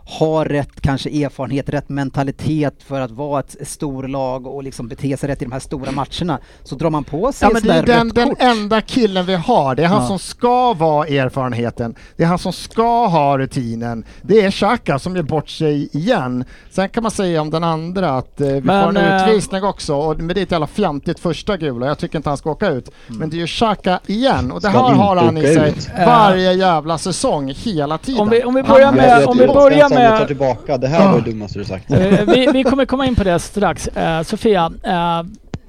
[0.07, 5.29] har rätt kanske erfarenhet, rätt mentalitet för att vara ett storlag och liksom bete sig
[5.29, 6.39] rätt i de här stora matcherna.
[6.63, 9.75] Så drar man på sig Ja men det är den, den enda killen vi har.
[9.75, 10.09] Det är han Ja.
[10.09, 11.95] som ska vara erfarenheten.
[12.17, 14.05] Det är han som ska ha rutinen.
[14.23, 16.45] Det är Xhaka som gör bort sig igen.
[16.71, 19.65] Sen kan man säga om den andra att eh, vi Men, får en eh, utvisning
[19.65, 19.95] också.
[19.95, 21.87] Och, men det är ett jävla fjantigt första gula.
[21.87, 22.91] Jag tycker inte han ska åka ut.
[23.07, 24.53] Men det är ju Xhaka igen.
[24.53, 25.89] Och det här har han i sig ut.
[26.07, 28.21] varje jävla säsong, hela tiden.
[28.21, 29.27] Om vi, om vi börjar med...
[29.27, 29.55] Om vi tycker
[29.95, 30.27] Svensson, vi tar med...
[30.29, 30.79] tillbaka.
[30.79, 31.91] Det här var det dummaste du sagt.
[31.91, 33.89] Eh, vi, vi kommer komma in på det strax.
[33.89, 35.23] Eh, Sofia, eh,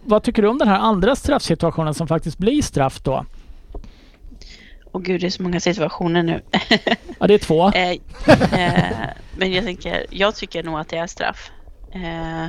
[0.04, 3.26] vad tycker du om den här andra straffsituationen som faktiskt blir straff då?
[4.94, 6.42] Och gud, det är så många situationer nu.
[7.20, 7.72] Ja, det är två.
[7.72, 11.52] Eh, eh, men jag tänker, jag tycker nog att det är straff.
[11.92, 12.48] Eh,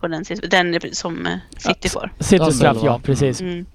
[0.00, 2.12] på den, den som City får.
[2.18, 2.92] City Ja, straff, Silva.
[2.92, 3.40] ja precis.
[3.40, 3.66] Mm.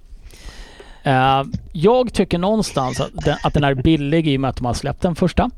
[1.71, 4.73] Jag tycker någonstans att den, att den är billig i och med att de har
[4.73, 5.49] släppt den första.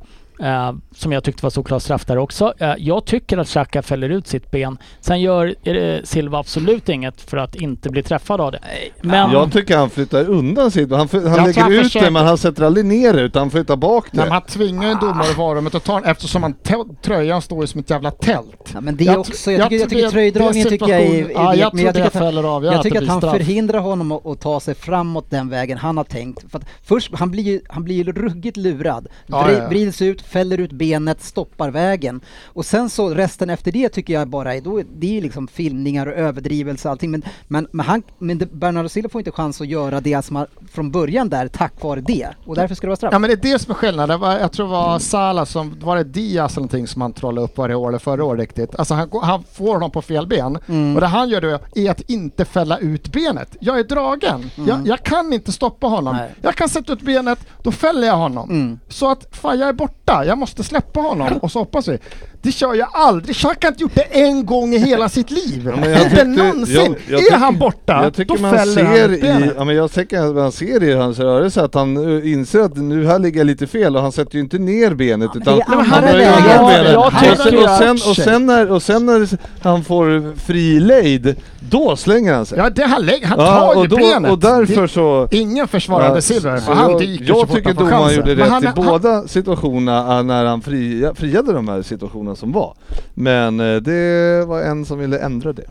[0.41, 2.53] Eh, som jag tyckte var såklart straff där också.
[2.57, 4.77] Eh, jag tycker att Xhaka fäller ut sitt ben.
[4.99, 8.59] Sen gör eh, Silva absolut inget för att inte bli träffad av det.
[9.01, 12.25] Men Jag tycker han flyttar undan sitt, han, han lägger han ut försöker- det men
[12.25, 14.31] han sätter aldrig ner det utan han flyttar bak Nej, men det.
[14.33, 16.55] han tvingar ju en domare i varummet att ta den eftersom han
[17.03, 18.71] tröjan står ju som ett jävla tält.
[18.73, 20.87] Ja, men det är Jag också, jag tycker, jag tror tycker det- tröjdragningen det tycker
[20.87, 22.65] jag är, är Ja, jag men jag tycker det att han, av.
[22.65, 25.97] jag tycker det att han förhindrar honom att, att ta sig framåt den vägen han
[25.97, 26.51] har tänkt.
[26.51, 29.07] För att först, han blir ju han blir ju ruggigt lurad.
[29.27, 29.69] Ja, Vri- ja, ja.
[29.69, 32.21] Vrids ut, fäller ut benet, stoppar vägen.
[32.45, 36.07] Och sen så resten efter det tycker jag bara är, då, det är liksom filmningar
[36.07, 37.11] och överdrivelse och allting.
[37.11, 40.47] Men, men, men, han, men Bernardo Silva får inte chans att göra det som han
[40.71, 42.27] från början där tack vare det.
[42.45, 43.13] Och därför ska det vara straff.
[43.13, 44.19] Ja men det är det som är skillnaden.
[44.19, 47.45] Var, jag tror det var Salah som, var det Diaz eller någonting som han trollade
[47.45, 48.75] upp varje år eller förra året riktigt.
[48.75, 50.57] Alltså han, han får honom på fel ben.
[50.67, 50.95] Mm.
[50.95, 53.57] Och det han gör då är att inte fälla ut benet.
[53.59, 54.51] Jag är dragen.
[54.55, 56.15] Jag, jag kan inte stoppa honom.
[56.15, 56.32] Nej.
[56.41, 58.49] Jag kan sätta ut benet, då fäller jag honom.
[58.49, 58.79] Mm.
[58.89, 61.97] Så att fan jag är borta, jag måste släppa honom och så hoppas vi.
[62.43, 63.35] Det kör jag aldrig.
[63.35, 65.61] Xhaka har inte gjort det en gång i hela sitt liv.
[65.71, 66.75] Ja, men jag inte tyckte- någonsin.
[66.75, 69.21] jag- jag är tycker- han borta, Jag tycker då man fäller han ser ut i,
[69.21, 69.53] benet.
[69.57, 72.77] ja, men jag tycker att man ser i hans rörelse att han uh, inser att
[72.77, 75.61] nu här ligger jag lite fel och han sätter ju inte ner benet men utan
[75.67, 76.91] han andra drar ju undan Ja, benet.
[76.93, 77.35] jag och, tycker
[77.77, 79.27] sen, och, sen, och, sen när, och sen när
[79.63, 82.57] han får fri lejd, då slänger han sig.
[82.57, 84.31] Ja, det, han, lägger, han Ja, tar ju då, benet.
[84.31, 85.27] och därför så...
[85.31, 88.17] Ingen försvarade Ja, Silver, han jag, dyker så jag fort tycker han får domaren chansen.
[88.17, 91.81] gjorde Men rätt han- i han- båda situationerna äh, när han fria, friade de här
[91.81, 92.73] situationerna som var.
[93.13, 95.65] Men eh, det var en som ville ändra det.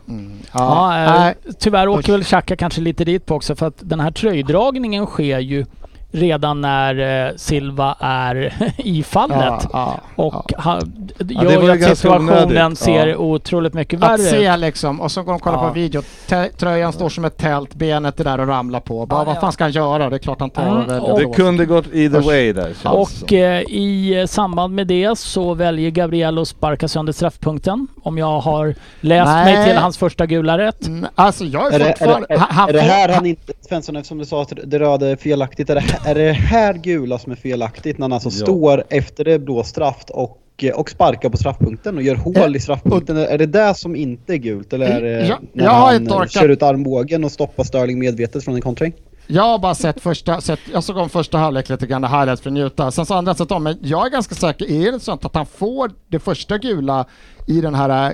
[0.53, 1.35] Ja, eh, nej.
[1.59, 5.39] tyvärr åker väl Xhaka kanske lite dit på också för att den här tröjdragningen sker
[5.39, 5.65] ju
[6.11, 9.67] redan när eh, Silva är i fallet.
[9.73, 12.77] ja, Och han, det gör ju att situationen onödigt.
[12.79, 13.15] ser Ja.
[13.17, 14.29] otroligt mycket Att värre ut.
[14.29, 15.67] se liksom, och så går de och kollar Ja.
[15.67, 19.05] på video, T- tröjan står som ett tält, benet är där och ramlar på.
[19.05, 19.39] Bara, Ja, vad ja.
[19.41, 20.09] fan ska han göra?
[20.09, 21.33] Det är klart han tar Mm, och och- Det då.
[21.33, 23.27] kunde gått either way där känns det som.
[23.27, 27.87] Och eh, i samband med det så väljer Gabriel att sparka sönder straffpunkten.
[28.03, 29.55] Om jag har läst Nej.
[29.55, 30.87] mig till hans första gula rätt.
[30.87, 32.27] Mm, Alltså jag är, Är det, är, fortfarande...
[32.29, 35.07] det, är, han är det här han inte, Svensson eftersom du sa att det röda
[35.09, 38.35] är felaktigt, är det, är det här gula som är felaktigt när han alltså Ja.
[38.45, 40.37] står efter det blå straff och,
[40.75, 43.17] och sparkar på straffpunkten och gör hål i straffpunkten?
[43.17, 46.49] Är det det som inte är gult eller är det Ja, när han orkat- kör
[46.49, 48.93] ut armbågen och stoppar Sterling medvetet från en kontring?
[49.27, 52.49] Jag har bara sett första, sett, jag såg om första halvlek lite grann, highlights för
[52.49, 52.91] att njuta.
[52.91, 55.45] Sen så andra sett om, men jag är ganska säker, är det sånt att han
[55.45, 57.05] får det första gula
[57.47, 58.13] i den här,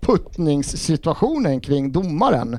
[0.00, 2.58] puttningssituationen kring domaren.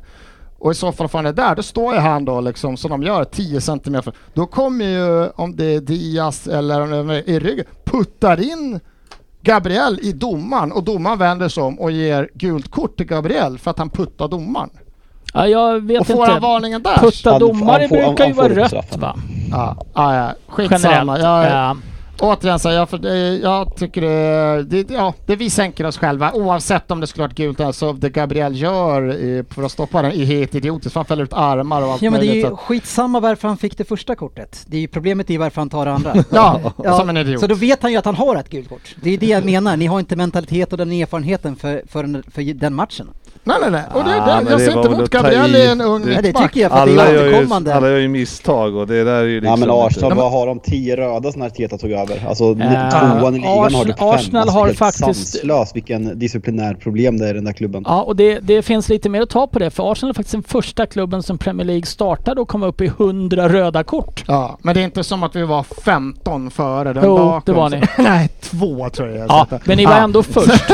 [0.66, 2.92] Och i så fall får han är där, då står ju han då liksom som
[2.92, 4.02] de gör 10 cm.
[4.34, 8.80] Då kommer ju, om det är Diaz eller om det är i ryggen, puttar in
[9.42, 13.72] Gabriel i domaren och domaren vänder sig om och ger gult kort till Gabriel för
[13.72, 14.70] att han puttar domaren.
[15.34, 16.32] Ja, jag vet Och får inte.
[16.32, 16.98] han varningen där?
[16.98, 19.16] Putta domare han får- han- brukar ju vara inte rött va?
[19.52, 20.30] Ja, ja, ja.
[20.48, 21.18] skitsamma.
[21.18, 21.24] Generellt.
[21.24, 21.78] Jag, Ja.
[22.20, 23.06] Återigen så, jag, för
[23.44, 27.38] jag tycker det, det, ja, det vi sänker oss själva oavsett om det skulle varit
[27.38, 30.96] gult alltså det Gabriel gör i, för att stoppa den är helt idiotiskt.
[30.96, 33.78] Han fäller ut armar och allt Ja men det är ju skitsamma varför han fick
[33.78, 34.66] det första kortet.
[34.68, 36.16] Det är ju problemet är ju varför han tar det andra.
[36.32, 37.40] Ja, som en idiot.
[37.40, 38.96] Så då vet han ju att han har ett gult kort.
[39.02, 42.54] Det är det jag menar, ni har inte mentalitet och den erfarenheten för, för, för
[42.54, 43.10] den matchen.
[43.48, 46.06] Nej nej nej, och det, Ah, det, jag var inte emot Gabriel är en ung
[46.06, 47.76] Det- det tycker jag för att det Alla är återkommande.
[47.76, 49.50] alla gör ju misstag och det där är ju liksom...
[49.50, 50.60] Ja men Arsenal, inte- vad har de?
[50.60, 52.26] 10 röda sen Arteta tog över?
[52.30, 52.90] Alltså Eh,
[53.20, 54.08] tvåan i ligan har Arsenal- typ fem.
[54.10, 57.84] Arsenal alltså, har helt faktiskt- sanslöst vilken disciplinär problem det är i den där klubben.
[57.88, 59.70] Ja, och det, det finns lite mer att ta på det.
[59.72, 62.86] För Arsenal är faktiskt den första klubben som Premier League startade och kom upp i
[62.86, 64.24] 100 röda kort.
[64.28, 67.42] Ja, men det är inte som att vi var 15 före den Jo, bakom.
[67.46, 67.82] det var ni.
[68.04, 69.26] nej, två tror jag.
[69.30, 70.48] Ja, men ni var ändå först.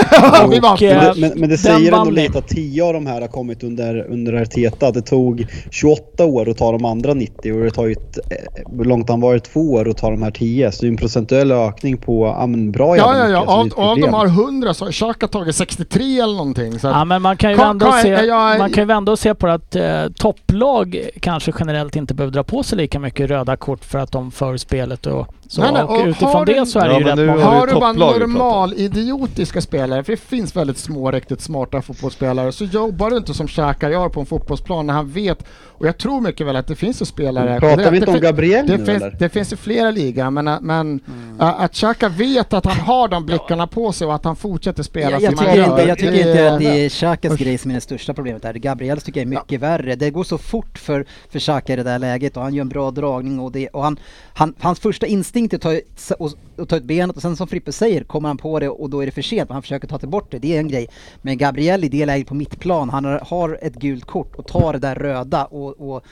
[0.64, 3.28] Och, eh, Men, men, men det säger ändå lite att 10 av de här har
[3.28, 4.92] kommit under, under Arteta.
[4.92, 8.78] Det tog 28 år att ta de andra 90 och det tar ju ett, eh,
[8.78, 10.72] hur långt han varit två år att ta de här 10.
[10.72, 13.46] Så det är en procentuell ökning på ja, men bra Ja, ja, ja.
[13.48, 16.80] Av, det av de har 100 så har Xhaka tagit 63 eller någonting.
[16.80, 19.20] Så att, Ja men man kan ju och se, jag- man kan ju vända och
[19.20, 23.56] se på att eh, topplag kanske generellt inte behöver dra på sig lika mycket röda
[23.58, 25.62] kort för att de för spelet och så.
[25.62, 27.46] Nej, nej, och och utifrån har du- det så är det Ja, ju rätt många.
[27.46, 28.30] har du bara topplaget pratat.
[28.30, 33.34] normal idiotiska spelare, för det finns väldigt små riktigt smarta fotbollsspelare, så jobbar du inte
[33.34, 35.44] som Xhaka gör på en fotbollsplan när han vet,
[35.82, 37.60] och jag tror mycket väl att det finns ju spelare...
[37.60, 39.16] Pratar det, vi inte det om Gabriel det nu finns, eller?
[39.20, 41.40] det finns ju flera ligan, men, men Mm.
[41.42, 44.84] äh, att Xhaka vet att han har de blickarna på sig och att han fortsätter
[44.84, 45.70] spela Jag, som jag han tycker, gör.
[45.72, 47.40] inte, jag tycker det, inte att det är Xhakas Usch.
[47.40, 48.54] grej som är det största problemet där.
[48.54, 49.96] Gabriels tycker jag är mycket värre.
[49.96, 52.70] Det går så fort för, för Xhaka i det där läget och han gör en
[52.70, 54.00] bra dragning och, det, och han,
[54.34, 57.36] han, hans första instinkt är att ta, ut- och, och ta ut benet och sen
[57.36, 59.88] som Frippe säger kommer han på det och då är det för sent han försöker
[59.88, 60.40] ta till bort det.
[60.40, 60.88] Det är en grej.
[61.22, 64.74] Men Gabriel i det läget på mittplan, han har, har ett gult kort och tar
[64.74, 66.04] det där röda och, och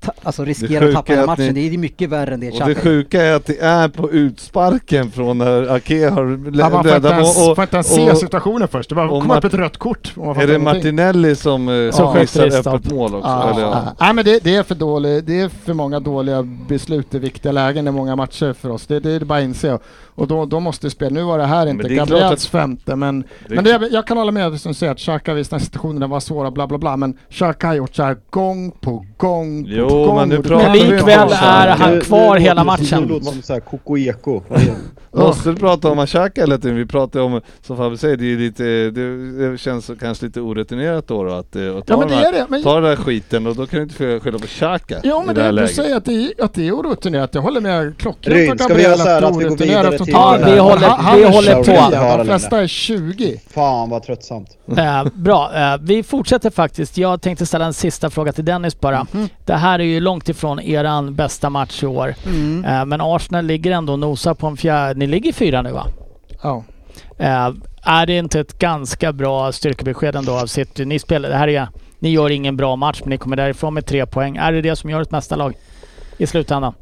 [0.00, 1.54] ta, alltså riskerar att tappa att matchen.
[1.54, 4.10] ni- Det är mycket värre än det Och det sjuka är att det är på
[4.10, 6.22] utsparken från när Ake har
[6.54, 8.88] Ja, man får inte räddat ens, och- får inte ens se och- situationen först.
[8.88, 10.12] Det bara och kom upp ett rött kort.
[10.16, 10.58] och Är det.
[10.58, 11.74] Martinelli som eh,
[12.20, 13.28] missar det öppet mål också?
[13.28, 13.82] Ja, eller, ja.
[13.86, 13.94] ja.
[14.00, 17.52] Nej men det, det är för dåligt, det är för många dåliga beslut i viktiga
[17.52, 18.86] lägen i många matcher för oss.
[18.86, 19.78] Det, det är det bara att inse.
[20.16, 21.10] Och då, då måste spela.
[21.10, 24.32] Nu var det här inte det Gabriels femte men, Det men det, jag kan hålla
[24.32, 27.18] med dig som säger att Xhaka visst den situationen var svåra bla bla bla men
[27.30, 30.16] Xhaka har gjort så här gång på gång på Jo, gång.
[30.16, 33.02] men nu det- pratar Men likväl är han kvar hela det matchen.
[33.02, 34.42] Nu låter det som såhär koko eko.
[35.12, 36.76] Måste du prata om Xhaka hela tiden?
[36.76, 41.08] Vi pratar om, som Fabbe säger, det, är lite, det, det känns kanske lite orutinerat
[41.08, 42.46] då, då att, eh, att ta, Ja men den det här, är det.
[42.48, 45.22] Men, ta den här skiten och då kan du inte få skylla på Xhaka Jo
[45.26, 47.34] men det det, du säger att det, är, att det är orutinerat.
[47.34, 49.98] Jag håller med klockrent ska vi göra Gabriel så här är att vi går vidare
[50.06, 52.16] till- ta Ja, vi håller- Han- han vi är håller 23, på.
[52.18, 53.40] De flesta är 20.
[53.50, 54.48] Fan vad tröttsamt.
[54.78, 56.98] Eh, bra, eh, vi fortsätter faktiskt.
[56.98, 59.06] Jag tänkte ställa en sista fråga till Dennis bara.
[59.12, 59.28] Mhm.
[59.44, 62.14] Det här är ju långt ifrån eran bästa match i år.
[62.26, 62.64] Mm.
[62.64, 64.98] Eh, men Arsenal ligger ändå och nosar på en fjärde.
[64.98, 65.86] Ni ligger fyra nu va?
[66.42, 66.62] Ja.
[67.18, 67.50] Eh,
[67.82, 70.84] är det inte ett ganska bra styrkebesked ändå av City?
[70.84, 71.68] Ni spelar, det här är,
[71.98, 74.36] ni gör ingen bra match men ni kommer därifrån med tre poäng.
[74.36, 75.54] Är det det som gör ett mästarlag
[76.18, 76.74] i slutändan?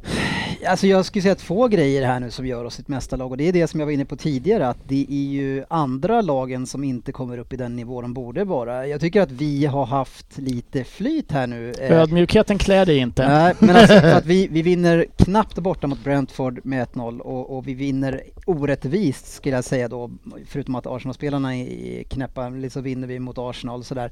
[0.67, 3.47] Alltså jag skulle säga två grejer här nu som gör oss ett mästarlag och det
[3.47, 6.83] är det som jag var inne på tidigare att det är ju andra lagen som
[6.83, 8.87] inte kommer upp i den nivå de borde vara.
[8.87, 11.73] Jag tycker att vi har haft lite flyt här nu.
[11.81, 13.27] Eh, Ödmjukheten klär dig inte.
[13.27, 17.67] Nej, men alltså att vi, vi vinner knappt borta mot Brentford med 1-0 och, och
[17.67, 20.11] vi vinner orättvist skulle jag säga då,
[20.47, 24.11] förutom att Arsenal-spelarna är knäppa, så vinner vi mot Arsenal och sådär.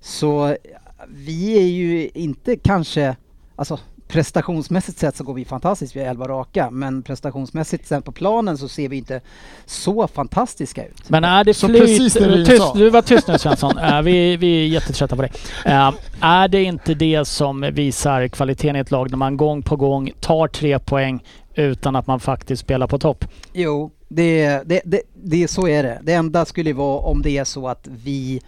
[0.00, 0.56] Så
[1.08, 3.16] vi är ju inte kanske,
[3.56, 3.78] alltså
[4.08, 8.58] prestationsmässigt sett så går vi fantastiskt, vi är 11 raka, men prestationsmässigt sen på planen
[8.58, 9.20] så ser vi inte
[9.66, 11.10] så fantastiska ut.
[11.10, 11.80] Men är det Så flyt...
[11.82, 13.78] precis det tyst, du var tyst nu Svensson.
[13.78, 15.32] Eh, vi, vi är jättetrötta på dig.
[15.64, 19.76] Eh, är det inte det som visar kvaliteten i ett lag när man gång på
[19.76, 21.24] gång tar tre poäng
[21.54, 23.24] utan att man faktiskt spelar på topp?
[23.52, 26.00] Jo, det, det, det, det, så är det.
[26.02, 28.40] Det enda skulle vara om det är så att vi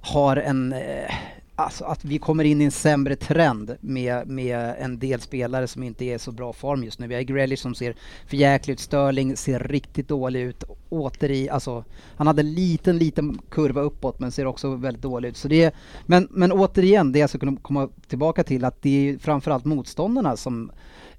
[0.00, 1.14] har en, eh,
[1.62, 5.82] alltså att vi kommer in i en sämre trend med, med en del spelare som
[5.82, 7.06] inte är så bra form just nu.
[7.06, 7.94] Vi har Grealish som ser
[8.26, 11.84] för jäkligt ut, Sterling ser riktigt dålig ut, åter i, alltså
[12.16, 15.36] han hade en liten, liten kurva uppåt men ser också väldigt dålig ut.
[15.36, 15.72] Så det är,
[16.06, 20.36] men, men återigen, det jag skulle kunna komma tillbaka till att det är framförallt motståndarna
[20.36, 20.70] som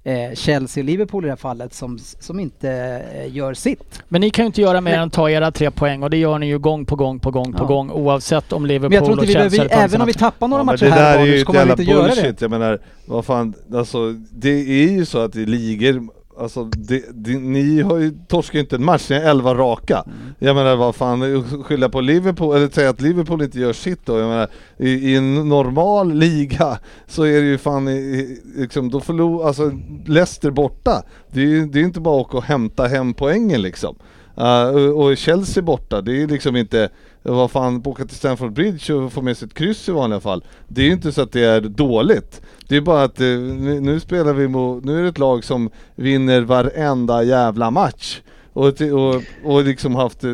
[0.04, 2.70] eh, Chelsea och Liverpool i det här fallet som, som inte
[3.14, 4.02] eh, gör sitt.
[4.08, 6.38] Men ni kan ju inte göra mer än ta era tre poäng och det gör
[6.38, 7.66] ni ju gång på gång på gång på Ja.
[7.66, 10.12] gång oavsett om Men Liverpool jag tror inte och vi, Chelsea tagit även om vi
[10.12, 12.08] tappar några Ja, men matcher här och ju så kommer vi inte göra det.
[12.08, 12.40] bullshit.
[12.40, 14.50] Jag menar, vad fan, alltså det
[14.84, 16.08] är ju så att i ligor,
[16.38, 19.98] alltså det, det, ni har ju torskat inte en match, ni har 11 raka.
[20.06, 20.16] Mm.
[20.38, 24.18] Jag menar vad fan, skylla på Liverpool, eller säga att Liverpool inte gör sitt då.
[24.18, 28.90] Jag menar, i, i en normal liga så är det ju fan, i, i- liksom,
[28.90, 29.72] då förlorar, alltså
[30.06, 31.02] Leicester borta.
[31.30, 33.96] Det är ju det är inte bara att åka och hämta hem poängen liksom.
[34.38, 36.88] Uh, och och Chelsea borta, det är liksom inte,
[37.22, 40.44] vad fan, åka till Stamford Bridge och få med sig ett kryss i vanliga fall.
[40.68, 42.42] Det är ju inte så att det är dåligt.
[42.68, 45.44] Det är bara att eh, nu, nu spelar vi mot, nu är det ett lag
[45.44, 48.20] som vinner varenda jävla match.
[48.52, 50.30] Och, och, och liksom haft, eh,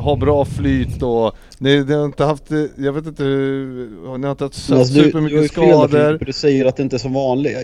[0.00, 4.24] har bra flyt och ni, ni har inte haft, eh, jag vet inte, hur- ni
[4.26, 6.24] har inte haft så alltså, du, du supermycket där, skador.
[6.26, 7.56] Du säger att det inte är så vanligt.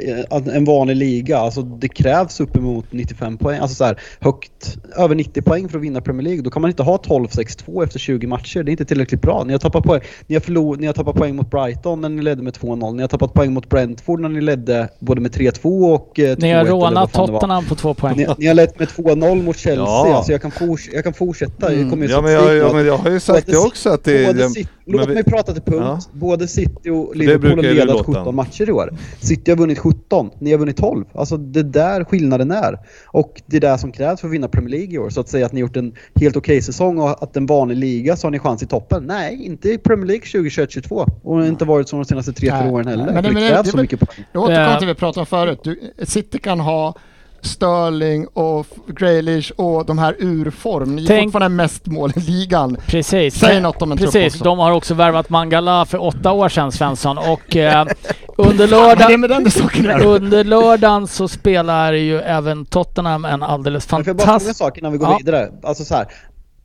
[0.52, 3.58] En vanlig liga, alltså det krävs uppemot 95 poäng.
[3.60, 6.42] Alltså så här, högt, över 90 poäng för att vinna Premier League.
[6.42, 8.62] Då kan man inte ha 12-6-2 efter 20 matcher.
[8.62, 9.44] Det är inte tillräckligt bra.
[9.46, 12.22] Ni har tappat poäng, ni har förlor, ni har tappat poäng mot Brighton när ni
[12.22, 12.94] ledde med 2-0.
[12.94, 16.36] Ni har tappat poäng mot Brentford när ni ledde både med 3-2 och eh, 2-1.
[16.40, 17.12] Ni har rånat.
[17.12, 18.16] Tottenham på två poäng.
[18.16, 19.84] Ni, ni har lett med 2-0 mot Chelsea.
[19.84, 20.14] Ja.
[20.16, 21.74] Alltså jag kan, forts- jag kan fortsätta.
[21.74, 23.56] Jag kommer ju Ja men jag, ja, men jag har ju sagt det Ci-
[23.86, 24.48] också att det Både.
[24.50, 25.80] City, låt vi- mig prata till punkt.
[25.84, 26.00] Ja.
[26.12, 28.04] Både City och Liverpool har ledat låta.
[28.20, 28.94] 17 matcher i år.
[29.20, 31.04] City har vunnit 17, ni har vunnit 12.
[31.14, 32.78] Alltså det är där skillnaden är.
[33.06, 35.10] Och det är det som krävs för att vinna Premier League i år.
[35.10, 38.16] Så att säga att ni gjort en helt okej säsong och att en vanlig liga
[38.16, 39.04] så har ni chans i toppen.
[39.06, 41.06] Nej, inte i Premier League 2021-22.
[41.22, 42.70] Och det har inte varit så de senaste 3-4 Nej.
[42.70, 43.04] åren heller.
[43.04, 44.26] Men Men det- men det- krävs det så mycket poäng.
[44.32, 45.60] Jag återkommer till det vi pratade om förut.
[45.64, 46.94] Du, City kan ha
[47.42, 50.96] Sterling och Grealish och de här ur form.
[50.96, 52.76] Ni är Tänk- fortfarande mest mål i ligan.
[52.86, 53.34] Precis.
[53.40, 54.44] Säg något om en trupp Precis, också.
[54.44, 57.86] de har också värvat Mangala för åtta år sedan Svensson och eh,
[58.36, 60.04] under, Men det är lördag, med den saken där.
[60.06, 64.40] under lördagen så spelar ju även Tottenham en alldeles Men får jag bara fråga en
[64.40, 64.58] fantastisk...
[64.58, 65.16] sak innan vi går Ja.
[65.18, 65.48] vidare?
[65.62, 66.06] Alltså så här.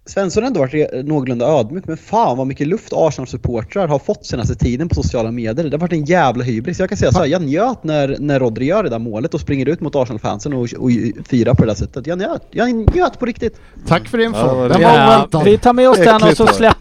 [0.07, 4.55] Svensson har ändå varit någorlunda ödmjuk, men fan vad mycket luft Arsenal-supportrar har fått senaste
[4.55, 5.69] tiden på sociala medier.
[5.69, 6.79] Det har varit en jävla hybris.
[6.79, 9.41] Jag kan säga så här, jag njöt när, när Rodri gör det där målet och
[9.41, 10.89] springer ut mot Arsenal-fansen och, och
[11.27, 12.07] firar på det där sättet.
[12.07, 12.41] Jag njöt.
[12.51, 13.59] Jag njöt på riktigt.
[13.87, 14.37] Tack för info.
[14.39, 16.57] Ja, den var Ja, vi tar med oss den och så var det.
[16.57, 16.77] släpp...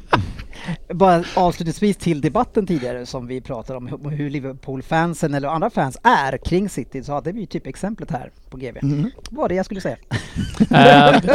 [0.95, 6.39] Bara avslutningsvis till debatten tidigare som vi pratade om hur- Liverpool-fansen eller andra fans är
[6.39, 8.77] kring City så hade vi ju typ exemplet här på GV.
[8.83, 9.03] Mm.
[9.31, 9.97] Det var det jag skulle säga.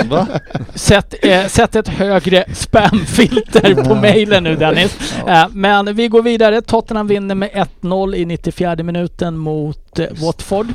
[0.09, 0.27] Va?
[0.75, 5.13] sätt, eh, sätt ett högre spamfilter på mejlen nu Dennis.
[5.27, 6.61] Eh, men vi går vidare.
[6.61, 7.49] Tottenham vinner med
[7.81, 10.67] 1-0 i 94 minuten mot Watford.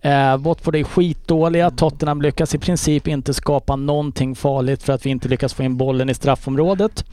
[0.00, 1.70] Eh, Watford är skitdåliga.
[1.70, 5.76] Tottenham lyckas i princip inte skapa någonting farligt för att vi inte lyckas få in
[5.76, 7.04] bollen i straffområdet.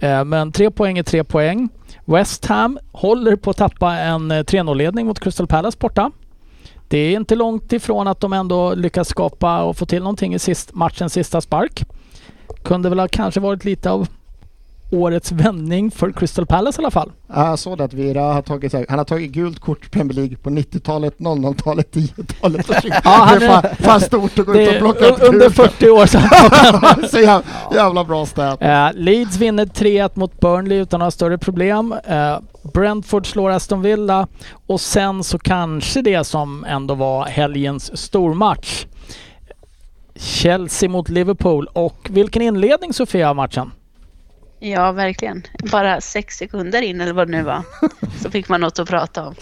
[0.00, 1.68] Eh, men tre poäng är tre poäng.
[2.04, 6.10] West Ham håller på att tappa en eh, 3-0-ledning mot Crystal Palace borta.
[6.88, 10.38] Det är inte långt ifrån att de ändå lyckas skapa och få till någonting i
[10.38, 11.84] sist, matchens sista spark.
[12.62, 14.08] Kunde väl ha kanske varit lite av
[14.90, 17.12] årets vändning för Crystal Palace i alla fall.
[17.34, 20.50] Ja, Jag såg att Vira har tagit, han har tagit gult kort Premier League på
[20.50, 24.78] 90-talet, 00-talet, 10-talet och 20 Ja, han är fan, fan stort att gå ut och
[24.78, 25.54] plocka ett u- under gult.
[25.56, 26.22] 40 år sedan.
[27.10, 27.42] Så jävla,
[27.74, 28.62] jävla bra stat.
[28.62, 31.94] Eh, Leeds vinner 3-1 mot Burnley utan några större problem.
[32.06, 32.38] Eh,
[32.74, 34.26] Brentford slår Aston Villa
[34.66, 38.84] och sen så kanske det som ändå var helgens stormatch.
[40.16, 43.70] Chelsea mot Liverpool och vilken inledning Sofia av matchen?
[44.60, 45.42] Ja, verkligen.
[45.72, 47.62] Bara sex sekunder in eller vad det nu var.
[48.22, 49.34] Så fick man något att prata om.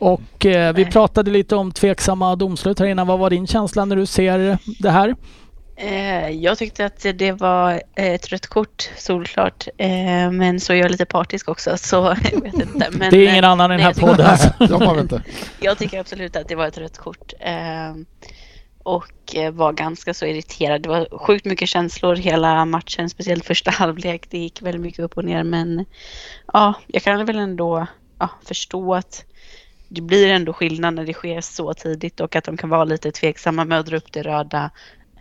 [0.00, 0.92] Och eh, vi Nej.
[0.92, 3.06] pratade lite om tveksamma domslut här innan.
[3.06, 5.14] Vad var din känsla när du ser det här?
[5.76, 9.68] Eh, jag tyckte att det var ett rött kort, solklart.
[9.78, 11.96] Eh, men så är jag lite partisk också, så
[12.32, 12.88] jag vet inte.
[12.90, 14.06] Men, det är ingen eh, annan i den här jag tycker-
[14.58, 14.94] podden.
[14.96, 15.22] Vi inte.
[15.60, 17.32] Jag tycker absolut att det var ett rött kort.
[18.84, 20.82] Och eh, var ganska så irriterad.
[20.82, 24.26] Det var sjukt mycket känslor hela matchen, speciellt första halvlek.
[24.30, 25.84] Det gick väldigt mycket upp och ner, men
[26.52, 27.86] ja, jag kan väl ändå
[28.18, 29.24] ja, förstå att
[29.88, 33.12] det blir ändå skillnad när det sker så tidigt och att de kan vara lite
[33.12, 34.70] tveksamma med att dra upp det röda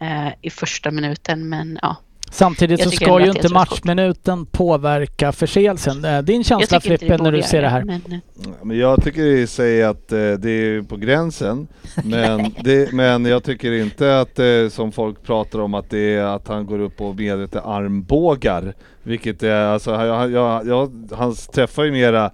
[0.01, 1.49] eh, i första minuten.
[1.49, 1.95] Men ja,
[2.33, 6.05] Samtidigt så ska ju inte matchminuten påverka förseelsen.
[6.05, 7.83] Eh, Din känsla tycker inte Frippe när du ser det här?
[7.83, 11.67] Men, eh, Men jag tycker i sig att eh, det är på gränsen.
[12.03, 14.39] Men, det, men jag tycker inte att
[14.73, 18.73] som folk pratar om att det är att han går upp och medvetet armbågar.
[19.03, 22.31] Vilket är, alltså, jag, jag, jag, han träffar ju mera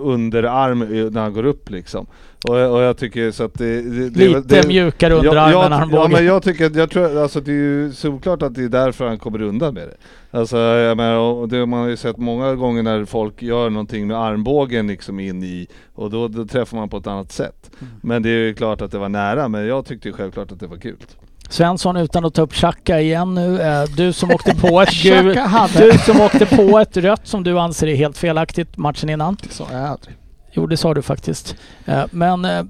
[0.00, 0.78] underarm
[1.12, 2.06] när han går upp liksom.
[2.48, 3.82] Och, och jag tycker så att det...
[3.82, 6.08] det, det Lite det, mjukare Ja, underarm jag, än ja armbåge.
[6.08, 9.18] men jag tycker jag tror, alltså det är ju solklart att det är därför han
[9.18, 9.96] kommer undan med det.
[10.38, 14.06] Alltså jag menar, och det, man har ju sett många gånger när folk gör någonting
[14.06, 17.70] med armbågen liksom in i och då, då träffar man på ett annat sätt.
[17.80, 17.92] Mm.
[18.02, 20.60] Men det är ju klart att det var nära, men jag tyckte ju självklart att
[20.60, 20.96] det var kul.
[21.48, 23.60] Svensson utan att ta upp Xhaka igen nu.
[23.60, 27.26] Eh, Du som åkte på ett gul, Xhaka hade- Du som åkte på ett rött
[27.26, 29.36] som du anser är helt felaktigt matchen innan.
[29.42, 30.16] Det sa jag aldrig.
[30.52, 31.56] Jo, det sa du faktiskt.
[31.86, 32.62] Eh, Men eh,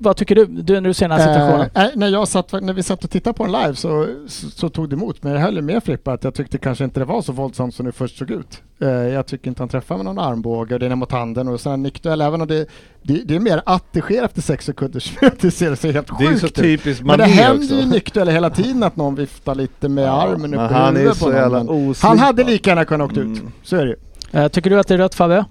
[0.00, 1.70] vad tycker du, du när du ser den här situationen?
[1.74, 4.68] Eh, när, jag satt, när vi satt och tittade på den live så, så, så
[4.68, 5.22] tog det emot.
[5.22, 7.86] Men jag höll med Frippa att jag tyckte kanske inte det var så våldsamt som
[7.86, 8.62] det först såg ut.
[8.80, 11.60] Eh, jag tycker inte han träffar med någon armbåge och det är mot handen och
[11.60, 12.20] sen nickduell.
[12.20, 12.66] Även om det,
[13.02, 15.92] det, det är mer att det sker efter sex sekunder så det ser, det ser
[15.92, 16.54] helt Det är ju sjukt så ut.
[16.54, 17.74] typiskt Men det händer också.
[17.74, 20.98] ju nickdueller hela tiden att någon viftar lite med armen men upp i han är
[21.00, 21.94] huvudet så på någon.
[22.02, 23.24] Han hade lika gärna kunnat åkt ut.
[23.38, 23.52] Mm.
[23.62, 23.96] Så är det ju.
[24.40, 25.44] Eh, Tycker du att det är rött Fabbe?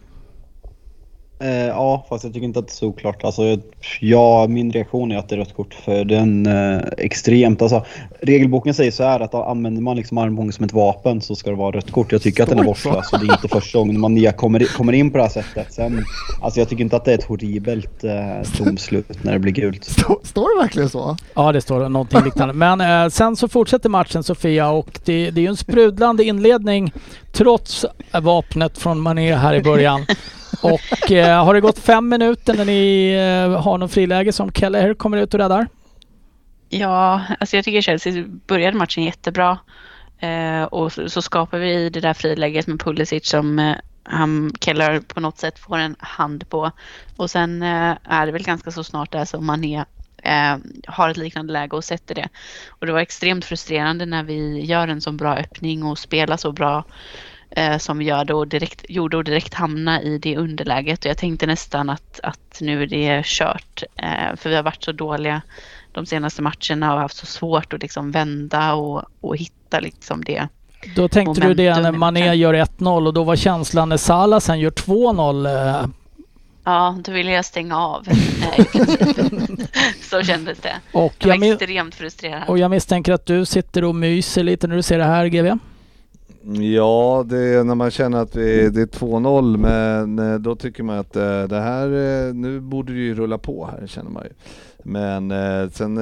[1.40, 3.24] Eh, ja, fast jag tycker inte att det är så klart.
[3.24, 3.58] Alltså,
[4.00, 7.62] ja, min reaktion är att det är rött kort för den eh, extremt...
[7.62, 7.86] Alltså,
[8.22, 11.56] regelboken säger så här att använder man liksom armbågen som ett vapen så ska det
[11.56, 12.12] vara rött kort.
[12.12, 14.78] Jag tycker att den är Står borta så det är inte första gången man kommer,
[14.78, 15.74] kommer in på det här sättet.
[15.74, 16.06] Sen,
[16.42, 18.14] alltså jag tycker inte att det är ett horribelt eh,
[18.58, 19.86] domslut när det blir gult.
[19.86, 21.18] Stå, står det verkligen så?
[21.34, 22.54] Ja, det står någonting liknande.
[22.54, 26.92] Men eh, sen så fortsätter matchen Sofia och det, det är ju en sprudlande inledning
[27.32, 27.86] trots
[28.22, 30.06] vapnet från Mané här i början.
[30.62, 34.94] Och eh, har det gått fem minuter när ni eh, har någon friläge som Kelleher
[34.94, 35.68] kommer ut och räddar?
[36.70, 39.58] Ja, alltså jag tycker Chelsea började matchen jättebra.
[40.20, 45.00] Eh, och så, så skapar vi det där friläget med Pulisic som eh, han Keller
[45.00, 46.72] på något sätt får en hand på.
[47.16, 49.86] Och sen eh, är det väl ganska så snart där som man är
[50.24, 50.58] eh,
[50.88, 52.30] har ett liknande läge och sätter det.
[52.70, 56.52] Och det var extremt frustrerande när vi gör en så bra öppning och spelar så
[56.52, 56.84] bra
[57.80, 61.00] som vi gör och direkt, gjorde och direkt hamna i det underläget.
[61.00, 63.84] Och jag tänkte nästan att, att nu är det kört.
[63.96, 65.42] Eh, för vi har varit så dåliga
[65.92, 70.48] de senaste matcherna och haft så svårt att liksom vända och, och hitta liksom det.
[70.96, 74.60] Då tänkte du det när Mané gör 1-0 och då var känslan när Salah sen
[74.60, 75.82] gör 2-0.
[75.82, 75.88] Eh,
[76.64, 78.08] Ja, då ville jag stänga av.
[78.10, 78.66] eh,
[80.02, 80.76] så kändes det.
[80.92, 82.44] och, Jag var extremt frustrerad.
[82.48, 85.58] och jag misstänker att du sitter och myser lite när du ser det här GV.
[86.54, 90.84] Ja, det är när man känner att vi, det är 2-0 men eh, då tycker
[90.84, 91.86] man att eh, det här,
[92.28, 94.30] eh, nu borde det ju rulla på här känner man ju.
[94.84, 95.32] Men
[95.72, 96.00] sen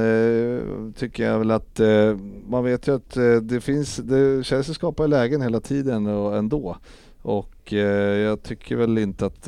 [0.97, 1.79] tycker jag väl att
[2.47, 6.77] man vet ju att det finns, det, Chelsea skapar lägen hela tiden och ändå.
[7.21, 7.73] Och
[8.23, 9.47] jag tycker väl inte att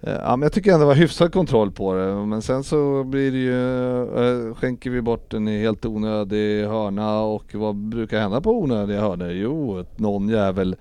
[0.00, 3.32] Ja, men jag tycker ändå det var hyfsad kontroll på det, men sen så blir
[3.32, 8.50] det ju, eh, skänker vi bort en helt onödig hörna och vad brukar hända på
[8.50, 9.30] onödiga hörnor?
[9.30, 10.76] Jo, att någon jävel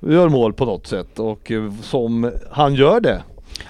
[0.00, 3.22] gör mål på något sätt och eh, som han gör det.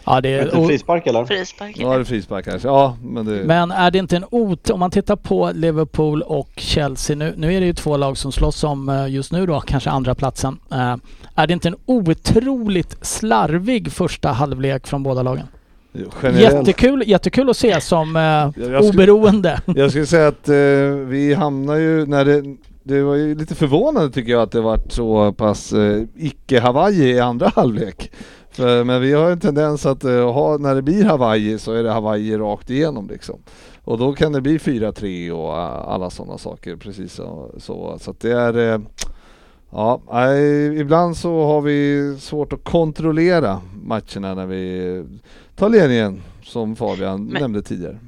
[0.05, 1.25] Ja, det Är och, frispark eller?
[1.25, 1.77] Frispark.
[1.79, 2.69] Ja, det är frispark kanske.
[2.69, 3.45] Ja, men det...
[3.45, 4.71] men är det inte en ot...
[4.71, 7.35] Om man tittar på Liverpool och Chelsea nu.
[7.37, 10.15] Nu är det ju två lag som slåss om eh, just nu då kanske andra
[10.15, 10.59] platsen.
[11.35, 15.47] Är det inte en otroligt slarvig första halvlek från båda lagen?
[16.23, 16.41] generellt.
[16.55, 19.61] Jättekul, jättekul att se som eh, jag skulle- oberoende.
[19.67, 20.55] Jag skulle säga att eh,
[21.07, 22.57] vi hamnar ju när det
[22.87, 27.21] det var ju lite förvånande tycker jag att det varit så pass eh, icke-Hawaii i
[27.21, 28.11] andra halvlek.
[28.51, 31.83] För, men vi har en tendens att eh, ha, när det blir Hawaii så är
[31.83, 33.39] det Hawaii rakt igenom liksom.
[33.85, 37.51] Och då kan det bli 4-3 och eh, alla sådana saker precis så.
[37.59, 38.79] Så, så det är eh,
[39.75, 40.01] Ja,
[40.77, 45.05] ibland så har vi svårt att kontrollera matcherna när vi
[45.57, 47.99] tar ledningen som Fabian Men- nämnde tidigare.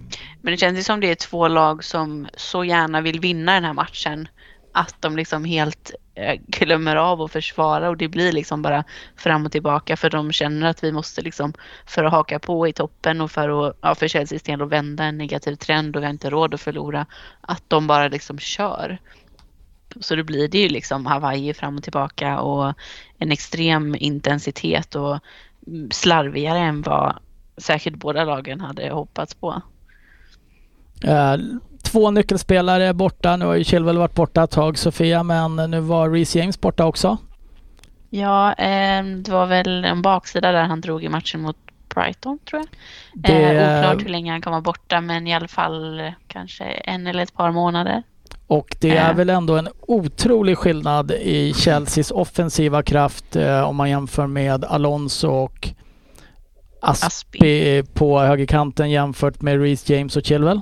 [0.41, 3.65] Men det känns ju som det är två lag som så gärna vill vinna den
[3.65, 4.29] här matchen.
[4.73, 8.85] Att de liksom helt eh, glömmer av att försvara och det blir liksom bara
[9.17, 11.53] fram och tillbaka för de känner att vi måste liksom
[11.87, 15.05] för att haka på i toppen och för att, ja, för Chelseas del att vända
[15.05, 17.07] en negativ trend och vi har inte råd att förlora.
[17.41, 18.99] Att de bara liksom kör.
[20.01, 22.75] Så då blir det ju liksom Hawaii fram och tillbaka och
[23.19, 25.19] en extrem intensitet och
[25.91, 27.17] slarvigare än vad
[27.57, 29.63] säkert båda lagen hade hoppats på.
[31.05, 31.37] Eh,
[31.83, 33.37] Två nyckelspelare borta.
[33.37, 36.85] Nu har ju Chilwell varit borta ett tag Sofia, men nu var Reece James borta
[36.87, 37.17] också.
[38.11, 41.57] Ja, eh, det var väl en baksida där han drog i matchen mot
[41.95, 42.69] Brighton tror jag.
[43.15, 46.65] Det- Eh, oklart hur länge han kommer vara borta men i alla fall eh, kanske
[46.65, 48.03] en eller ett par månader.
[48.47, 49.17] Och det är Äh.
[49.17, 55.29] väl ändå en otrolig skillnad i Chelseas offensiva kraft eh, om man jämför med Alonso
[55.29, 55.69] och
[56.83, 57.83] Aspi, Aspi.
[57.95, 60.61] på högerkanten jämfört med Reece James och Chilwell.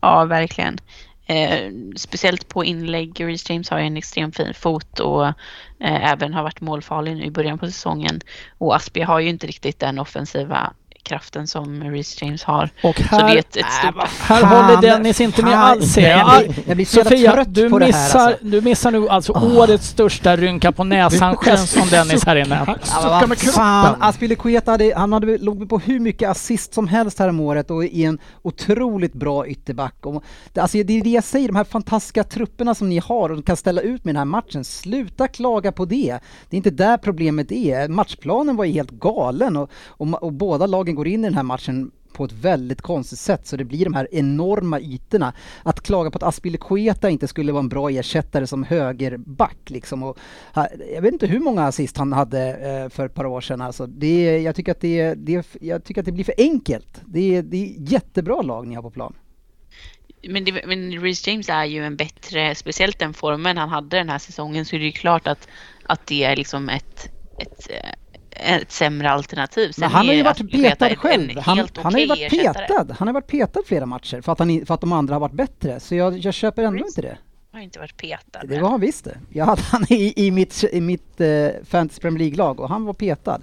[0.00, 0.78] Ja, verkligen.
[1.26, 3.20] Eh, speciellt på inlägg.
[3.24, 7.24] Reece James har ju en extremt fin fot och eh, även har varit målfarlig nu
[7.24, 8.20] i början på säsongen.
[8.58, 10.72] Och Aspi har ju inte riktigt den offensiva
[11.04, 12.70] kraften som Reece James har.
[12.82, 14.08] Och Så här, det är ett, ett stort...
[14.20, 15.96] här håller Dennis inte med fan, alls.
[15.96, 18.44] jag jag blir så Sofia, trött du på det här, missar, alltså.
[18.44, 22.64] du missar nu alltså årets största rynka på näsan-gest från Dennis här inne.
[22.66, 24.02] Ja, men Sucka vad med fan, kroppen.
[24.08, 27.84] Aspilicueta hade, han hade låg på hur mycket assist som helst här om året och
[27.84, 30.06] i en otroligt bra ytterback.
[30.06, 33.32] Och det, alltså det är det jag säger, de här fantastiska trupperna som ni har
[33.32, 36.18] och kan ställa ut med den här matchen, sluta klaga på det.
[36.50, 37.88] Det är inte där problemet är.
[37.88, 41.42] Matchplanen var ju helt galen och, och, och båda lagen går in i den här
[41.42, 45.32] matchen på ett väldigt konstigt sätt så det blir de här enorma ytorna.
[45.62, 50.02] Att klaga på att Aspilicueta inte skulle vara en bra ersättare som högerback liksom.
[50.02, 50.18] Och,
[50.94, 53.60] jag vet inte hur många assist han hade eh, för ett par år sedan.
[53.60, 57.00] Alltså, det, jag, tycker att det, det, jag tycker att det blir för enkelt.
[57.06, 59.14] Det, är- det är jättebra lag ni har på plan.
[60.28, 64.08] Men, det, men Reece James är ju en bättre, speciellt den formen han hade den
[64.08, 65.48] här säsongen, så är det ju klart att,
[65.86, 67.90] att det är liksom ett, ett, eh,
[68.34, 69.72] ett sämre alternativ.
[69.72, 71.38] Sen han har ju varit petad själv.
[71.38, 72.66] Han, helt han har ju varit ersättare.
[72.66, 72.96] petad.
[72.98, 75.32] Han har varit petad flera matcher för att, han, för att de andra har varit
[75.32, 75.80] bättre.
[75.80, 77.18] Så jag, jag köper ändå Reece- inte det.
[77.52, 78.40] har inte varit petad.
[78.44, 79.18] Det var han visst det.
[79.32, 82.92] Jag hade han i, i mitt, i mitt uh, Fantasy Premier League-lag och han var
[82.94, 83.40] petad.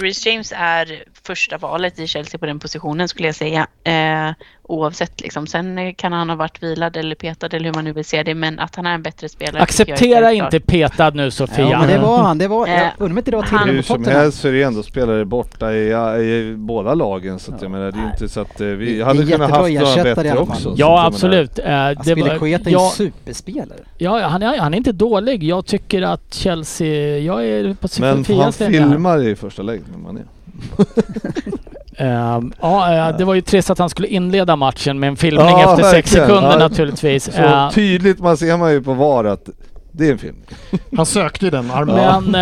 [0.00, 3.66] Reece James är första valet i Chelsea på den positionen skulle jag säga.
[3.84, 4.32] Eh,
[4.70, 5.46] oavsett liksom.
[5.46, 8.22] Sen eh, kan han ha varit vilad eller petad eller hur man nu vill se
[8.22, 8.34] det.
[8.34, 9.58] Men att han är en bättre spelare.
[9.58, 11.68] är Acceptera inte petad nu Sofia.
[11.70, 12.38] Ja, men det var han.
[12.38, 14.48] Det var, jag Eh, undrar om inte det var till han- Hur som helst så
[14.48, 15.90] är det ändå spelare borta i,
[16.22, 18.94] i båda lagen så att jag menar det är inte så att eh, Det- vi
[18.94, 19.56] det är hade kunnat jättebra
[19.86, 20.74] haft några bättre också.
[20.76, 21.58] Ja absolut.
[21.58, 23.78] Eh, det var, Aspilicueta är en ja, superspelare.
[23.98, 25.42] ja, han, är, han är inte dålig.
[25.44, 27.18] Jag tycker att Chelsea...
[27.18, 28.88] Jag är på Men han Sofias linje här.
[28.90, 30.20] filmar i första läget med Mané.
[31.96, 35.46] Ehm, ja, eh, det var ju trist att han skulle inleda matchen med en filmning
[35.48, 36.26] Ja, efter sex verkligen.
[36.28, 36.58] sekunder Ja.
[36.58, 37.24] naturligtvis.
[37.34, 39.48] Så Eh, tydligt man ser man ju på VAR att
[39.92, 40.36] det är en film.
[40.96, 42.24] Han sökte ju den armen.
[42.30, 42.34] men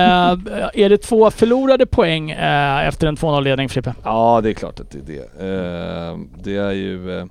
[0.48, 3.94] eh, är det två förlorade poäng eh, efter en 2-0-ledning Frippe?
[4.04, 5.02] Ja det är klart att det är
[5.38, 5.46] det.
[6.10, 7.28] Eh, det är ju...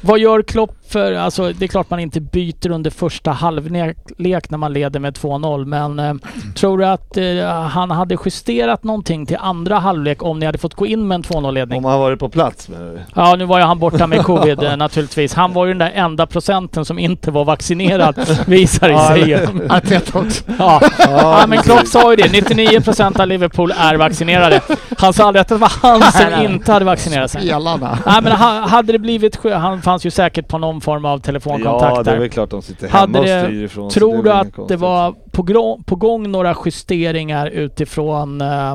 [0.00, 1.12] Vad gör Klopp för...
[1.12, 5.64] Alltså det är klart man inte byter under första halvlek när man leder med 2-0
[5.64, 6.14] men eh,
[6.54, 10.74] tror du att eh, han hade justerat någonting till andra halvlek om ni hade fått
[10.74, 11.78] gå in med en 2-0-ledning?
[11.78, 13.00] om han varit på plats med det.
[13.14, 15.34] Ja, nu var ju han borta med covid eh, naturligtvis.
[15.34, 18.14] Han var ju den där enda procenten som inte var vaccinerad,
[18.46, 19.48] visar det sig.
[19.70, 20.44] Arteta också.
[20.58, 20.80] Ja.
[20.98, 22.32] ja, men Klopp sa ju det.
[22.32, 24.60] 99 procent av Liverpool är vaccinerade.
[24.98, 27.42] Han sa aldrig att det var han som inte hade vaccinerat sig.
[27.42, 27.98] Spelarna.
[28.06, 29.36] Nej, men ha- hade det blivit...
[29.38, 32.50] sjö- Han fanns ju säkert på någon form av telefonkontakt Ja det är väl klart
[32.50, 33.90] de sitter hemma Hade och styr ifrån.
[33.90, 38.40] Tror du att det var på, grå- på gång några justeringar utifrån...
[38.40, 38.74] Eh,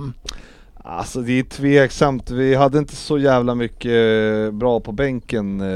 [0.87, 2.31] Alltså det är tveksamt.
[2.31, 5.67] Vi hade inte så jävla mycket eh, bra på bänken eh,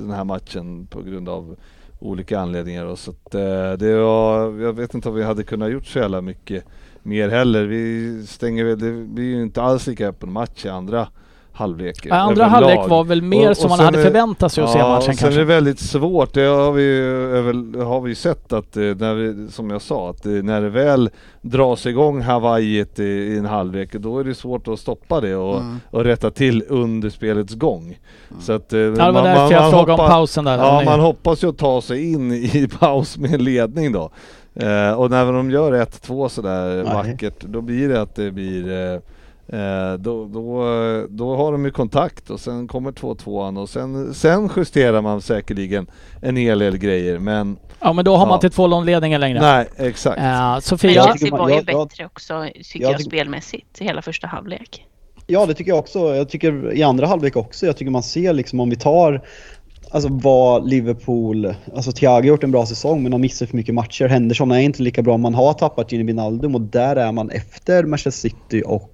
[0.00, 1.56] den här matchen på grund av
[1.98, 2.84] olika anledningar.
[2.84, 5.98] Och så att, eh, det var, jag vet inte om vi hade kunnat gjort så
[5.98, 6.64] jävla mycket
[7.02, 7.64] mer heller.
[7.64, 11.08] Vi stänger väl, det blir ju inte alls lika öppen match i andra
[11.58, 12.06] halvlek.
[12.10, 14.70] andra halvlek var väl mer Och- som och man sen hade är- förväntat sig att
[14.72, 15.36] se Ja, matchen och sen kanske.
[15.36, 16.34] är det väldigt svårt.
[16.34, 20.26] Det har vi ju har vi sett att eh, när vi, som jag sa, att
[20.26, 21.10] eh, när det väl
[21.42, 25.56] dras igång Hawaiiet i, i en halvlek, då är det svårt att stoppa det och,
[25.60, 25.80] Mm.
[25.90, 27.98] och rätta till under spelets gång.
[28.40, 30.58] Så att, eh, Ja, det var därför jag frågade om pausen där.
[30.58, 34.10] Ja, man hoppas ju att ta sig in i paus med ledning då.
[34.54, 36.94] Eh, och när de gör 1-2 sådär Nej.
[36.94, 39.00] vackert, då blir det att det blir Eh,
[39.98, 40.64] då, då,
[41.08, 45.86] då har de ju kontakt och sen kommer 2-2an och sen, sen justerar man säkerligen
[46.22, 48.46] en hel del grejer men Ja men då har man Ja.
[48.46, 49.40] inte 2-0-ledningen längre.
[49.40, 50.18] nej exakt.
[50.18, 50.90] Eh, Men Sofia?
[50.90, 53.84] Jag Chelsea tycker man- var ju jag- jag- bättre också, tycker jag jag, spelmässigt i
[53.84, 54.84] hela första halvlek.
[55.26, 55.98] Ja, det tycker jag också.
[56.14, 57.66] Jag tycker i andra halvlek också.
[57.66, 59.24] Jag tycker man ser liksom om vi tar
[59.90, 63.74] Alltså vad Liverpool, alltså Thiago har gjort en bra säsong men har missat för mycket
[63.74, 64.08] matcher.
[64.08, 65.16] Henderson är inte lika bra.
[65.16, 68.90] Man har tappat Gini Wijnaldum och där är man efter Manchester City och,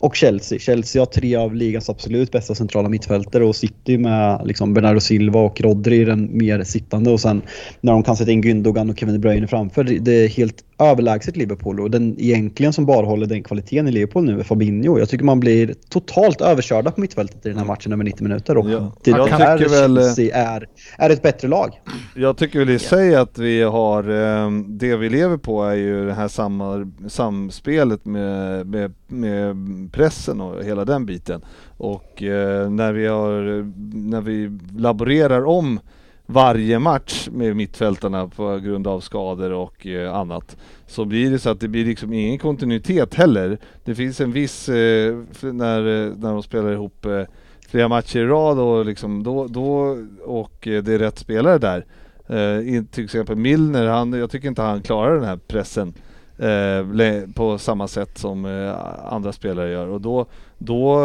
[0.00, 0.58] och Chelsea.
[0.58, 5.40] Chelsea har tre av ligans absolut bästa centrala mittfältare och City med liksom Bernardo Silva
[5.40, 7.42] och Rodri den mer sittande och sen
[7.80, 9.84] när de kan sätta in Gündogan och Kevin De Bruyne framför.
[9.84, 14.24] Det är helt överlägset Liverpool och den egentligen som bara håller den kvaliteten i Liverpool
[14.24, 14.98] nu är Fabinho.
[14.98, 18.56] Jag tycker man blir totalt överkörda på mittfältet i den här matchen över 90 minuter
[18.56, 18.92] och Ja.
[19.04, 20.68] det Jag här tycker väl, Chelsea är,
[20.98, 21.80] är ett bättre lag.
[22.14, 26.06] Jag tycker väl i sig att vi har, eh, det vi lever på är ju
[26.06, 29.56] det här samma, samspelet med, med, med
[29.92, 31.40] pressen och hela den biten.
[31.76, 33.64] Och eh, när vi har,
[34.10, 35.80] när vi laborerar om
[36.26, 40.56] varje match med mittfältarna på grund av skador och eh, annat
[40.86, 43.58] så blir det så att det blir liksom ingen kontinuitet heller.
[43.84, 47.22] Det finns en viss, eh, när, eh, när de spelar ihop eh,
[47.68, 51.84] flera matcher i rad och liksom då, då och eh, det är rätt spelare där.
[52.28, 55.94] Eh, in- till exempel Milner, han, jag tycker inte han klarar den här pressen
[56.38, 58.74] eh, på samma sätt som eh,
[59.12, 60.26] andra spelare gör och då,
[60.58, 61.00] då,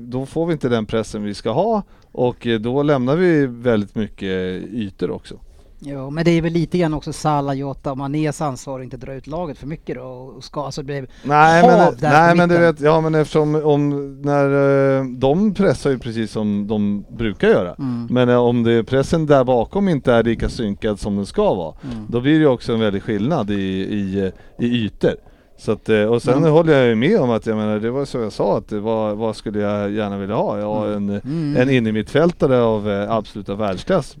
[0.00, 3.94] då får vi inte den pressen vi ska ha och eh, då lämnar vi väldigt
[3.94, 5.34] mycket ytor också.
[5.82, 8.96] Jo, men det är väl lite grann också Salah, Jota och Manés ansvar att inte
[8.96, 12.36] dra ut laget för mycket då och ska, alltså det blev Nej men, där nej
[12.36, 17.04] men du vet, ja men eftersom om, när eh, de pressar ju precis som de
[17.16, 17.74] brukar göra.
[17.74, 18.06] Mm.
[18.10, 21.74] Men eh, om det, pressen där bakom inte är lika synkad som den ska vara,
[21.92, 22.06] Mm.
[22.08, 24.18] då blir det ju också en väldig skillnad i, i,
[24.58, 25.14] eh, i ytor.
[25.60, 26.50] Så att, eh, och sen Mm.
[26.52, 29.14] håller jag ju med om att jag menar, det var så jag sa att var,
[29.14, 30.58] vad skulle jag gärna vilja ha?
[30.58, 31.56] Jag har en, Mm.
[31.56, 34.16] en innermittfältare av eh, absoluta världsklass.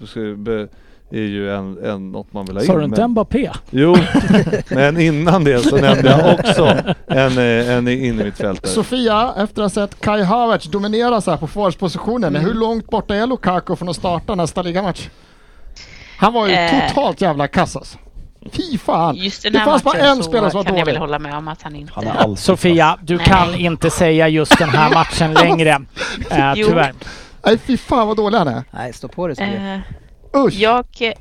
[1.12, 2.66] Är ju en, en, något man vill ha in.
[2.66, 3.50] Sa du inte Mbappé?
[3.70, 3.96] Jo,
[4.70, 6.64] men innan det så nämnde jag också
[7.06, 8.70] en, eh, en innermittfältare.
[8.70, 12.46] Sofia, efter att ha sett Kai Havertz dominera så här på forwardspositionen, Mm.
[12.46, 15.08] hur långt borta är Lukaku från att starta nästa ligamatch?
[16.18, 16.88] Han var ju Eh.
[16.88, 17.98] totalt jävla kass alltså.
[18.52, 19.16] Fy fan!
[19.16, 21.00] Just den Det här fanns bara en spelare som var kan jag väl dålig.
[21.00, 21.92] hålla med om att han inte...
[21.94, 23.26] Han är Sofia, du Nej.
[23.26, 25.78] kan inte säga just den här matchen längre.
[26.56, 26.66] Jo.
[26.66, 26.94] tyvärr.
[27.46, 28.64] Nej fy fan vad dålig han är.
[28.70, 29.82] Nej, stå på dig Sofia.
[30.36, 30.54] Usch!
[30.54, 31.12] Jag eh,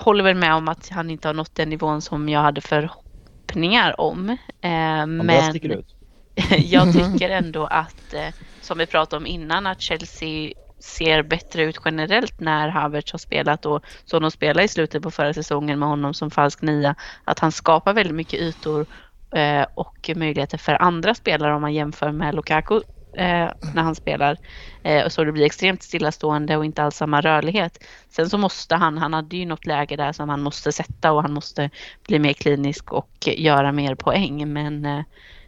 [0.00, 4.00] håller väl med om att han inte har nått den nivån som jag hade förhoppningar
[4.00, 4.26] om.
[4.62, 5.86] Bara men sticker ut.
[6.58, 8.14] jag tycker ändå att,
[8.60, 10.52] som vi pratade om innan, att Chelsea
[10.84, 15.10] ser bättre ut generellt när Havertz har spelat och som de spelade i slutet på
[15.10, 16.94] förra säsongen med honom som falsk nia.
[17.24, 18.86] Att han skapar väldigt mycket ytor
[19.34, 22.80] eh, och möjligheter för andra spelare om man jämför med Lukaku
[23.16, 24.36] eh, när han spelar.
[24.82, 27.84] Eh, så det blir extremt stillastående och inte alls samma rörlighet.
[28.08, 31.22] Sen så måste han, han hade ju något läge där som han måste sätta och
[31.22, 31.70] han måste
[32.08, 34.52] bli mer klinisk och göra mer poäng.
[34.52, 35.02] Men eh,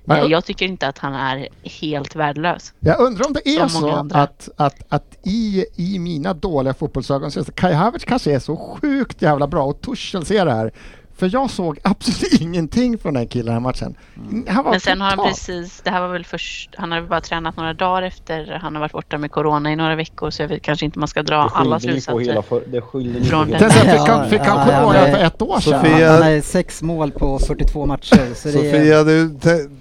[0.08, 2.72] men- Jag tycker inte att han är helt värdelös.
[2.80, 4.18] Jag undrar om det är så andra.
[4.18, 8.56] att, att, att i, i mina dåliga fotbollsögon så är Kai Havertz kanske är så
[8.56, 10.72] sjukt jävla bra och Tuchel ser det här.
[11.18, 13.94] För jag såg absolut ingenting från den killen den här matchen.
[14.48, 17.08] Han var Men sen har han precis, det här var väl först, han har väl
[17.08, 20.42] bara tränat några dagar efter han har varit borta med Corona i några veckor så
[20.42, 22.42] jag vet kanske inte man ska dra alla slutsatser.
[22.42, 25.00] för, det skyllde ni på Från hela den- Sen fick han, fick han Ja, corona
[25.16, 25.84] för ett år sedan.
[25.84, 28.34] Sofia- Han har sex mål på 42 matcher.
[28.34, 29.28] Så det är, Sofia, du,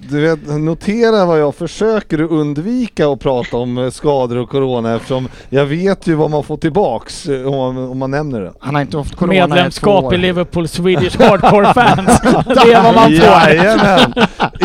[0.10, 5.28] du vet, notera vad jag försöker undvika att prata om eh, skador och corona eftersom
[5.50, 8.54] jag vet ju vad man får tillbaks eh, om man, om man nämner det.
[8.60, 10.14] Han har inte haft corona i två Medlemskap år.
[10.14, 12.22] i Liverpool Swedish Hardcore Fans.
[12.46, 13.14] det är vad man får.
[13.14, 14.14] Jajamän!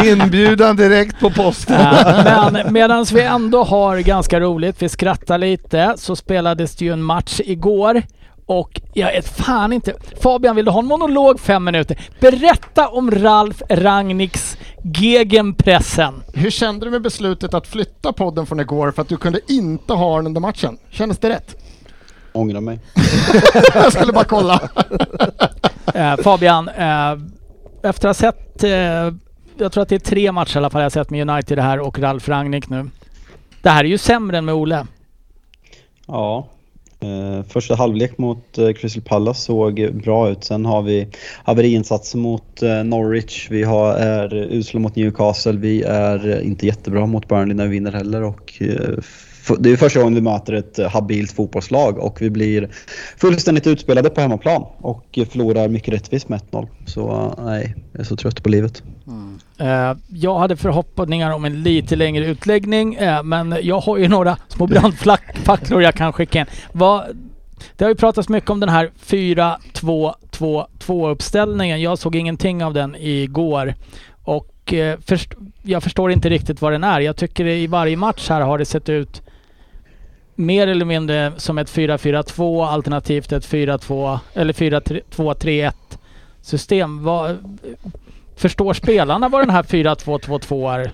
[0.04, 1.80] Inbjudan direkt på posten.
[1.80, 6.92] Eh, Men medan vi ändå har ganska roligt, vi skrattar lite, så spelades det ju
[6.92, 8.02] en match igår.
[8.46, 9.94] Och jag är fan inte...
[10.22, 11.98] Fabian, vill du ha en monolog fem minuter?
[12.20, 14.56] Berätta om Ralf Rangnicks
[14.94, 16.22] gegenpressen.
[16.34, 19.92] Hur kände du med beslutet att flytta podden från igår för att du kunde inte
[19.92, 20.78] ha den under matchen?
[20.90, 21.56] Kändes det rätt?
[22.32, 22.80] Ångrar mig.
[23.74, 24.60] Jag skulle bara kolla.
[25.94, 27.12] Eh, Fabian, eh,
[27.82, 28.64] efter att ha sett...
[28.64, 29.14] Eh,
[29.58, 31.58] jag tror att det är tre matcher i alla fall jag har sett med United
[31.58, 32.90] det här och Ralf Rangnick nu.
[33.62, 34.86] Det här är ju sämre än med Ole.
[36.06, 36.48] Ja.
[37.04, 40.44] Uh, första halvlek mot uh, Crystal Palace såg bra ut.
[40.44, 41.08] Sen har vi
[41.44, 43.46] haveriinsatser mot uh, Norwich.
[43.50, 45.52] Vi har, är usla mot Newcastle.
[45.52, 48.22] Vi är inte jättebra mot Burnley när vi vinner heller.
[48.22, 48.62] Och,
[49.58, 52.68] det är första gången vi möter ett eh, habilt fotbollslag och vi blir
[53.16, 56.68] fullständigt utspelade på hemmaplan och förlorar mycket rättvist med 1-0.
[56.86, 58.82] Så eh, nej, jag är så trött på livet.
[59.06, 59.38] Mm.
[59.58, 64.66] Eh, jag hade förhoppningar om en lite längre utläggning, men jag har ju några små
[64.66, 66.46] brandfacklor jag kan skicka in.
[66.72, 67.04] Vad,
[67.76, 71.82] det har ju pratats mycket om den här 4-2-2-2 uppställningen.
[71.82, 73.74] Jag såg ingenting av den igår.
[74.22, 74.74] Och
[75.06, 77.00] först, jag förstår inte riktigt vad den är.
[77.00, 79.22] Jag tycker i varje match här har det sett ut
[80.34, 85.72] mer eller mindre som ett 4-4-2 alternativt ett 4-2 eller 4-2-3-1
[86.42, 87.04] system.
[87.04, 87.58] Vad,
[88.40, 90.92] Förstår spelarna vad den här 4-2-2-2 är?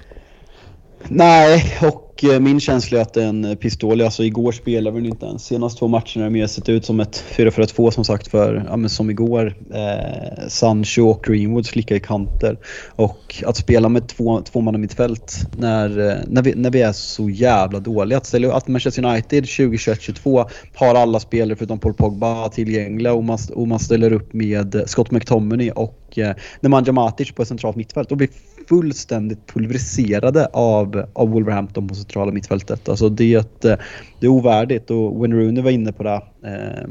[1.02, 4.02] Nej, och och eh, min känsla är att det är en eh, pistol.
[4.02, 5.44] Alltså igår spelade vi den inte ens.
[5.44, 8.76] Senaste två matcherna har det mer sett ut som ett 4-4-2 som sagt för, ja
[8.76, 9.54] men som igår.
[9.74, 12.58] Eh, Sancho och Greenwood slickar i kanter.
[12.88, 16.82] Och att spela med två, två man i mittfält när, eh, när, vi, när vi
[16.82, 18.18] är så jävla dåliga.
[18.18, 23.38] Att, ställa, att Manchester United 2021-22 har alla spelare förutom Paul Pogba tillgängliga och man,
[23.54, 28.08] och man ställer upp med Scott McTominay och eh, Nemanja Matic på ett centralt mittfält
[28.08, 28.28] Då blir
[28.68, 32.88] fullständigt pulveriserade av, av Wolverhampton på centrala mittfältet.
[32.88, 33.76] Alltså det, är ett, eh,
[34.20, 36.88] det är ovärdigt och Wayne Rooney var inne på det eh,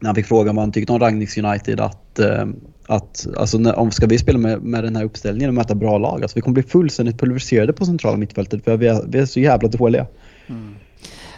[0.00, 2.46] när han fick frågan vad han tyckte om Ragniks United att, eh,
[2.86, 5.98] att alltså när, om ska vi spela med, med den här uppställningen och möta bra
[5.98, 9.26] lag, alltså vi kommer bli fullständigt pulveriserade på centrala mittfältet för vi är, vi är
[9.26, 10.06] så jävla dåliga.
[10.46, 10.74] Mm.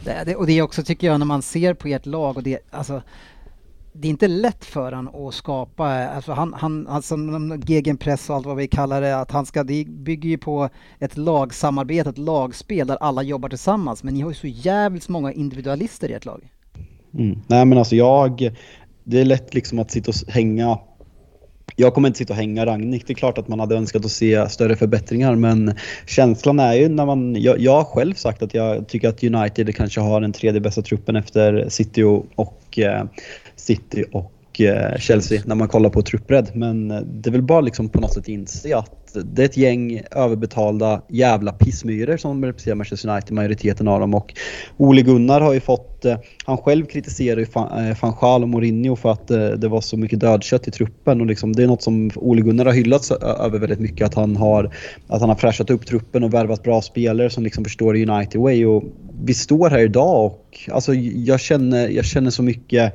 [0.04, 2.42] Det, det, och det är också tycker jag när man ser på ert lag och
[2.42, 3.02] det, alltså
[4.00, 7.16] det är inte lätt för han att skapa, alltså han, han, alltså
[7.66, 10.68] gegenpress och allt vad vi kallar det, att han ska, det bygger ju på
[10.98, 14.02] ett lagsamarbete, ett lagspel där alla jobbar tillsammans.
[14.02, 16.48] Men ni har ju så jävligt många individualister i ert lag.
[17.14, 17.40] Mm.
[17.46, 18.56] Nej men alltså jag,
[19.04, 20.78] det är lätt liksom att sitta och hänga
[21.76, 23.06] jag kommer inte sitta och hänga Ragnik.
[23.06, 25.74] Det är klart att man hade önskat att se större förbättringar men
[26.06, 27.42] känslan är ju när man...
[27.42, 30.82] Jag, jag har själv sagt att jag tycker att United kanske har den tredje bästa
[30.82, 33.04] truppen efter City och, och eh,
[33.56, 36.50] City och Eh, Chelsea när man kollar på truppbredd.
[36.54, 39.56] Men eh, det är väl bara liksom på något sätt inse att det är ett
[39.56, 44.14] gäng överbetalda jävla pissmyror som representerar Manchester United, majoriteten av dem.
[44.14, 44.34] Och
[44.76, 47.46] Ole Gunnar har ju fått, eh, han själv kritiserar ju
[48.00, 51.20] Van Gaal och Mourinho för att det var så mycket dödkött i truppen.
[51.20, 54.06] Och liksom, det är något som Ole Gunnar har hyllats över väldigt mycket.
[54.06, 54.74] Att han har,
[55.06, 58.64] att han har fräschat upp truppen och värvat bra spelare som liksom förstår United way.
[58.66, 58.84] Och
[59.24, 62.94] vi står här idag och alltså, jag, känner, jag känner så mycket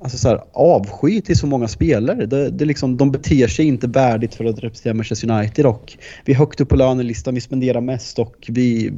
[0.00, 2.26] alltså så här, avsky till så många spelare.
[2.26, 5.92] Det, det är liksom, de beter sig inte värdigt för att representera Manchester United och
[6.24, 8.92] vi är högt upp på lönelistan, vi spenderar mest och vi,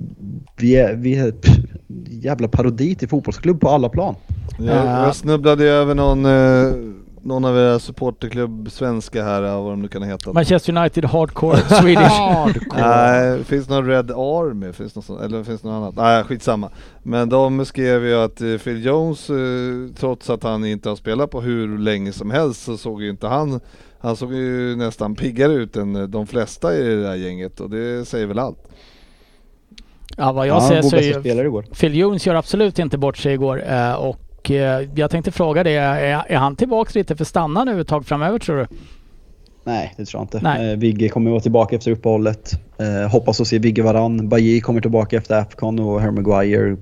[0.57, 1.47] vi är, vi är ett
[2.09, 4.15] jävla parodi till fotbollsklubb på alla plan.
[4.59, 6.95] Jag, jag snubblade över någon, eh,
[7.25, 10.33] någon av era supporterklubb svenska här, vad de nu kan heta.
[10.33, 12.19] Manchester United Hardcore Swedish.
[12.21, 12.81] Hardcore.
[12.83, 14.73] Nej, finns det någon Red Army?
[14.73, 15.97] Finns sånt, eller finns det något annat?
[15.97, 16.71] Nej, skitsamma.
[17.03, 19.37] Men de skrev ju att eh, Phil Jones, eh,
[19.97, 23.27] trots att han inte har spelat på hur länge som helst, så såg ju inte
[23.27, 23.61] han
[23.99, 27.71] han såg ju nästan piggare ut än eh, de flesta i det där gänget och
[27.71, 28.59] det säger väl allt.
[30.17, 31.63] Ja, vad jag Ja, ser så är spelare igår.
[31.63, 33.95] Phil Jones gör absolut inte bort sig igår eh,
[34.45, 38.07] och eh, jag tänkte fråga det, är, han tillbaks lite för stanna nu ett tag
[38.07, 38.67] framöver tror du?
[39.65, 40.41] Nej, det tror jag inte.
[40.43, 40.73] Nej.
[40.73, 42.53] Eh, Vigge kommer vara tillbaka efter uppehållet.
[42.79, 44.29] Eh, hoppas att se Vigge varann.
[44.29, 46.77] Bajy kommer tillbaka efter Afcon och Harry Maguire.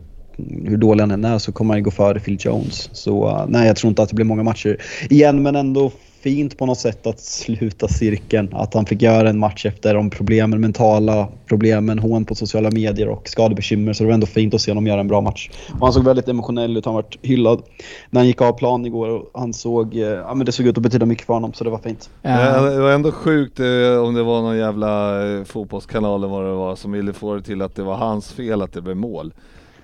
[0.64, 2.90] Hur dålig han än är så kommer han gå före Phil Jones.
[2.92, 4.76] Så nej, jag tror inte att det blir många matcher
[5.10, 5.90] igen, men ändå
[6.22, 8.48] fint på något sätt att sluta cirkeln.
[8.52, 13.08] Att han fick göra en match efter de problemen, mentala problemen, hån på sociala medier
[13.08, 13.92] och skadebekymmer.
[13.92, 15.50] Så det var ändå fint att se honom göra en bra match.
[15.72, 17.62] Och han såg väldigt emotionell ut, han var hyllad
[18.10, 20.76] när han gick av plan igår och han såg, eh, ja men det såg ut
[20.76, 22.10] att betyda mycket för honom så det var fint.
[22.22, 23.66] Eh, Det var ändå sjukt eh,
[24.04, 27.62] om det var någon jävla fotbollskanal eller vad det var som ville få det till
[27.62, 29.32] att det var hans fel att det blev mål.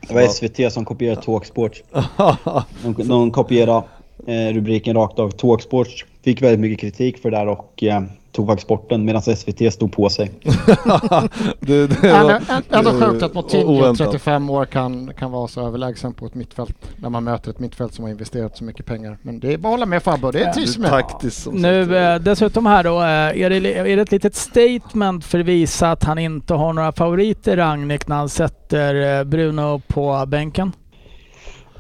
[0.08, 1.82] Det var SVT som kopierade Talksport.
[2.82, 3.82] De, de kopierade
[4.26, 5.30] eh, rubriken rakt av.
[5.30, 8.02] Talksport fick väldigt mycket kritik för det där och eh,
[8.32, 10.30] tog faktiskt bort den medan SVT stod på sig.
[11.60, 14.06] det, det Ändå, var, ändå sjukt att Moutinho, oväntat.
[14.06, 17.94] 35 år, kan, kan vara så överlägsen på ett mittfält när man möter ett mittfält
[17.94, 19.18] som har investerat så mycket pengar.
[19.22, 20.90] Men det är bara att hålla med Fabbe, det är med.
[20.90, 21.62] taktiskt som sagt.
[21.62, 25.46] Nu eh, dessutom här då, eh, är det, är det ett litet statement för att
[25.46, 30.72] visa att han inte har några favoriter Ragnik när han sätter eh, Bruno på bänken?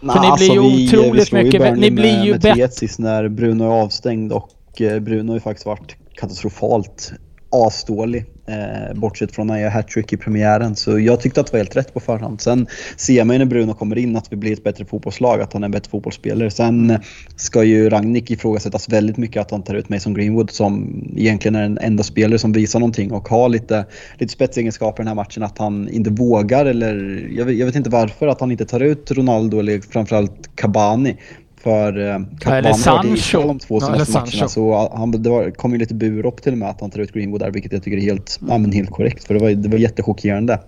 [0.00, 2.52] Nah, ni blir ju vi, otroligt vi mycket bä- Burnley ni blir ju bättre.
[2.66, 7.12] 3-1 sist när Bruno är avstängd och eh, Bruno har ju faktiskt varit katastrofalt
[7.50, 8.24] asdålig.
[8.48, 10.76] Eh, bortsett från när jag hattrick i premiären.
[10.76, 12.40] Så jag tyckte att det var helt rätt på förhand.
[12.40, 12.66] Sen
[12.96, 15.62] ser man ju när Bruno kommer in att vi blir ett bättre fotbollslag, att han
[15.62, 16.50] är en bättre fotbollsspelare.
[16.50, 16.98] Sen
[17.36, 21.62] ska ju Ragnik ifrågasättas väldigt mycket att han tar ut Mason Greenwood som egentligen är
[21.62, 23.86] den enda spelare som visar någonting och har lite,
[24.18, 25.42] lite spetsegenskaper i den här matchen.
[25.42, 28.80] Att han inte vågar eller jag vet, jag vet inte varför att han inte tar
[28.80, 31.16] ut Ronaldo eller framförallt Cabani.
[31.62, 32.12] För eh,
[32.44, 33.42] har varit Sancho.
[33.48, 34.26] de två Ja, senaste eller matcherna.
[34.30, 34.48] Sancho.
[34.48, 37.12] Så han, det var, kom ju lite burop till och med att han tar ut
[37.12, 39.24] Greenwood där, vilket jag tycker är helt, ja, men helt korrekt.
[39.24, 40.58] För det var, det var jättechockerande.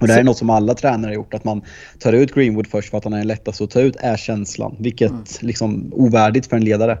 [0.00, 1.62] Och det här är något som alla tränare har gjort, att man
[2.00, 4.76] tar ut Greenwood först för att han är den lättaste att ta ut, är känslan.
[4.78, 5.22] Vilket Mm.
[5.40, 6.98] liksom ovärdigt för en ledare.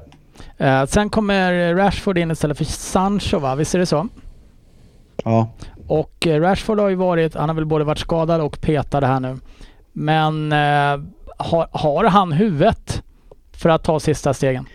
[0.58, 3.54] Eh, sen kommer Rashford in istället för Sancho va?
[3.54, 4.08] Visst är det så?
[5.24, 5.48] Ja.
[5.86, 9.20] Och eh, Rashford har ju varit, han har väl både varit skadad och petad här
[9.20, 9.36] nu.
[9.92, 11.00] Men eh,
[11.38, 13.02] har, har han huvudet
[13.58, 14.66] för att ta sista stegen?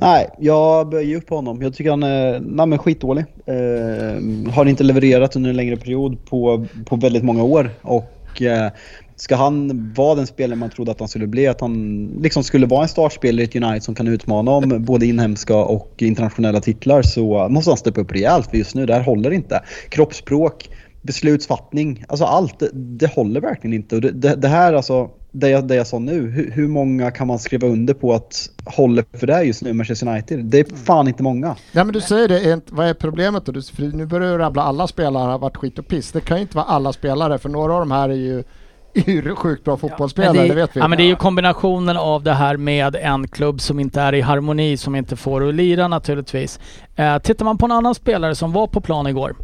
[0.00, 1.62] Nej, jag börjar ge upp på honom.
[1.62, 3.24] Jag tycker han är nej, men skitdålig.
[3.46, 7.70] Eh, har inte levererat under en längre period på, på väldigt många år.
[7.82, 8.70] Och eh,
[9.16, 12.66] ska han vara den spelare man trodde att han skulle bli, att han liksom skulle
[12.66, 17.02] vara en startspelare i ett United som kan utmana om både inhemska och internationella titlar
[17.02, 18.50] så måste han steppa upp rejält.
[18.50, 19.62] För just nu, det här håller inte.
[19.88, 20.70] Kroppsspråk,
[21.02, 22.58] beslutsfattning, alltså allt.
[22.58, 23.94] Det, det håller verkligen inte.
[23.94, 27.10] Och det, det, det här alltså, det jag, det jag sa nu, hur, hur många
[27.10, 30.44] kan man skriva under på att håller för det här just nu, Manchester United?
[30.44, 31.56] Det är fan inte många.
[31.72, 33.52] Ja men du säger det, vad är problemet då?
[33.52, 36.12] Du, för nu börjar du rabbla alla spelare har varit skit och piss.
[36.12, 38.44] Det kan ju inte vara alla spelare för några av de här är ju,
[38.94, 40.80] ju sjukt bra fotbollsspelare, Men det, vet vi.
[40.80, 44.14] Ja, men det är ju kombinationen av det här med en klubb som inte är
[44.14, 46.60] i harmoni, som inte får att lira naturligtvis.
[46.96, 49.36] Eh, tittar man på en annan spelare som var på plan igår,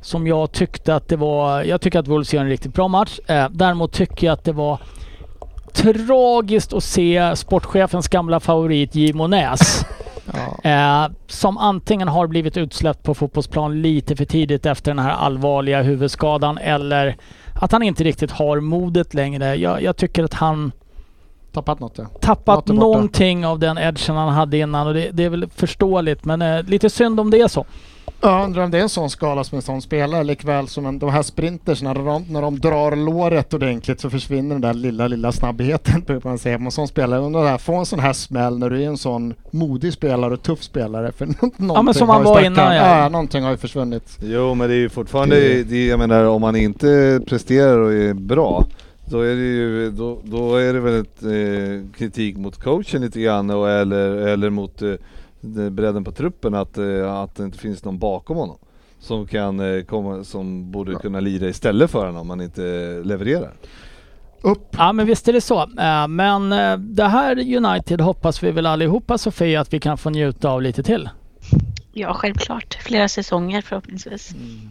[0.00, 1.62] som jag tyckte att det var...
[1.62, 3.20] Jag tycker att Wolves gör en riktigt bra match.
[3.26, 4.80] Eh, däremot tycker jag att det var
[5.74, 9.84] tragiskt att se sportchefens gamla favorit Jimo Näs.
[10.32, 10.70] Ja.
[10.70, 15.82] Eh, som antingen har blivit utsläppt på fotbollsplan lite för tidigt efter den här allvarliga
[15.82, 17.16] huvudskadan eller
[17.54, 19.54] att han inte riktigt har modet längre.
[19.54, 20.72] Jag, jag tycker att han
[21.52, 22.04] Tappat något ja.
[22.20, 26.24] tappat Något någonting av den edgen han hade innan och det, det är väl förståeligt
[26.24, 27.66] men eh, lite synd om det är så.
[28.20, 30.98] Jag undrar om det är en sån skala som en sån spelare likväl som en,
[30.98, 35.08] de här sprinters när de, när de drar låret ordentligt så försvinner den där lilla,
[35.08, 36.58] lilla snabbheten brukar man säga.
[36.58, 38.98] Men en sån spelare, undrar där, få en sån här smäll när du är en
[38.98, 41.12] sån modig spelare och tuff spelare.
[41.12, 41.26] För
[41.62, 42.98] någonting som har han ju var innan, ja.
[42.98, 43.08] ja.
[43.08, 44.18] någonting har ju försvunnit.
[44.22, 47.92] Jo men det är ju fortfarande, Det- det, jag menar om man inte presterar och
[47.92, 48.66] är bra
[49.10, 53.20] då är det ju, då, då är det väl ett, eh, kritik mot coachen lite
[53.20, 54.92] grann och, eller, eller mot eh,
[55.70, 58.58] bredden på truppen att, eh, att det inte finns någon bakom honom.
[58.98, 62.62] Som kan eh, komma, som borde kunna lira istället för honom om man inte
[63.04, 63.52] levererar.
[64.42, 64.68] Upp!
[64.78, 65.60] Ja men visst är det så.
[65.62, 66.50] Eh, men
[66.94, 70.82] det här United hoppas vi väl allihopa Sofia att vi kan få njuta av lite
[70.82, 71.08] till.
[71.96, 72.78] Ja, självklart.
[72.80, 74.30] Flera säsonger förhoppningsvis.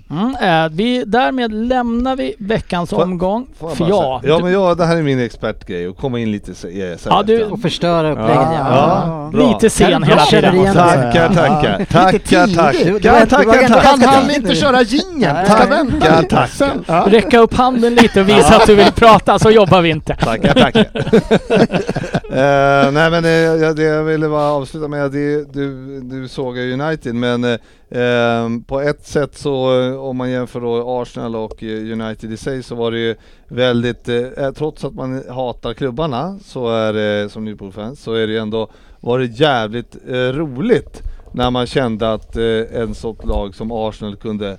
[0.09, 0.35] Mm,
[0.65, 3.47] eh, vi, därmed lämnar vi veckans Får- omgång.
[3.59, 6.31] Får jag För ja, ja men ja, det här är min expertgrej och komma in
[6.31, 7.43] lite se- eh, sen Ja, du-.
[7.43, 9.29] Och förstöra upplägget Ja, ja.
[9.33, 10.65] ja, lite sen Kan hela tiden.
[10.73, 14.07] Tackar, tackar, tackar, tackar, tackar, tackar, tackar.
[14.07, 15.33] Han inte köra jingeln!
[15.35, 15.45] Nej.
[15.45, 16.35] Ska vänta Tackar, lite.
[16.35, 16.79] tackar.
[16.87, 17.05] Ja.
[17.09, 20.15] Räcka upp handen lite och visa att du vill prata så jobbar vi inte.
[20.15, 20.85] Tackar, tackar.
[22.33, 27.12] Eh, nej men eh, det jag ville bara avsluta med, det, du, du sågar United
[27.19, 27.59] men eh,
[28.01, 32.37] eh, på ett sätt så eh, om man jämför då Arsenal och eh, United i
[32.37, 33.15] sig så var det ju
[33.47, 38.33] väldigt, eh, trots att man hatar klubbarna så är det som Liverpool-fans så är det
[38.33, 38.69] ju ändå,
[38.99, 44.15] var det jävligt eh, roligt när man kände att eh, en sånt lag som Arsenal
[44.15, 44.57] kunde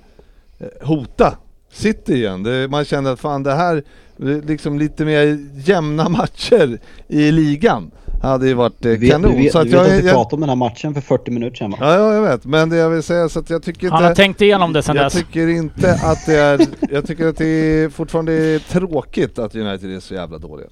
[0.59, 1.37] eh, hota
[1.71, 2.43] City igen.
[2.43, 3.83] Det, man kände att fan det här,
[4.45, 7.91] liksom lite mer jämna matcher i ligan
[8.25, 9.31] hade ju varit eh, Du vet, kanon.
[9.35, 10.93] du vet, så du att vet jag, att vi jag, pratade om den här matchen
[10.93, 11.77] för 40 minuter sedan va?
[11.79, 12.45] ja, ja, jag vet.
[12.45, 14.83] Men det jag vill säga så att jag tycker Han har inte tänkt igenom det
[14.83, 15.13] sen jag dess.
[15.13, 19.95] tycker inte att det är, jag tycker att det är fortfarande är tråkigt att United
[19.95, 20.67] är så jävla dåliga.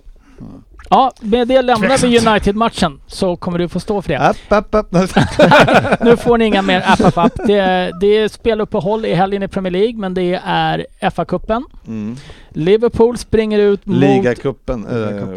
[0.90, 4.20] Ja, med det lämnar vi United-matchen så kommer du få stå för det.
[4.20, 4.88] App, app, app.
[6.02, 7.34] Nu får ni inga mer app, app, app.
[7.48, 11.64] Det, är- det är speluppehåll i helgen i Premier League men det är FA-cupen.
[11.88, 12.16] Mm.
[12.50, 13.98] Liverpool springer ut mot...
[13.98, 14.86] Ligacupen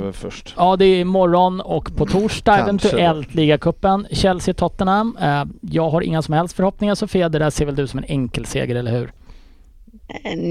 [0.06, 0.54] äh, först.
[0.56, 4.06] Ja, det är imorgon och på torsdag Kanske eventuellt ligacupen.
[4.10, 5.16] Chelsea-Tottenham.
[5.20, 7.28] Eh, jag har inga som helst förhoppningar Sofia.
[7.28, 9.12] Det där ser väl du som en enkel seger, eller hur?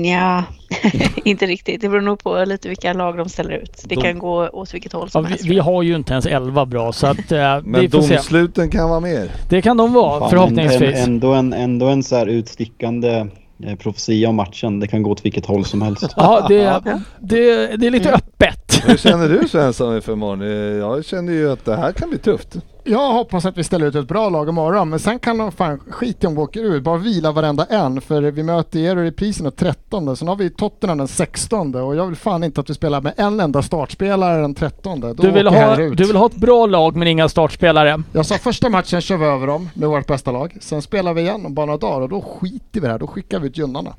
[0.05, 0.43] Ja,
[1.23, 1.81] inte riktigt.
[1.81, 3.83] Det beror nog på lite vilka lag de ställer ut.
[3.85, 5.45] Det kan gå åt vilket håll Ja, som vi, helst.
[5.45, 9.31] vi har ju inte ens 11 bra så att eh, Men domsluten kan vara mer.
[9.49, 10.95] Det kan de vara Fan, förhoppningsvis.
[10.95, 13.27] En, ändå, en, ändå en så här utstickande
[13.63, 14.79] eh, profetia om matchen.
[14.79, 16.13] Det kan gå åt vilket håll som helst.
[16.17, 16.81] Ja, det,
[17.19, 18.83] det, det är lite öppet.
[18.87, 20.41] Hur känner du Svensson inför imorgon?
[20.41, 20.47] Eh,
[20.77, 22.55] Jag känner ju att det här kan bli tufft.
[22.87, 25.79] Jag hoppas att vi ställer ut ett bra lag imorgon, men sen kan de fan
[25.89, 26.83] skit i om vi åker ut.
[26.83, 30.17] Bara vila varenda en, för vi möter er i reprisen den 13.
[30.17, 33.13] Sen har vi Tottenham den 16 och jag vill fan inte att vi spelar med
[33.17, 34.99] en enda startspelare den 13.
[34.99, 35.97] Då Du vill, ha, ut.
[35.97, 38.01] du vill ha ett bra lag men inga startspelare.
[38.11, 40.57] Jag sa första matchen kör vi över dem med vårt bästa lag.
[40.61, 42.99] Sen spelar vi igen om bara några dagar och då skiter vi i det här.
[42.99, 43.93] Då skickar vi ut gynnarna.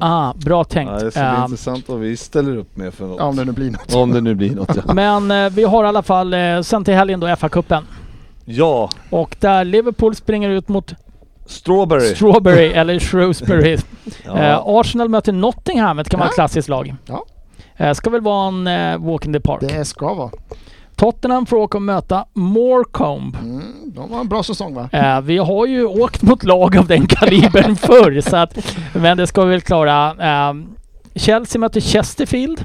[0.00, 0.90] Ah, bra tänkt.
[0.92, 3.16] Ja, det ska bli Eh, intressant vad vi ställer upp med för något.
[3.18, 3.94] Ja, om det nu blir något.
[3.94, 4.94] Om det nu blir något ja.
[4.94, 7.82] men eh, vi har i alla fall eh, sen till helgen då FA-cupen.
[8.48, 10.94] Ja, Och där Liverpool springer ut mot
[11.46, 12.14] Strawberry.
[12.14, 13.76] Strawberry eller Shrewsbury.
[14.24, 14.38] Ja.
[14.38, 16.34] Eh, Arsenal möter Nottingham, ett gammalt Ja.
[16.34, 16.94] klassiskt lag.
[17.06, 17.24] Ja.
[17.76, 19.60] Eh, ska väl vara en eh, walk in the park.
[19.60, 20.30] Det ska vara.
[20.96, 23.38] Tottenham får åka och möta Morecombe.
[23.38, 24.88] Mm, de har en bra säsong va?
[24.92, 28.58] Eh, vi har ju åkt mot lag av den kalibern förr, så att,
[28.94, 30.10] men det ska vi väl klara.
[30.48, 30.54] Eh,
[31.14, 32.64] Chelsea möter Chesterfield.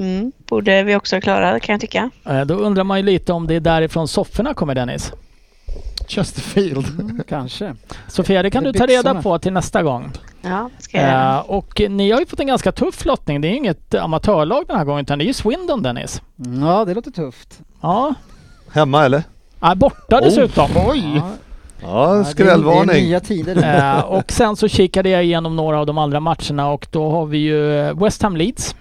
[0.00, 2.10] Mm, borde vi också klara kan jag tycka.
[2.26, 5.12] Eh, då undrar man ju lite om det är därifrån sofforna kommer Dennis.
[6.08, 6.86] Chesterfield.
[7.28, 7.74] Kanske.
[8.08, 10.10] Sofia, det kan Det du ta reda på till nästa gång.
[10.42, 11.34] Ja, ska jag göra.
[11.34, 13.40] Eh, och ni har ju fått en ganska tuff lottning.
[13.40, 16.22] Det är ju inget amatörlag den här gången utan det är ju Swindon Dennis.
[16.46, 17.60] Mm, Ja, det låter tufft.
[17.80, 18.14] Ja,
[18.72, 19.22] Hemma eller?
[19.62, 20.24] äh, borta Oh.
[20.24, 20.70] dessutom.
[20.86, 21.16] Oj!
[21.16, 21.30] Ja,
[21.82, 23.04] Ja, är- Det är skrällvarning.
[23.04, 23.86] nya tider.
[23.96, 27.26] Eh, och sen så kikade jag igenom några av de andra matcherna och då har
[27.26, 28.74] vi ju West Ham Leeds.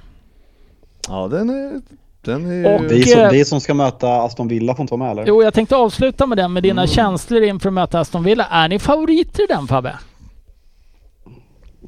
[1.07, 1.81] Ja, den är...
[2.21, 2.87] Den är Och- ju...
[2.87, 5.25] Det är, som, det är som ska möta Aston Villa får inte vara med eller?
[5.27, 6.87] Jo, jag tänkte avsluta med den med dina Mm.
[6.87, 8.45] känslor inför att möta Aston Villa.
[8.51, 9.97] Är ni favoriter i den Fabbe?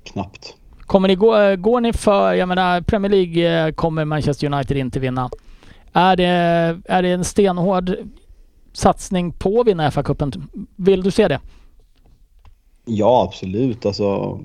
[0.04, 0.56] Knappt.
[0.82, 4.78] Kommer ni gå, eh, går ni för, jag menar Premier League eh, kommer Manchester United
[4.78, 5.30] inte vinna.
[5.94, 6.26] Är det,
[6.86, 7.96] är det en stenhård
[8.74, 10.42] satsning på att vinna FA-cupen?
[10.76, 11.40] Vill du se det?
[12.86, 14.40] Ja absolut alltså.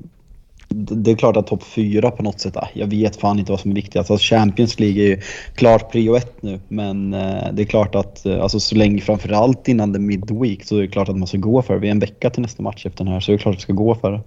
[0.78, 3.61] Det är klart att topp fyra på något sätt, ah, jag vet fan inte vad
[3.61, 4.11] som är viktigast.
[4.11, 5.20] Alltså Champions League är ju
[5.55, 9.69] klart prio ett nu, men eh, det är klart att eh, alltså, så länge framförallt
[9.69, 11.81] innan the midweek så är det klart att man ska gå för det.
[11.81, 13.59] Vi är en vecka till nästa match efter den här så det är klart att
[13.59, 14.20] vi ska gå för det.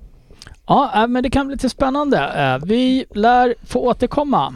[0.67, 2.59] Ja, äh, men det kan bli lite spännande.
[2.65, 4.55] Vi lär få återkomma.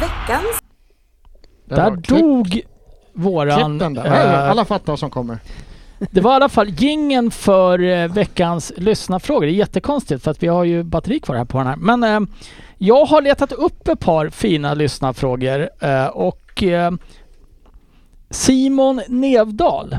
[0.00, 0.62] Veckans
[1.68, 2.60] Det Där klipp- dog
[3.12, 3.58] våran...
[3.70, 4.06] Klipp den där.
[4.06, 5.38] äh, Alla fattar vad som kommer.
[5.98, 9.46] Det var i alla fall gingen för eh, veckans lyssnarfrågor.
[9.46, 11.76] Det är jättekonstigt för att vi har ju batteri kvar här på den här.
[11.76, 12.20] Men eh,
[12.78, 16.92] jag har letat upp ett par fina lyssnarfrågor eh, och eh,
[18.30, 19.96] Simon Nevdal.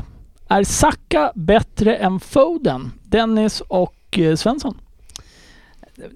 [0.48, 2.92] Är Sacka bättre än Foden?
[3.02, 4.78] Dennis och eh, Svensson?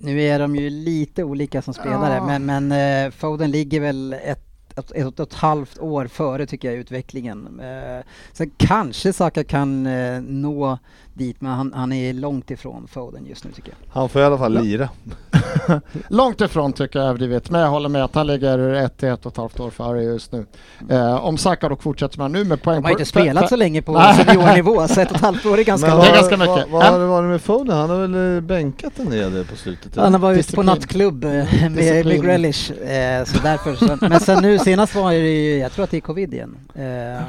[0.00, 2.38] Nu är de ju lite olika som spelare Ja.
[2.38, 6.68] men, men eh, Foden ligger väl ett, ett, ett och ett halvt år före tycker
[6.68, 7.60] jag i utvecklingen.
[7.60, 10.78] Eh, sen kanske Saka kan eh, nå
[11.14, 14.00] dit men han, han är långt ifrån Foden just nu tycker jag.
[14.00, 14.88] Han får i alla fall lira.
[16.08, 19.26] Långt ifrån tycker jag överdrivet, men jag håller med att han ligger ett till ett
[19.26, 20.46] och ett halvt år före just nu.
[20.90, 23.56] Eh, om Saka dock fortsätter man nu med poäng De har på- inte spelat så
[23.56, 26.30] länge på seniornivå så ett och ett halvt år är ganska Men det är långt.
[26.30, 26.72] ganska mycket.
[26.72, 27.76] Vad, har det varit med Foden?
[27.76, 29.96] Han har väl eh, bänkat den nere på slutet?
[29.96, 30.66] Han var ute på Disciplin.
[30.66, 31.72] nattklubb eh, med,
[32.06, 32.22] med.
[32.22, 33.74] Grealish, eh, så därför.
[33.74, 36.56] Så, men sen nu senast var det ju, jag tror att det är covid igen.
[36.74, 36.82] Eh,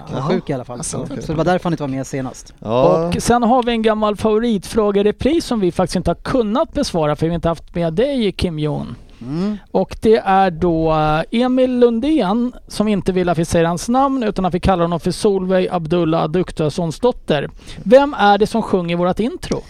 [0.07, 0.77] han var sjuk i alla fall.
[0.77, 1.21] Alltså, Så, okej.
[1.21, 2.53] så det var därför han inte var med senast.
[2.59, 7.15] Ja, Och sen har vi en gammal favoritfrågerepris som vi faktiskt inte har kunnat besvara
[7.15, 8.95] för vi har inte haft med dig Kim Jong.
[9.21, 9.57] Mm.
[9.71, 14.23] Och det är då eh, Emil Lundén som inte vill att vi säger hans namn
[14.23, 17.49] utan att vi kallar honom för Solveig Abdullah Aduktuassons dotter.
[17.83, 19.61] Vem är det som sjunger vårt intro?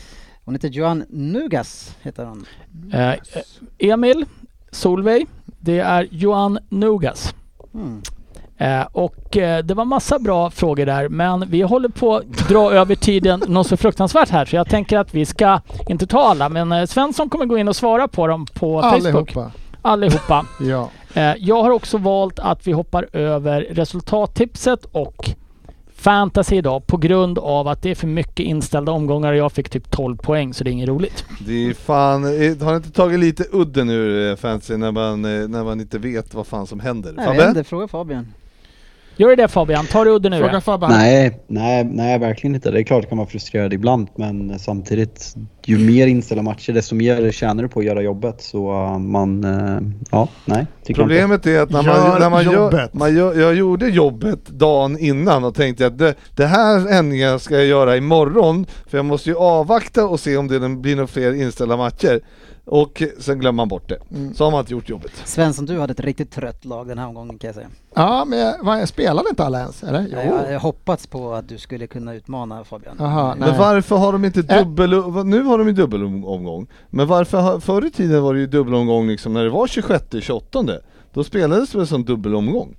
[0.45, 2.45] Hon heter Johan Nugas, heter hon.
[2.93, 3.13] Eh,
[3.77, 4.25] Emil,
[4.71, 5.27] Solveig,
[5.59, 7.35] det är Johan Nugas.
[7.73, 8.01] Mm.
[8.57, 12.71] Eh, och eh, det var massa bra frågor där men vi håller på att dra
[12.71, 16.49] över tiden något så fruktansvärt här så jag tänker att vi ska inte ta alla
[16.49, 19.03] men eh, Svensson kommer gå in och svara på dem på Facebook.
[19.03, 19.51] Allihopa.
[19.81, 20.45] Allihopa.
[20.59, 20.89] Ja.
[21.37, 25.29] Jag har också valt att vi hoppar över resultattipset och
[25.95, 29.69] fantasy idag på grund av att det är för mycket inställda omgångar och jag fick
[29.69, 31.25] typ 12 poäng så det är inget roligt.
[31.39, 32.23] det är fan,
[32.67, 36.67] har inte tagit lite udden ur fantasy när man, när man inte vet vad fan
[36.67, 37.13] som händer?
[37.17, 37.49] Jag vet Fabbe?
[37.49, 38.27] inte, fråga Fabian.
[39.17, 40.61] Gör det det Fabian, ta det udden ur Fråga.
[40.61, 40.87] Fabbe.
[40.87, 42.71] Nej, nej, nej, verkligen inte.
[42.71, 45.35] Det är klart det kan vara frustrerande ibland, men samtidigt,
[45.65, 48.41] ju mer inställda matcher, desto mer tjänar du på att göra jobbet.
[48.41, 49.81] Så uh, man, uh,
[50.11, 50.65] ja, nej.
[50.95, 52.93] Problemet är att när Gör man, när man, gör, jobbet.
[52.93, 57.55] man gör, jag gjorde jobbet dagen innan och tänkte att det, det här ändringen ska
[57.55, 61.33] jag göra imorgon för jag måste ju avvakta och se om det blir några fler
[61.33, 62.21] inställda matcher.
[62.65, 63.97] Och sen glömmer man bort det.
[64.11, 64.33] Mm.
[64.33, 65.11] Så har man inte gjort jobbet.
[65.25, 67.67] Svensson, du hade ett riktigt trött lag den här omgången kan jag säga.
[67.95, 70.05] Ja, men jag, jag spelade inte alla ens, eller?
[70.11, 70.17] Jo.
[70.25, 72.99] Jag hade hoppats på att du skulle kunna utmana Fabian.
[73.01, 73.49] Aha, nej.
[73.49, 74.59] Men varför har de inte Äh.
[74.63, 74.89] dubbel,
[75.25, 76.67] nu har de ju dubbelomgång.
[76.89, 80.79] Men varför, har- förr i tiden var det ju dubbelomgång liksom när det var 26-28
[81.13, 82.75] Då spelades det väl som dubbelomgång?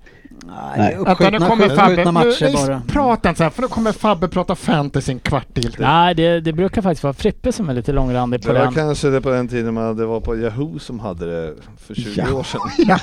[0.76, 2.04] Nej, det nu kommer Fabbe.
[2.04, 2.82] Nu, matcher bara.
[2.88, 5.76] prata inte så här, för då kommer Fabbe prata fantasy en kvart till.
[5.78, 8.74] Nej, det, det brukar faktiskt vara Frippe som är lite långrandig på Det var den.
[8.74, 11.54] kanske det på den tiden man, det var på Yahoo som hade det
[11.86, 12.34] för 20 Ja.
[12.34, 12.60] år sedan.
[12.78, 12.98] Ja.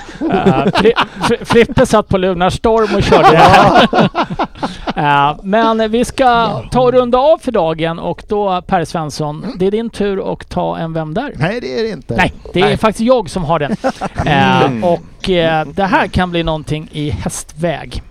[0.66, 0.94] Uh, Fri,
[1.24, 4.10] Fri- Frippe satt på Lunarstorm och körde det.
[4.96, 9.66] Eh, men vi ska ta och runda av för dagen och då Per Svensson, det
[9.68, 11.34] är din tur att ta en Vem där?
[11.36, 12.16] Nej, det är det inte.
[12.16, 12.78] Nej, det är Nej.
[12.78, 13.76] faktiskt jag som har den.
[14.26, 14.84] Eh, Mm.
[15.24, 18.04] Och eh, det här kan bli någonting i hästväg.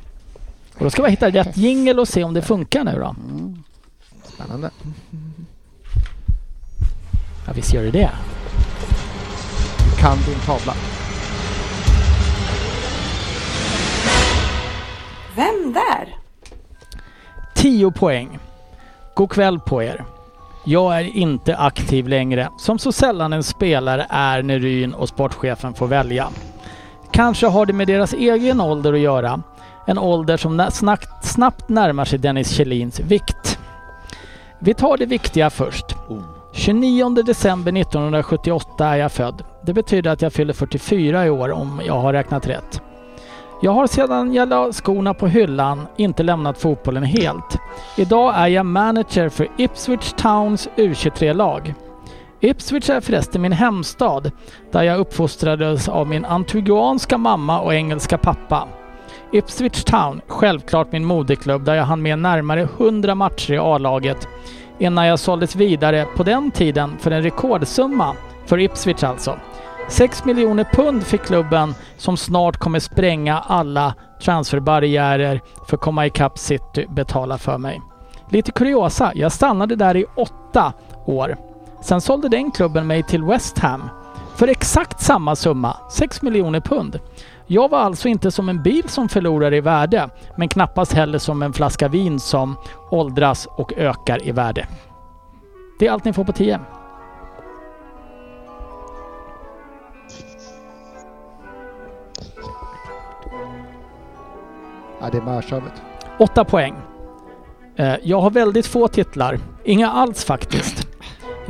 [0.74, 3.14] Och då ska vi hitta rätt jingel och se om det funkar nu då.
[4.24, 4.70] Spännande.
[7.46, 8.10] Ja, visst gör det det.
[10.00, 10.74] Kan din tavla.
[15.36, 16.16] Vem där?
[17.54, 18.38] 10 poäng.
[19.14, 20.04] God kväll på er.
[20.66, 25.74] Jag är inte aktiv längre, som så sällan en spelare är när Ryn och sportchefen
[25.74, 26.28] får välja.
[27.12, 29.42] Kanske har det med deras egen ålder att göra.
[29.86, 33.58] En ålder som snabbt, snabbt närmar sig Dennis Kjellins vikt.
[34.58, 35.96] Vi tar det viktiga först.
[36.52, 39.44] 29 december 1978 är jag född.
[39.62, 42.82] Det betyder att jag fyller 44 i år om jag har räknat rätt.
[43.62, 47.58] Jag har sedan jag la skorna på hyllan inte lämnat fotbollen helt.
[47.96, 51.74] Idag är jag manager för Ipswich Towns U23-lag.
[52.44, 54.30] Ipswich är förresten min hemstad
[54.72, 58.68] där jag uppfostrades av min antiguanska mamma och engelska pappa.
[59.32, 64.28] Ipswich Town, självklart min moderklubb där jag hann med närmare 100 matcher i A-laget
[64.78, 68.14] innan jag såldes vidare på den tiden för en rekordsumma,
[68.46, 69.36] för Ipswich alltså.
[69.88, 76.38] 6 miljoner pund fick klubben som snart kommer spränga alla transferbarriärer för att komma ikapp
[76.38, 77.80] City betala för mig.
[78.30, 80.72] Lite kuriosa, jag stannade där i åtta
[81.06, 81.51] år.
[81.82, 83.90] Sen sålde den klubben mig till West Ham
[84.36, 87.00] för exakt samma summa, 6 miljoner pund.
[87.46, 91.42] Jag var alltså inte som en bil som förlorar i värde, men knappast heller som
[91.42, 92.56] en flaska vin som
[92.90, 94.66] åldras och ökar i värde.
[95.78, 96.60] Det är allt ni får på 10.
[105.00, 105.82] Ja, det är mörkövet.
[106.18, 106.74] 8 poäng.
[107.76, 109.38] Eh, Jag har väldigt få titlar.
[109.64, 110.81] Inga alls faktiskt.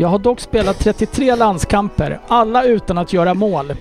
[0.03, 3.73] Jag har dock spelat 33 landskamper, alla utan att göra mål.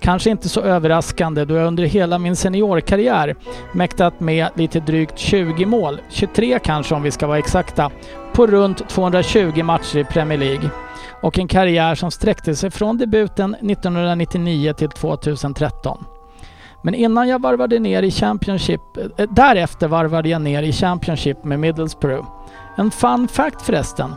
[0.00, 3.36] Kanske inte så överraskande då jag under hela min seniorkarriär
[3.72, 7.90] mäktat med lite drygt 20 mål, 23 kanske om vi ska vara exakta,
[8.32, 10.70] på runt 220 matcher i Premier League.
[11.22, 16.04] Och en karriär som sträckte sig från debuten 1999 till 2013.
[16.82, 18.80] Men innan jag varvade ner i Championship,
[19.16, 22.28] äh, därefter varvade jag ner i Championship med Middlesbrough.
[22.76, 24.14] En fun fact förresten.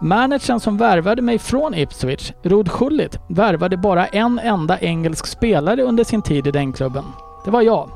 [0.00, 6.04] Managern som värvade mig från Ipswich, Rod Schullit, värvade bara en enda engelsk spelare under
[6.04, 7.04] sin tid i den klubben.
[7.44, 7.90] Det var jag.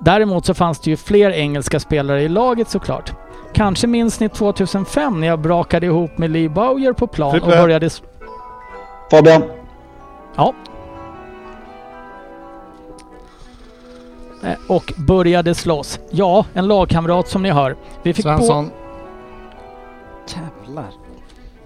[0.00, 3.12] Däremot så fanns det ju fler engelska spelare i laget såklart.
[3.52, 7.46] Kanske minns ni 2005 när jag brakade ihop med Lee Bowyer på plan och Frippe.
[7.62, 7.86] började...
[7.86, 8.02] s-
[9.10, 9.42] Fabian.
[10.36, 10.52] Ja.
[14.44, 16.00] Eh, Och började slåss.
[16.10, 17.76] Ja, en lagkamrat som ni hör.
[18.02, 18.64] Vi fick på...
[20.26, 20.90] Jävlar.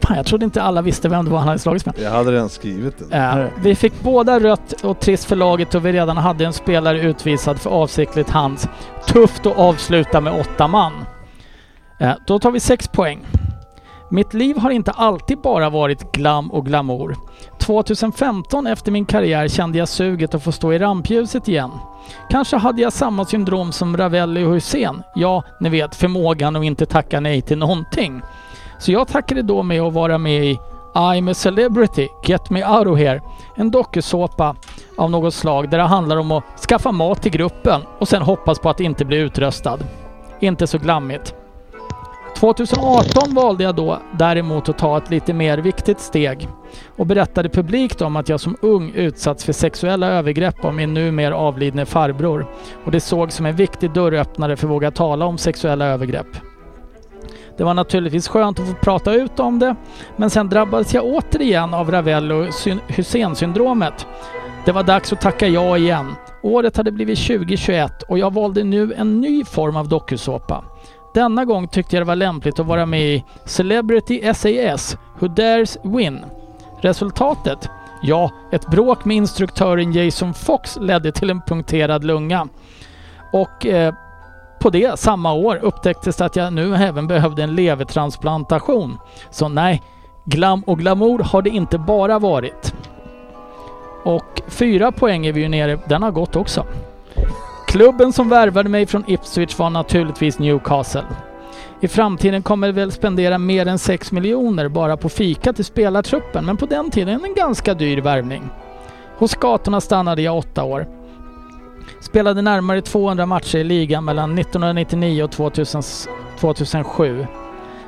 [0.03, 1.95] Fan, jag trodde inte alla visste vem det var han hade slagits med.
[1.99, 3.17] Jag hade redan skrivit det.
[3.17, 7.01] Eh, vi fick båda rött och trist för laget och vi redan hade en spelare
[7.01, 8.69] utvisad för avsiktligt hands.
[9.07, 10.93] Tufft att avsluta med åtta man.
[12.01, 13.27] Eh, då tar vi sex poäng.
[14.13, 17.17] Mitt liv har inte alltid bara varit glam och glamour.
[17.59, 21.71] 2015 efter min karriär kände jag suget att få stå i rampljuset igen.
[22.31, 25.03] Kanske hade jag samma syndrom som Ravelli och Hussein.
[25.15, 28.23] Ja, ni vet förmågan att inte tacka nej till någonting.
[28.81, 30.61] Så jag tackade då med att vara med i
[30.95, 33.23] I'm a celebrity, get me out of here.
[33.55, 34.57] En dokusåpa
[34.97, 38.59] av något slag där det handlar om att skaffa mat till gruppen och sen hoppas
[38.59, 39.79] på att inte bli utröstad.
[40.41, 41.35] Inte så glammigt.
[42.37, 46.49] 2018 valde jag då däremot att ta ett lite mer viktigt steg
[46.97, 51.37] och berättade publikt om att jag som ung utsatts för sexuella övergrepp av min numera
[51.37, 52.47] avlidne farbror
[52.85, 56.50] och det såg som en viktig dörröppnare för att våga tala om sexuella övergrepp.
[57.57, 59.77] Det var naturligtvis skönt att få prata ut om det,
[60.17, 62.47] men sen drabbades jag återigen av Ravel och
[62.89, 64.07] Hussein-syndromet.
[64.65, 66.15] Det var dags att tacka ja igen.
[66.43, 70.65] Året hade blivit 2021 och jag valde nu en ny form av dokusåpa.
[71.15, 75.79] Denna gång tyckte jag det var lämpligt att vara med i Celebrity SAS, Who Dares
[75.83, 76.25] Win.
[76.81, 77.69] Resultatet?
[78.03, 82.49] Ja, ett bråk med instruktören Jason Fox ledde till en punkterad lunga.
[83.33, 83.95] Och eh,
[84.61, 88.99] på det samma år upptäcktes det att jag nu även behövde en levertransplantation.
[89.31, 89.83] Så nej,
[90.25, 92.75] glam och glamour har det inte bara varit.
[94.05, 96.67] Och fyra poäng är vi ju nere, den har gått också.
[97.67, 101.05] Klubben som värvade mig från Ipswich var naturligtvis Newcastle.
[101.81, 106.45] I framtiden kommer vi väl spendera mer än 6 miljoner bara på fika till spelartruppen,
[106.45, 108.43] men på den tiden en ganska dyr värvning.
[109.17, 111.00] Hos gatorna stannade jag åtta år.
[112.01, 115.83] Spelade närmare 200 matcher i ligan mellan 1999 och 2000,
[116.41, 117.27] 2007.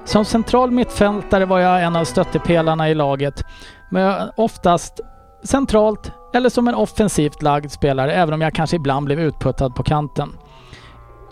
[0.05, 3.45] Som central mittfältare var jag en av stöttepelarna i laget,
[3.91, 5.01] men oftast
[5.43, 9.83] centralt eller som en offensivt lagd spelare, även om jag kanske ibland blev utputtad på
[9.83, 10.29] kanten.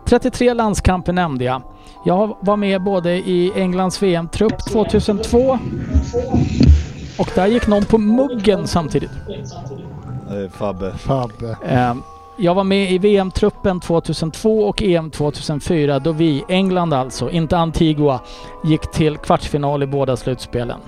[0.05, 1.62] 33 landskamper nämnde jag.
[2.05, 5.59] Jag var med både i Englands VM-trupp 2002
[7.18, 9.10] och där gick någon på muggen samtidigt.
[10.28, 10.92] Det är Fabbe.
[10.98, 11.56] Fabbe.
[11.66, 11.94] Eh,
[12.42, 18.20] jag var med i VM-truppen 2002 och EM 2004 då vi, England alltså, inte Antigua,
[18.64, 20.80] gick till kvartsfinal i båda slutspelen.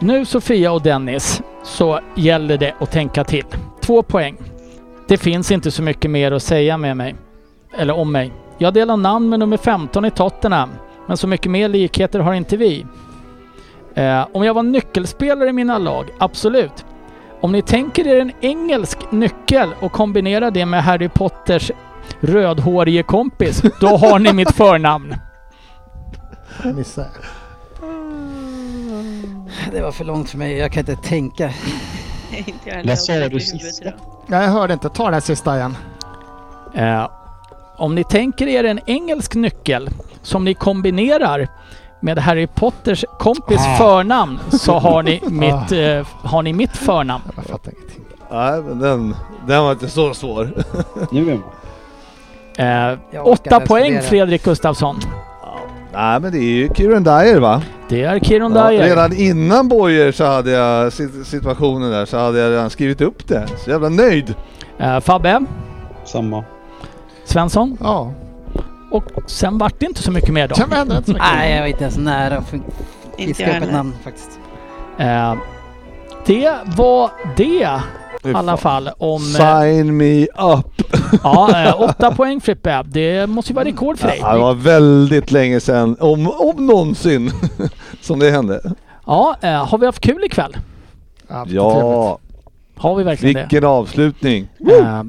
[0.00, 3.44] Nu Sofia och Dennis så gäller det att tänka till.
[3.80, 4.36] Två poäng.
[5.08, 7.14] Det finns inte så mycket mer att säga med mig.
[7.78, 8.32] Eller om mig.
[8.58, 10.70] Jag delar namn med nummer 15 i Tottenham.
[11.06, 12.86] Men så mycket mer likheter har inte vi.
[13.94, 16.06] Eh, om jag var nyckelspelare i mina lag?
[16.18, 16.84] Absolut.
[17.42, 21.70] Om ni tänker er en engelsk nyckel och kombinerar det med Harry Potters
[22.20, 25.14] rödhårige kompis, då har ni mitt förnamn.
[29.72, 30.56] Det var för långt för mig.
[30.56, 31.52] Jag kan inte tänka.
[32.84, 33.82] Vad sa du ont i huvudet sist?
[33.82, 33.94] idag.
[34.26, 34.88] Nej, jag hörde inte.
[34.88, 35.76] Ta här sista igen.
[36.74, 37.10] Eh,
[37.76, 39.90] om ni tänker er en engelsk nyckel
[40.22, 41.48] som ni kombinerar
[42.02, 43.76] med Harry Potters kompis Ah.
[43.76, 47.22] förnamn så har ni mitt, eh, har ni mitt förnamn.
[47.36, 48.04] Jag fattar ingenting.
[48.30, 49.16] Nej men den,
[49.46, 50.50] den var inte så svår.
[51.10, 51.40] Nu
[52.56, 52.92] är.
[52.92, 54.02] Eh, åtta poäng studera.
[54.02, 54.96] Fredrik Gustafsson.
[55.94, 57.62] Nej men det är ju Kieran Dyer va?
[57.88, 58.82] Det är Kiron Ja, Dyer.
[58.82, 63.28] redan innan Boyer så hade jag sit- situationen där så hade jag redan skrivit upp
[63.28, 63.46] det.
[63.64, 64.34] Så jävla nöjd.
[64.78, 65.40] Eh, Fabbe,
[66.04, 66.44] Samma.
[67.24, 68.10] Svensson Ja,
[68.92, 70.54] och sen vart det inte så mycket mer då.
[70.54, 71.28] sen hände inte så mycket.
[71.34, 72.54] Nej, jag var inte ens nära att
[73.18, 74.38] fiska upp ett namn faktiskt.
[74.98, 75.34] Eh,
[76.26, 77.78] det var det
[78.24, 79.22] i alla fall om...
[79.22, 80.82] eh, Sign me up!
[81.22, 82.82] ja, eh, åtta poäng Frippe.
[82.86, 84.18] Det måste ju vara rekord för dig.
[84.20, 87.30] Ja, det var väldigt länge sedan, om, om någonsin,
[88.00, 88.60] som det hände.
[89.06, 90.56] Ja, eh, har vi haft kul ikväll?
[91.28, 91.54] Trevligt.
[91.54, 92.18] Ja,
[92.74, 93.40] Har vi verkligen det?
[93.40, 94.48] vilken avslutning.
[94.68, 95.02] Eh,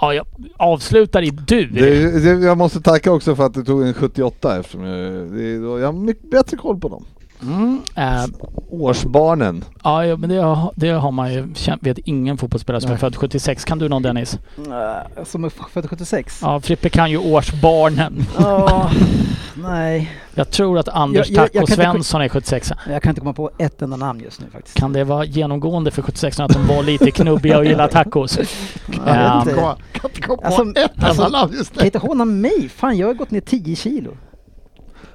[0.00, 0.26] ja, jag
[0.56, 1.70] avslutar i dur.
[1.72, 5.52] Det, det, jag måste tacka också för att du tog en 78 eftersom jag, det,
[5.52, 7.04] jag har mycket bättre koll på dem.
[7.42, 8.24] Mm, eh,
[8.70, 9.64] Årsbarnen.
[9.84, 12.94] ja, ja, men det, har- det har man ju känt, vet ingen fotbollsspelare som är
[12.94, 13.00] Nej.
[13.00, 13.64] född 76.
[13.64, 14.38] Kan du någon Dennis?
[14.58, 16.38] Uh, som är född 76?
[16.42, 18.24] Ja, Frippe kan ju årsbarnen.
[18.38, 18.90] Ja,
[19.54, 20.12] nej.
[20.34, 22.72] Jag tror att Anders Jag- jag- jag Taco kan inte- Svensson är 76.
[22.90, 24.76] Jag kan inte komma på ett enda namn just nu faktiskt.
[24.76, 28.38] Kan det vara genomgående för 76 att de var lite knubbiga och gillar tacos?
[28.86, 29.42] Jag Ja.
[29.44, 29.60] vet inte.
[29.92, 31.86] Kan inte komma på Alltså, ett alltså, enda namn just Kan nu.
[31.86, 32.68] inte håna mig?
[32.76, 34.10] Fan, jag har gått ner 10 kilo.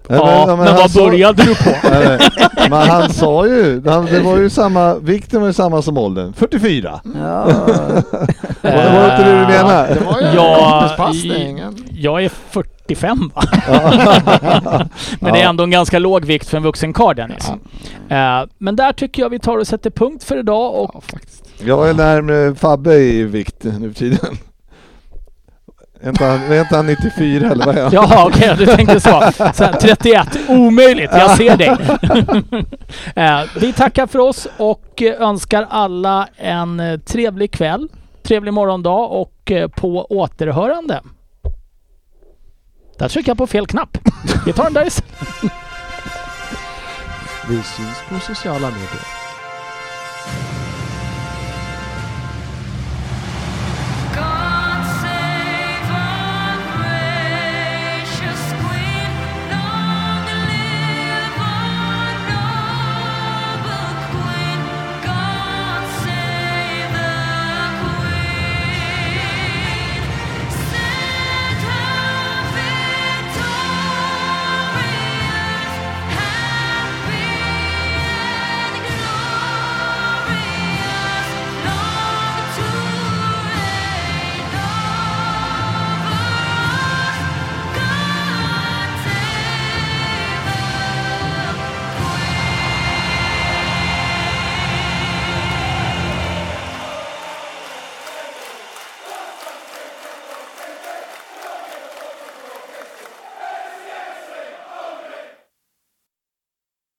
[0.10, 1.70] Ja, men, han vad sa- började du på?
[1.92, 2.30] Nej, nej.
[2.70, 6.34] Men han sa ju, han, det var ju samma, vikten var ju samma som åldern,
[6.34, 7.00] 44.
[7.04, 7.44] Ja,
[8.62, 9.94] Var det var det inte det du menade?
[9.94, 10.98] Det var ju Ja,
[11.92, 13.44] Jag är 45 va?
[15.20, 17.50] Men det är ändå en ganska låg vikt för en vuxen karl Dennis.
[18.10, 21.44] Eh, men där tycker jag vi tar och sätter punkt för idag och Ja, faktiskt.
[21.66, 24.38] Jag är närmare Fabbe i vikt nu för tiden.
[26.02, 27.94] Är inte han, är inte han 94 eller vad är han?
[27.94, 29.32] Jaha okej, du tänkte så.
[29.54, 31.78] så här, 31, omöjligt, jag ser dig.
[33.16, 37.88] Eh, vi tackar för oss och eh, önskar alla en eh, trevlig kväll,
[38.24, 41.02] trevlig morgondag och på återhörande.
[43.00, 43.98] Där trycker jag på fel knapp.
[44.46, 45.54] Vi tar den där istället.
[47.50, 49.17] Vi syns på sociala medier.